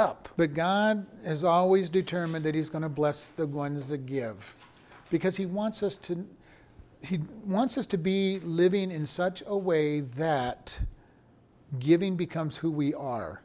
up. 0.00 0.28
But 0.36 0.54
God 0.54 1.06
has 1.24 1.44
always 1.44 1.88
determined 1.88 2.44
that 2.44 2.54
He's 2.54 2.70
going 2.70 2.82
to 2.82 2.88
bless 2.88 3.26
the 3.36 3.46
ones 3.46 3.86
that 3.86 4.06
give 4.06 4.56
because 5.10 5.36
he 5.36 5.46
wants 5.46 5.82
us 5.82 5.96
to 5.96 6.26
he 7.02 7.18
wants 7.46 7.78
us 7.78 7.86
to 7.86 7.96
be 7.96 8.40
living 8.40 8.90
in 8.90 9.06
such 9.06 9.42
a 9.46 9.56
way 9.56 10.00
that 10.00 10.78
giving 11.78 12.14
becomes 12.14 12.58
who 12.58 12.70
we 12.70 12.92
are. 12.92 13.42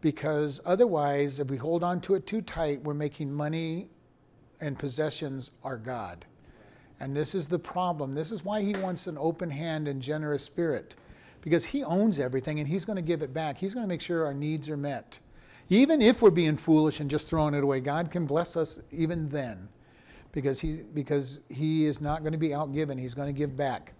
Because 0.00 0.62
otherwise, 0.64 1.38
if 1.38 1.48
we 1.48 1.58
hold 1.58 1.84
on 1.84 2.00
to 2.02 2.14
it 2.14 2.26
too 2.26 2.40
tight, 2.40 2.82
we're 2.82 2.94
making 2.94 3.30
money 3.30 3.88
and 4.62 4.78
possessions 4.78 5.50
our 5.62 5.76
God. 5.76 6.24
And 6.98 7.14
this 7.14 7.34
is 7.34 7.48
the 7.48 7.58
problem. 7.58 8.14
This 8.14 8.32
is 8.32 8.46
why 8.46 8.62
he 8.62 8.72
wants 8.76 9.06
an 9.06 9.18
open 9.18 9.50
hand 9.50 9.88
and 9.88 10.00
generous 10.00 10.42
spirit. 10.42 10.96
Because 11.42 11.66
he 11.66 11.84
owns 11.84 12.18
everything 12.18 12.60
and 12.60 12.68
he's 12.68 12.86
going 12.86 12.96
to 12.96 13.02
give 13.02 13.20
it 13.20 13.34
back. 13.34 13.58
He's 13.58 13.74
going 13.74 13.84
to 13.84 13.88
make 13.88 14.00
sure 14.00 14.24
our 14.24 14.32
needs 14.32 14.70
are 14.70 14.76
met. 14.78 15.18
Even 15.68 16.00
if 16.00 16.22
we're 16.22 16.30
being 16.30 16.56
foolish 16.56 17.00
and 17.00 17.10
just 17.10 17.28
throwing 17.28 17.54
it 17.54 17.62
away, 17.62 17.80
God 17.80 18.10
can 18.10 18.24
bless 18.26 18.56
us 18.56 18.80
even 18.92 19.28
then 19.28 19.68
because 20.32 20.60
he, 20.60 20.82
because 20.94 21.40
he 21.48 21.86
is 21.86 22.00
not 22.00 22.20
going 22.20 22.32
to 22.32 22.38
be 22.38 22.50
outgiven. 22.50 22.98
He's 22.98 23.14
going 23.14 23.26
to 23.26 23.36
give 23.36 23.56
back. 23.56 23.94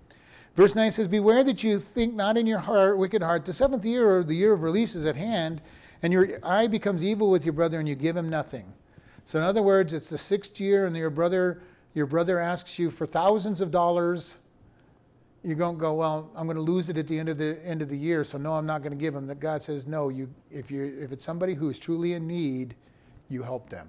Verse 0.54 0.74
9 0.74 0.90
says, 0.90 1.08
Beware 1.08 1.44
that 1.44 1.62
you 1.62 1.78
think 1.78 2.14
not 2.14 2.36
in 2.36 2.46
your 2.46 2.58
heart, 2.58 2.98
wicked 2.98 3.22
heart, 3.22 3.44
the 3.44 3.52
seventh 3.52 3.84
year 3.84 4.08
or 4.08 4.22
the 4.22 4.34
year 4.34 4.52
of 4.52 4.62
release 4.62 4.94
is 4.94 5.04
at 5.04 5.16
hand, 5.16 5.60
and 6.02 6.12
your 6.12 6.38
eye 6.42 6.66
becomes 6.66 7.02
evil 7.02 7.30
with 7.30 7.44
your 7.44 7.52
brother, 7.52 7.78
and 7.78 7.88
you 7.88 7.94
give 7.94 8.16
him 8.16 8.28
nothing. 8.28 8.72
So 9.26 9.38
in 9.38 9.44
other 9.44 9.62
words, 9.62 9.92
it's 9.92 10.08
the 10.08 10.18
sixth 10.18 10.60
year, 10.60 10.86
and 10.86 10.96
your 10.96 11.10
brother, 11.10 11.62
your 11.94 12.06
brother 12.06 12.38
asks 12.38 12.78
you 12.78 12.90
for 12.90 13.06
thousands 13.06 13.60
of 13.60 13.70
dollars. 13.70 14.36
You 15.46 15.54
don't 15.54 15.78
go, 15.78 15.94
well, 15.94 16.28
I'm 16.34 16.46
going 16.48 16.56
to 16.56 16.60
lose 16.60 16.88
it 16.88 16.98
at 16.98 17.06
the 17.06 17.16
end 17.16 17.28
of 17.28 17.38
the 17.38 17.60
end 17.64 17.80
of 17.80 17.88
the 17.88 17.96
year, 17.96 18.24
so 18.24 18.36
no, 18.36 18.54
I'm 18.54 18.66
not 18.66 18.82
going 18.82 18.90
to 18.90 18.98
give 18.98 19.14
them. 19.14 19.28
That 19.28 19.38
God 19.38 19.62
says, 19.62 19.86
no, 19.86 20.08
you 20.08 20.28
if 20.50 20.72
you 20.72 20.98
if 21.00 21.12
it's 21.12 21.24
somebody 21.24 21.54
who 21.54 21.70
is 21.70 21.78
truly 21.78 22.14
in 22.14 22.26
need, 22.26 22.74
you 23.28 23.44
help 23.44 23.70
them. 23.70 23.88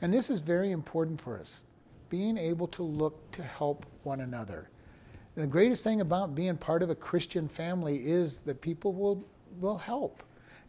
And 0.00 0.14
this 0.14 0.30
is 0.30 0.38
very 0.38 0.70
important 0.70 1.20
for 1.20 1.40
us. 1.40 1.64
being 2.10 2.36
able 2.36 2.66
to 2.66 2.82
look 2.82 3.30
to 3.32 3.42
help 3.42 3.86
one 4.02 4.20
another. 4.20 4.68
The 5.36 5.46
greatest 5.46 5.84
thing 5.84 6.02
about 6.02 6.34
being 6.34 6.56
part 6.56 6.82
of 6.82 6.90
a 6.90 6.94
Christian 6.94 7.48
family 7.48 7.98
is 7.98 8.40
that 8.42 8.60
people 8.60 8.92
will, 8.92 9.24
will 9.60 9.78
help, 9.78 10.22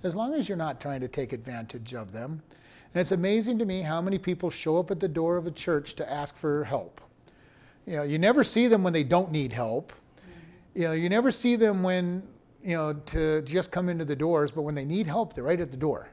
as 0.03 0.15
long 0.15 0.33
as 0.35 0.47
you're 0.47 0.57
not 0.57 0.79
trying 0.79 1.01
to 1.01 1.07
take 1.07 1.33
advantage 1.33 1.93
of 1.93 2.13
them. 2.13 2.41
And 2.93 3.01
it's 3.01 3.11
amazing 3.11 3.57
to 3.59 3.65
me 3.65 3.81
how 3.81 4.01
many 4.01 4.19
people 4.19 4.49
show 4.49 4.77
up 4.77 4.91
at 4.91 4.99
the 4.99 5.07
door 5.07 5.37
of 5.37 5.47
a 5.47 5.51
church 5.51 5.95
to 5.95 6.09
ask 6.09 6.35
for 6.37 6.63
help. 6.63 7.01
You 7.85 7.97
know, 7.97 8.03
you 8.03 8.19
never 8.19 8.43
see 8.43 8.67
them 8.67 8.83
when 8.83 8.93
they 8.93 9.03
don't 9.03 9.31
need 9.31 9.51
help. 9.51 9.93
You 10.73 10.83
know, 10.83 10.91
you 10.93 11.09
never 11.09 11.31
see 11.31 11.55
them 11.55 11.83
when, 11.83 12.23
you 12.63 12.75
know, 12.75 12.93
to 12.93 13.41
just 13.41 13.71
come 13.71 13.89
into 13.89 14.05
the 14.05 14.15
doors, 14.15 14.51
but 14.51 14.61
when 14.61 14.75
they 14.75 14.85
need 14.85 15.07
help, 15.07 15.33
they're 15.33 15.43
right 15.43 15.59
at 15.59 15.71
the 15.71 15.77
door. 15.77 16.09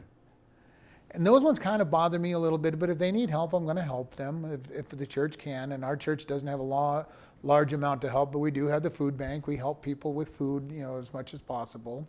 And 1.12 1.26
those 1.26 1.42
ones 1.42 1.58
kind 1.58 1.80
of 1.80 1.90
bother 1.90 2.18
me 2.18 2.32
a 2.32 2.38
little 2.38 2.58
bit, 2.58 2.78
but 2.78 2.90
if 2.90 2.98
they 2.98 3.10
need 3.10 3.30
help, 3.30 3.54
I'm 3.54 3.64
going 3.64 3.76
to 3.76 3.82
help 3.82 4.14
them 4.14 4.44
if, 4.44 4.70
if 4.70 4.88
the 4.88 5.06
church 5.06 5.38
can. 5.38 5.72
And 5.72 5.84
our 5.84 5.96
church 5.96 6.26
doesn't 6.26 6.48
have 6.48 6.60
a 6.60 6.62
law, 6.62 7.06
large 7.42 7.72
amount 7.72 8.02
to 8.02 8.10
help, 8.10 8.32
but 8.32 8.40
we 8.40 8.50
do 8.50 8.66
have 8.66 8.82
the 8.82 8.90
food 8.90 9.16
bank. 9.16 9.46
We 9.46 9.56
help 9.56 9.82
people 9.82 10.12
with 10.12 10.30
food, 10.30 10.70
you 10.70 10.82
know, 10.82 10.98
as 10.98 11.14
much 11.14 11.32
as 11.32 11.40
possible. 11.40 12.06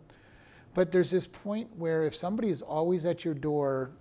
But 0.73 0.91
there's 0.91 1.11
this 1.11 1.27
point 1.27 1.69
where 1.77 2.03
if 2.03 2.15
somebody 2.15 2.49
is 2.49 2.61
always 2.61 3.05
at 3.05 3.23
your 3.23 3.33
door, 3.33 3.91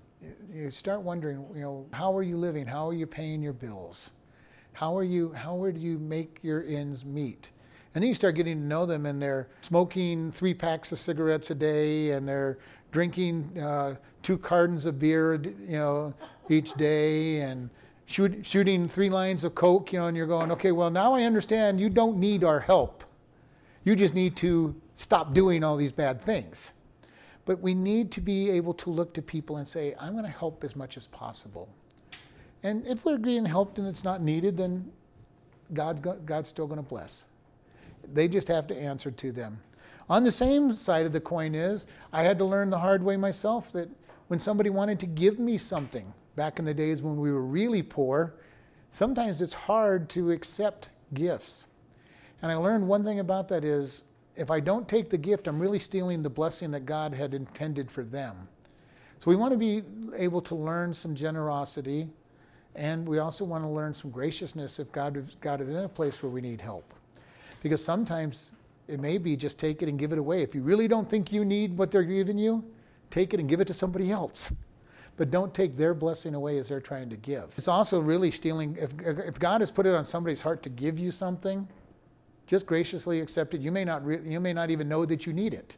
you 0.53 0.71
start 0.71 1.03
wondering, 1.03 1.45
you 1.55 1.63
know, 1.63 1.87
how 1.93 2.17
are 2.17 2.23
you 2.23 2.37
living? 2.37 2.67
How 2.67 2.89
are 2.89 2.95
you 2.95 3.07
paying 3.07 3.41
your 3.41 3.53
bills? 3.53 4.11
How 4.79 4.97
are 4.97 5.03
you? 5.03 5.33
How 5.33 5.69
do 5.69 5.81
you 5.81 5.99
make 5.99 6.39
your 6.41 6.63
ends 6.63 7.05
meet? 7.05 7.51
And 7.93 8.01
then 8.05 8.07
you 8.07 8.15
start 8.15 8.37
getting 8.37 8.61
to 8.61 8.65
know 8.65 8.87
them, 8.87 9.07
and 9.07 9.21
they're 9.21 9.49
smoking 9.61 10.31
three 10.31 10.55
packs 10.55 10.93
of 10.93 11.01
cigarettes 11.01 11.51
a 11.51 11.57
day, 11.57 12.13
and 12.13 12.29
they're 12.29 12.59
drinking 12.93 13.59
uh, 13.61 13.97
two 14.23 14.39
cartons 14.39 14.87
of 14.87 15.01
beer, 15.01 15.35
you 15.35 15.73
know, 15.73 16.15
each 16.49 16.75
day, 16.75 17.41
and 17.41 17.71
shoot, 18.07 18.47
shooting 18.47 18.89
three 18.89 19.11
lines 19.11 19.43
of 19.43 19.57
coke, 19.57 19.93
you 19.93 19.99
know, 19.99 20.07
and 20.07 20.17
you're 20.17 20.29
going, 20.29 20.53
okay, 20.53 20.71
well 20.71 20.91
now 20.91 21.13
I 21.13 21.25
understand 21.25 21.81
you 21.81 21.91
don't 21.91 22.17
need 22.17 22.45
our 22.45 22.61
help. 22.61 23.03
You 23.83 23.97
just 23.97 24.15
need 24.15 24.37
to 24.37 24.81
stop 24.95 25.35
doing 25.35 25.65
all 25.65 25.77
these 25.77 25.91
bad 25.91 26.23
things. 26.23 26.73
But 27.47 27.59
we 27.59 27.75
need 27.75 28.13
to 28.13 28.21
be 28.21 28.49
able 28.51 28.75
to 28.75 28.91
look 28.91 29.13
to 29.15 29.23
people 29.23 29.57
and 29.57 29.67
say, 29.67 29.97
I'm 29.99 30.13
going 30.13 30.25
to 30.25 30.31
help 30.31 30.63
as 30.63 30.77
much 30.77 30.97
as 30.97 31.09
possible. 31.09 31.69
And 32.63 32.87
if 32.87 33.05
we're 33.05 33.19
being 33.19 33.45
helped 33.45 33.79
and 33.79 33.87
it's 33.87 34.05
not 34.05 34.23
needed, 34.23 34.57
then 34.57 34.91
God's, 35.73 36.01
God's 36.01 36.49
still 36.49 36.67
going 36.67 36.79
to 36.79 36.89
bless. 36.89 37.27
They 38.13 38.29
just 38.29 38.49
have 38.49 38.67
to 38.69 38.77
answer 38.77 39.11
to 39.11 39.33
them. 39.33 39.61
On 40.11 40.25
the 40.25 40.31
same 40.31 40.73
side 40.73 41.05
of 41.05 41.13
the 41.13 41.21
coin 41.21 41.55
is, 41.55 41.87
I 42.13 42.23
had 42.23 42.39
to 42.39 42.45
learn 42.45 42.71
the 42.71 42.79
hard 42.79 43.03
way 43.03 43.17
myself 43.17 43.71
that 43.73 43.89
when 44.29 44.41
somebody 44.41 44.71
wanted 44.71 44.99
to 45.01 45.07
give 45.07 45.39
me 45.39 45.59
something, 45.59 46.13
back 46.39 46.61
in 46.61 46.65
the 46.65 46.73
days 46.73 47.03
when 47.03 47.17
we 47.17 47.33
were 47.33 47.43
really 47.43 47.83
poor, 47.83 48.35
sometimes 48.91 49.41
it's 49.41 49.53
hard 49.53 50.09
to 50.11 50.31
accept 50.31 50.89
gifts. 51.13 51.67
And 52.41 52.53
I 52.53 52.55
learned 52.55 52.87
one 52.87 53.05
thing 53.05 53.19
about 53.19 53.49
that 53.49 53.65
is 53.65 54.05
if 54.37 54.51
I 54.51 54.61
don't 54.61 54.89
take 54.89 55.11
the 55.11 55.19
gift, 55.19 55.49
I'm 55.49 55.59
really 55.59 55.81
stealing 55.81 56.23
the 56.23 56.31
blessing 56.31 56.71
that 56.71 56.87
God 56.87 57.13
had 57.13 57.35
intended 57.35 57.91
for 57.91 58.05
them. 58.05 58.49
So 59.19 59.31
we 59.31 59.37
want 59.37 59.51
to 59.51 59.59
be 59.59 59.83
able 60.17 60.41
to 60.43 60.55
learn 60.55 60.95
some 60.95 61.13
generosity, 61.15 62.09
and 62.75 63.07
we 63.09 63.19
also 63.19 63.45
want 63.45 63.65
to 63.65 63.69
learn 63.69 63.93
some 63.93 64.11
graciousness 64.11 64.79
if 64.79 64.93
God, 64.93 65.23
God 65.41 65.61
is 65.61 65.69
in 65.69 65.77
a 65.77 65.89
place 65.89 66.23
where 66.23 66.31
we 66.31 66.41
need 66.41 66.61
help. 66.61 66.95
Because 67.63 67.85
sometimes 67.85 68.53
it 68.87 69.01
may 69.01 69.19
be 69.19 69.37
just 69.37 69.59
take 69.59 69.83
it 69.83 69.89
and 69.89 69.99
give 69.99 70.13
it 70.13 70.19
away. 70.19 70.43
If 70.43 70.55
you 70.55 70.63
really 70.63 70.89
don't 70.89 71.09
think 71.09 71.33
you 71.33 71.45
need 71.45 71.77
what 71.77 71.91
they're 71.91 72.03
giving 72.03 72.39
you, 72.39 72.65
take 73.11 73.35
it 73.35 73.41
and 73.41 73.49
give 73.49 73.61
it 73.61 73.67
to 73.67 73.75
somebody 73.75 74.11
else. 74.11 74.53
But 75.17 75.33
don't 75.33 75.53
take 75.53 75.77
their 75.77 75.95
blessing 75.95 76.37
away 76.37 76.59
as 76.59 76.69
they're 76.69 76.81
trying 76.81 77.11
to 77.11 77.17
give. 77.17 77.53
It's 77.57 77.67
also 77.67 78.01
really 78.01 78.31
stealing. 78.31 78.77
If, 78.81 78.93
if 79.05 79.39
God 79.39 79.61
has 79.61 79.71
put 79.71 79.85
it 79.85 79.95
on 79.95 80.05
somebody's 80.05 80.41
heart 80.41 80.63
to 80.63 80.69
give 80.69 80.99
you 80.99 81.11
something, 81.11 81.67
just 82.47 82.65
graciously 82.67 83.21
accept 83.21 83.55
it. 83.55 83.61
You 83.61 83.73
may 83.73 83.85
not, 83.85 84.07
re- 84.07 84.21
you 84.25 84.41
may 84.41 84.53
not 84.53 84.71
even 84.71 84.89
know 84.89 85.05
that 85.05 85.27
you 85.27 85.33
need 85.33 85.55
it. 85.55 85.77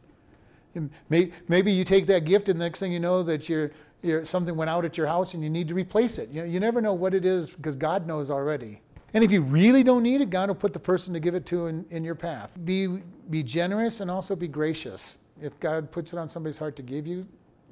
May, 1.09 1.31
maybe 1.47 1.71
you 1.71 1.83
take 1.83 2.07
that 2.07 2.23
gift, 2.23 2.47
and 2.47 2.59
the 2.59 2.63
next 2.63 2.79
thing 2.79 2.93
you 2.93 2.99
know, 2.99 3.23
that 3.23 3.49
you're, 3.49 3.71
you're, 4.01 4.25
something 4.25 4.55
went 4.55 4.69
out 4.69 4.85
at 4.85 4.97
your 4.97 5.07
house 5.07 5.33
and 5.33 5.43
you 5.43 5.49
need 5.49 5.67
to 5.67 5.73
replace 5.73 6.17
it. 6.17 6.29
You, 6.29 6.43
you 6.43 6.59
never 6.59 6.81
know 6.81 6.93
what 6.93 7.13
it 7.13 7.25
is 7.25 7.49
because 7.49 7.75
God 7.75 8.07
knows 8.07 8.29
already. 8.29 8.81
And 9.13 9.23
if 9.23 9.31
you 9.31 9.41
really 9.41 9.83
don't 9.83 10.03
need 10.03 10.21
it, 10.21 10.29
God 10.29 10.49
will 10.49 10.55
put 10.55 10.73
the 10.73 10.79
person 10.79 11.13
to 11.13 11.19
give 11.19 11.35
it 11.35 11.45
to 11.47 11.67
in, 11.67 11.85
in 11.89 12.03
your 12.03 12.15
path. 12.15 12.51
Be, 12.63 12.87
be 13.29 13.43
generous 13.43 13.99
and 13.99 14.09
also 14.09 14.35
be 14.35 14.47
gracious. 14.47 15.17
If 15.41 15.59
God 15.59 15.91
puts 15.91 16.13
it 16.13 16.19
on 16.19 16.29
somebody's 16.29 16.57
heart 16.57 16.75
to 16.77 16.81
give 16.81 17.05
you, 17.05 17.27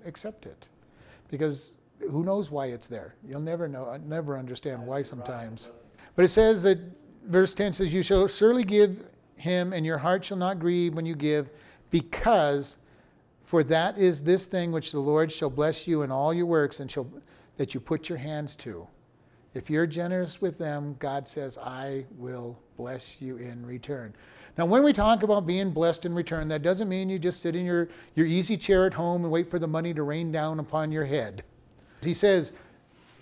accept 0.05 0.45
it. 0.45 0.67
Because 1.29 1.73
who 2.11 2.23
knows 2.23 2.51
why 2.51 2.67
it's 2.67 2.87
there? 2.87 3.15
You'll 3.27 3.41
never 3.41 3.67
know, 3.67 3.85
uh, 3.85 3.99
never 4.05 4.37
understand 4.37 4.85
why 4.85 5.01
sometimes. 5.01 5.71
But 6.15 6.25
it 6.25 6.29
says 6.29 6.63
that, 6.63 6.79
verse 7.25 7.53
10 7.53 7.73
says, 7.73 7.93
You 7.93 8.03
shall 8.03 8.27
surely 8.27 8.63
give 8.63 9.05
him, 9.35 9.71
and 9.71 9.85
your 9.85 9.97
heart 9.97 10.25
shall 10.25 10.37
not 10.37 10.59
grieve 10.59 10.93
when 10.95 11.05
you 11.05 11.15
give, 11.15 11.49
because 11.89 12.77
for 13.49 13.63
that 13.63 13.97
is 13.97 14.21
this 14.21 14.45
thing 14.45 14.71
which 14.71 14.91
the 14.91 14.99
Lord 14.99 15.31
shall 15.31 15.49
bless 15.49 15.87
you 15.87 16.03
in 16.03 16.11
all 16.11 16.31
your 16.31 16.45
works 16.45 16.81
and 16.81 16.91
shall 16.91 17.07
that 17.57 17.73
you 17.73 17.79
put 17.79 18.07
your 18.07 18.19
hands 18.19 18.55
to. 18.57 18.87
If 19.55 19.71
you're 19.71 19.87
generous 19.87 20.39
with 20.39 20.59
them, 20.59 20.95
God 20.99 21.27
says, 21.27 21.57
I 21.57 22.05
will 22.19 22.59
bless 22.77 23.19
you 23.19 23.37
in 23.37 23.65
return. 23.65 24.13
Now, 24.55 24.67
when 24.67 24.83
we 24.83 24.93
talk 24.93 25.23
about 25.23 25.47
being 25.47 25.71
blessed 25.71 26.05
in 26.05 26.13
return, 26.13 26.47
that 26.49 26.61
doesn't 26.61 26.87
mean 26.87 27.09
you 27.09 27.17
just 27.17 27.41
sit 27.41 27.55
in 27.55 27.65
your, 27.65 27.89
your 28.13 28.27
easy 28.27 28.55
chair 28.55 28.85
at 28.85 28.93
home 28.93 29.23
and 29.23 29.31
wait 29.31 29.49
for 29.49 29.57
the 29.57 29.67
money 29.67 29.95
to 29.95 30.03
rain 30.03 30.31
down 30.31 30.59
upon 30.59 30.91
your 30.91 31.05
head. 31.05 31.43
He 32.03 32.13
says, 32.13 32.51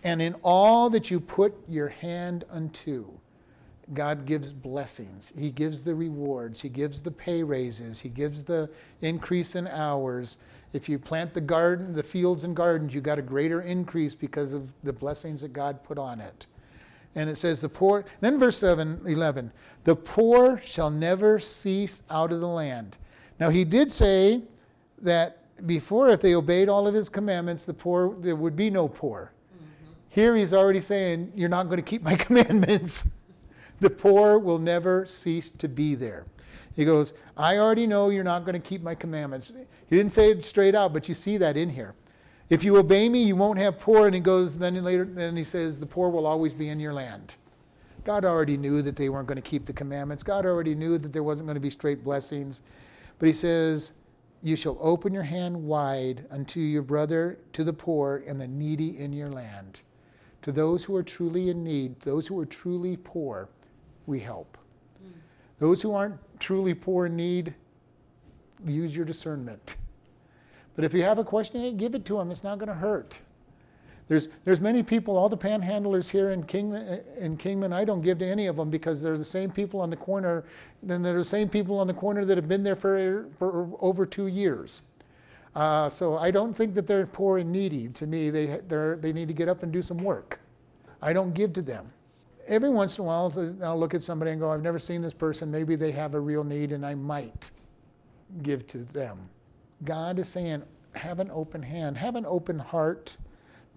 and 0.03 0.21
in 0.21 0.35
all 0.43 0.89
that 0.89 1.09
you 1.09 1.21
put 1.21 1.55
your 1.69 1.87
hand 1.87 2.43
unto, 2.51 3.07
God 3.93 4.25
gives 4.25 4.51
blessings. 4.51 5.31
He 5.37 5.49
gives 5.49 5.81
the 5.81 5.95
rewards. 5.95 6.61
He 6.61 6.69
gives 6.69 7.01
the 7.01 7.11
pay 7.11 7.41
raises. 7.43 7.99
He 7.99 8.09
gives 8.09 8.43
the 8.43 8.69
increase 9.01 9.55
in 9.55 9.67
hours. 9.67 10.37
If 10.73 10.89
you 10.89 10.99
plant 10.99 11.33
the 11.33 11.41
garden, 11.41 11.93
the 11.93 12.03
fields 12.03 12.43
and 12.43 12.55
gardens, 12.55 12.93
you 12.93 12.99
got 12.99 13.17
a 13.17 13.21
greater 13.21 13.61
increase 13.61 14.13
because 14.13 14.51
of 14.51 14.69
the 14.83 14.91
blessings 14.91 15.41
that 15.41 15.53
God 15.53 15.83
put 15.83 15.97
on 15.97 16.19
it. 16.19 16.47
And 17.15 17.29
it 17.29 17.37
says 17.37 17.61
the 17.61 17.69
poor, 17.69 18.05
then 18.19 18.37
verse 18.37 18.59
7, 18.59 19.01
11, 19.05 19.51
the 19.85 19.95
poor 19.95 20.61
shall 20.63 20.91
never 20.91 21.39
cease 21.39 22.03
out 22.09 22.31
of 22.31 22.41
the 22.41 22.47
land. 22.47 22.97
Now 23.39 23.49
he 23.49 23.63
did 23.63 23.91
say 23.91 24.41
that 25.01 25.65
before, 25.65 26.09
if 26.09 26.21
they 26.21 26.35
obeyed 26.35 26.69
all 26.69 26.87
of 26.87 26.93
his 26.93 27.09
commandments, 27.09 27.63
the 27.63 27.73
poor, 27.73 28.15
there 28.19 28.35
would 28.35 28.55
be 28.55 28.69
no 28.69 28.87
poor. 28.87 29.31
Mm-hmm. 29.55 29.91
Here 30.09 30.35
he's 30.35 30.53
already 30.53 30.81
saying, 30.81 31.31
You're 31.35 31.49
not 31.49 31.63
going 31.63 31.77
to 31.77 31.83
keep 31.83 32.03
my 32.03 32.15
commandments. 32.27 33.07
The 33.79 33.89
poor 33.89 34.39
will 34.39 34.59
never 34.59 35.05
cease 35.05 35.49
to 35.51 35.67
be 35.67 35.95
there. 35.95 36.25
He 36.75 36.85
goes, 36.85 37.13
I 37.35 37.57
already 37.57 37.87
know 37.87 38.09
you're 38.09 38.23
not 38.23 38.45
going 38.45 38.53
to 38.53 38.67
keep 38.67 38.83
my 38.83 38.93
commandments. 38.93 39.51
He 39.89 39.95
didn't 39.95 40.11
say 40.11 40.29
it 40.29 40.43
straight 40.43 40.75
out, 40.75 40.93
but 40.93 41.07
you 41.07 41.15
see 41.15 41.37
that 41.37 41.57
in 41.57 41.69
here. 41.69 41.95
If 42.49 42.63
you 42.63 42.77
obey 42.77 43.09
me, 43.09 43.23
you 43.23 43.35
won't 43.35 43.59
have 43.59 43.79
poor. 43.79 44.05
And 44.05 44.13
he 44.13 44.21
goes, 44.21 44.57
then 44.57 44.81
later, 44.83 45.03
then 45.03 45.35
he 45.35 45.43
says, 45.43 45.79
the 45.79 45.85
poor 45.85 46.09
will 46.09 46.27
always 46.27 46.53
be 46.53 46.69
in 46.69 46.79
your 46.79 46.93
land. 46.93 47.35
God 48.03 48.23
already 48.25 48.57
knew 48.57 48.81
that 48.83 48.95
they 48.95 49.09
weren't 49.09 49.27
going 49.27 49.35
to 49.35 49.41
keep 49.41 49.65
the 49.65 49.73
commandments. 49.73 50.23
God 50.23 50.45
already 50.45 50.75
knew 50.75 50.97
that 50.97 51.11
there 51.11 51.23
wasn't 51.23 51.47
going 51.47 51.55
to 51.55 51.61
be 51.61 51.69
straight 51.69 52.03
blessings. 52.03 52.61
But 53.19 53.25
he 53.25 53.33
says, 53.33 53.93
You 54.43 54.55
shall 54.55 54.77
open 54.79 55.13
your 55.13 55.23
hand 55.23 55.61
wide 55.61 56.25
unto 56.31 56.59
your 56.59 56.83
brother, 56.83 57.39
to 57.53 57.63
the 57.63 57.73
poor, 57.73 58.23
and 58.27 58.39
the 58.39 58.47
needy 58.47 58.97
in 58.99 59.11
your 59.11 59.29
land. 59.29 59.81
To 60.43 60.51
those 60.51 60.83
who 60.83 60.95
are 60.95 61.03
truly 61.03 61.49
in 61.49 61.63
need, 61.63 61.99
those 61.99 62.27
who 62.27 62.39
are 62.39 62.45
truly 62.45 62.97
poor, 62.97 63.49
we 64.07 64.19
help. 64.19 64.57
Those 65.59 65.81
who 65.81 65.93
aren't 65.93 66.19
truly 66.39 66.73
poor 66.73 67.05
in 67.05 67.15
need, 67.15 67.53
use 68.65 68.95
your 68.95 69.05
discernment. 69.05 69.77
But 70.75 70.85
if 70.85 70.93
you 70.93 71.03
have 71.03 71.19
a 71.19 71.23
question, 71.23 71.77
give 71.77 71.95
it 71.95 72.05
to 72.05 72.17
them. 72.17 72.31
It's 72.31 72.43
not 72.43 72.57
going 72.57 72.69
to 72.69 72.75
hurt. 72.75 73.19
There's, 74.07 74.29
there's 74.45 74.61
many 74.61 74.83
people, 74.83 75.17
all 75.17 75.27
the 75.27 75.37
panhandlers 75.37 76.09
here 76.09 76.31
in 76.31 76.43
Kingman, 76.43 77.03
in 77.17 77.35
Kingman, 77.35 77.73
I 77.73 77.83
don't 77.83 78.01
give 78.01 78.19
to 78.19 78.25
any 78.25 78.47
of 78.47 78.55
them 78.55 78.69
because 78.69 79.01
they're 79.01 79.17
the 79.17 79.25
same 79.25 79.51
people 79.51 79.81
on 79.81 79.89
the 79.89 79.97
corner, 79.97 80.45
then 80.81 81.01
they're 81.01 81.17
the 81.17 81.25
same 81.25 81.49
people 81.49 81.77
on 81.77 81.87
the 81.87 81.93
corner 81.93 82.23
that 82.23 82.37
have 82.37 82.47
been 82.47 82.63
there 82.63 82.77
for, 82.77 83.27
for 83.37 83.69
over 83.81 84.05
two 84.05 84.27
years. 84.27 84.83
Uh, 85.55 85.89
so 85.89 86.17
I 86.17 86.31
don't 86.31 86.53
think 86.53 86.73
that 86.75 86.87
they're 86.87 87.05
poor 87.05 87.39
and 87.39 87.51
needy. 87.51 87.89
To 87.89 88.07
me, 88.07 88.29
they, 88.29 88.45
they 88.69 89.11
need 89.11 89.27
to 89.27 89.33
get 89.33 89.49
up 89.49 89.63
and 89.63 89.73
do 89.73 89.81
some 89.81 89.97
work. 89.97 90.39
I 91.01 91.11
don't 91.11 91.33
give 91.33 91.51
to 91.53 91.61
them. 91.61 91.91
Every 92.47 92.69
once 92.69 92.97
in 92.97 93.03
a 93.03 93.07
while, 93.07 93.33
I'll 93.61 93.77
look 93.77 93.93
at 93.93 94.03
somebody 94.03 94.31
and 94.31 94.39
go, 94.39 94.49
I've 94.49 94.61
never 94.61 94.79
seen 94.79 95.01
this 95.01 95.13
person. 95.13 95.51
Maybe 95.51 95.75
they 95.75 95.91
have 95.91 96.13
a 96.13 96.19
real 96.19 96.43
need 96.43 96.71
and 96.71 96.85
I 96.85 96.95
might 96.95 97.51
give 98.41 98.65
to 98.67 98.79
them. 98.79 99.29
God 99.83 100.17
is 100.17 100.29
saying, 100.29 100.63
have 100.95 101.19
an 101.19 101.29
open 101.31 101.61
hand, 101.61 101.97
have 101.97 102.15
an 102.15 102.25
open 102.25 102.57
heart 102.57 103.17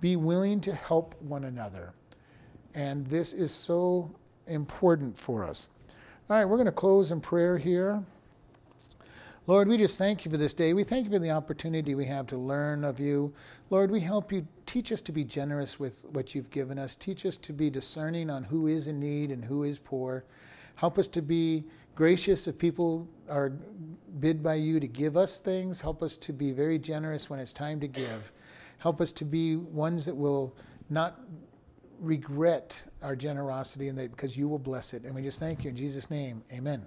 be 0.00 0.16
willing 0.16 0.60
to 0.62 0.74
help 0.74 1.14
one 1.20 1.44
another. 1.44 1.92
And 2.74 3.06
this 3.06 3.32
is 3.32 3.52
so 3.52 4.10
important 4.46 5.18
for 5.18 5.44
us. 5.44 5.68
All 6.28 6.36
right, 6.36 6.44
we're 6.44 6.56
going 6.56 6.66
to 6.66 6.72
close 6.72 7.12
in 7.12 7.20
prayer 7.20 7.58
here. 7.58 8.02
Lord, 9.46 9.68
we 9.68 9.78
just 9.78 9.96
thank 9.96 10.24
you 10.24 10.30
for 10.30 10.36
this 10.36 10.52
day. 10.52 10.74
We 10.74 10.84
thank 10.84 11.06
you 11.06 11.10
for 11.10 11.18
the 11.18 11.30
opportunity 11.30 11.94
we 11.94 12.04
have 12.04 12.26
to 12.28 12.36
learn 12.36 12.84
of 12.84 13.00
you. 13.00 13.32
Lord, 13.70 13.90
we 13.90 13.98
help 13.98 14.30
you 14.30 14.46
teach 14.66 14.92
us 14.92 15.00
to 15.00 15.12
be 15.12 15.24
generous 15.24 15.80
with 15.80 16.06
what 16.12 16.34
you've 16.34 16.50
given 16.50 16.78
us. 16.78 16.94
Teach 16.94 17.24
us 17.24 17.38
to 17.38 17.52
be 17.54 17.70
discerning 17.70 18.28
on 18.28 18.44
who 18.44 18.66
is 18.66 18.86
in 18.86 19.00
need 19.00 19.30
and 19.30 19.42
who 19.42 19.64
is 19.64 19.78
poor. 19.78 20.24
Help 20.74 20.98
us 20.98 21.08
to 21.08 21.22
be 21.22 21.64
gracious 21.94 22.46
if 22.46 22.58
people 22.58 23.08
are 23.30 23.50
bid 24.20 24.42
by 24.42 24.54
you 24.54 24.78
to 24.78 24.86
give 24.86 25.16
us 25.16 25.40
things. 25.40 25.80
Help 25.80 26.02
us 26.02 26.16
to 26.18 26.32
be 26.34 26.52
very 26.52 26.78
generous 26.78 27.30
when 27.30 27.40
it's 27.40 27.52
time 27.52 27.80
to 27.80 27.88
give. 27.88 28.32
Help 28.78 29.00
us 29.00 29.10
to 29.12 29.24
be 29.24 29.56
ones 29.56 30.04
that 30.04 30.14
will 30.14 30.54
not 30.90 31.18
regret 31.98 32.86
our 33.02 33.16
generosity 33.16 33.88
and 33.88 33.98
that 33.98 34.10
because 34.10 34.36
you 34.36 34.48
will 34.48 34.58
bless 34.58 34.92
it. 34.92 35.04
And 35.04 35.14
we 35.14 35.22
just 35.22 35.40
thank 35.40 35.64
you 35.64 35.70
in 35.70 35.76
Jesus' 35.76 36.10
name. 36.10 36.42
Amen. 36.52 36.86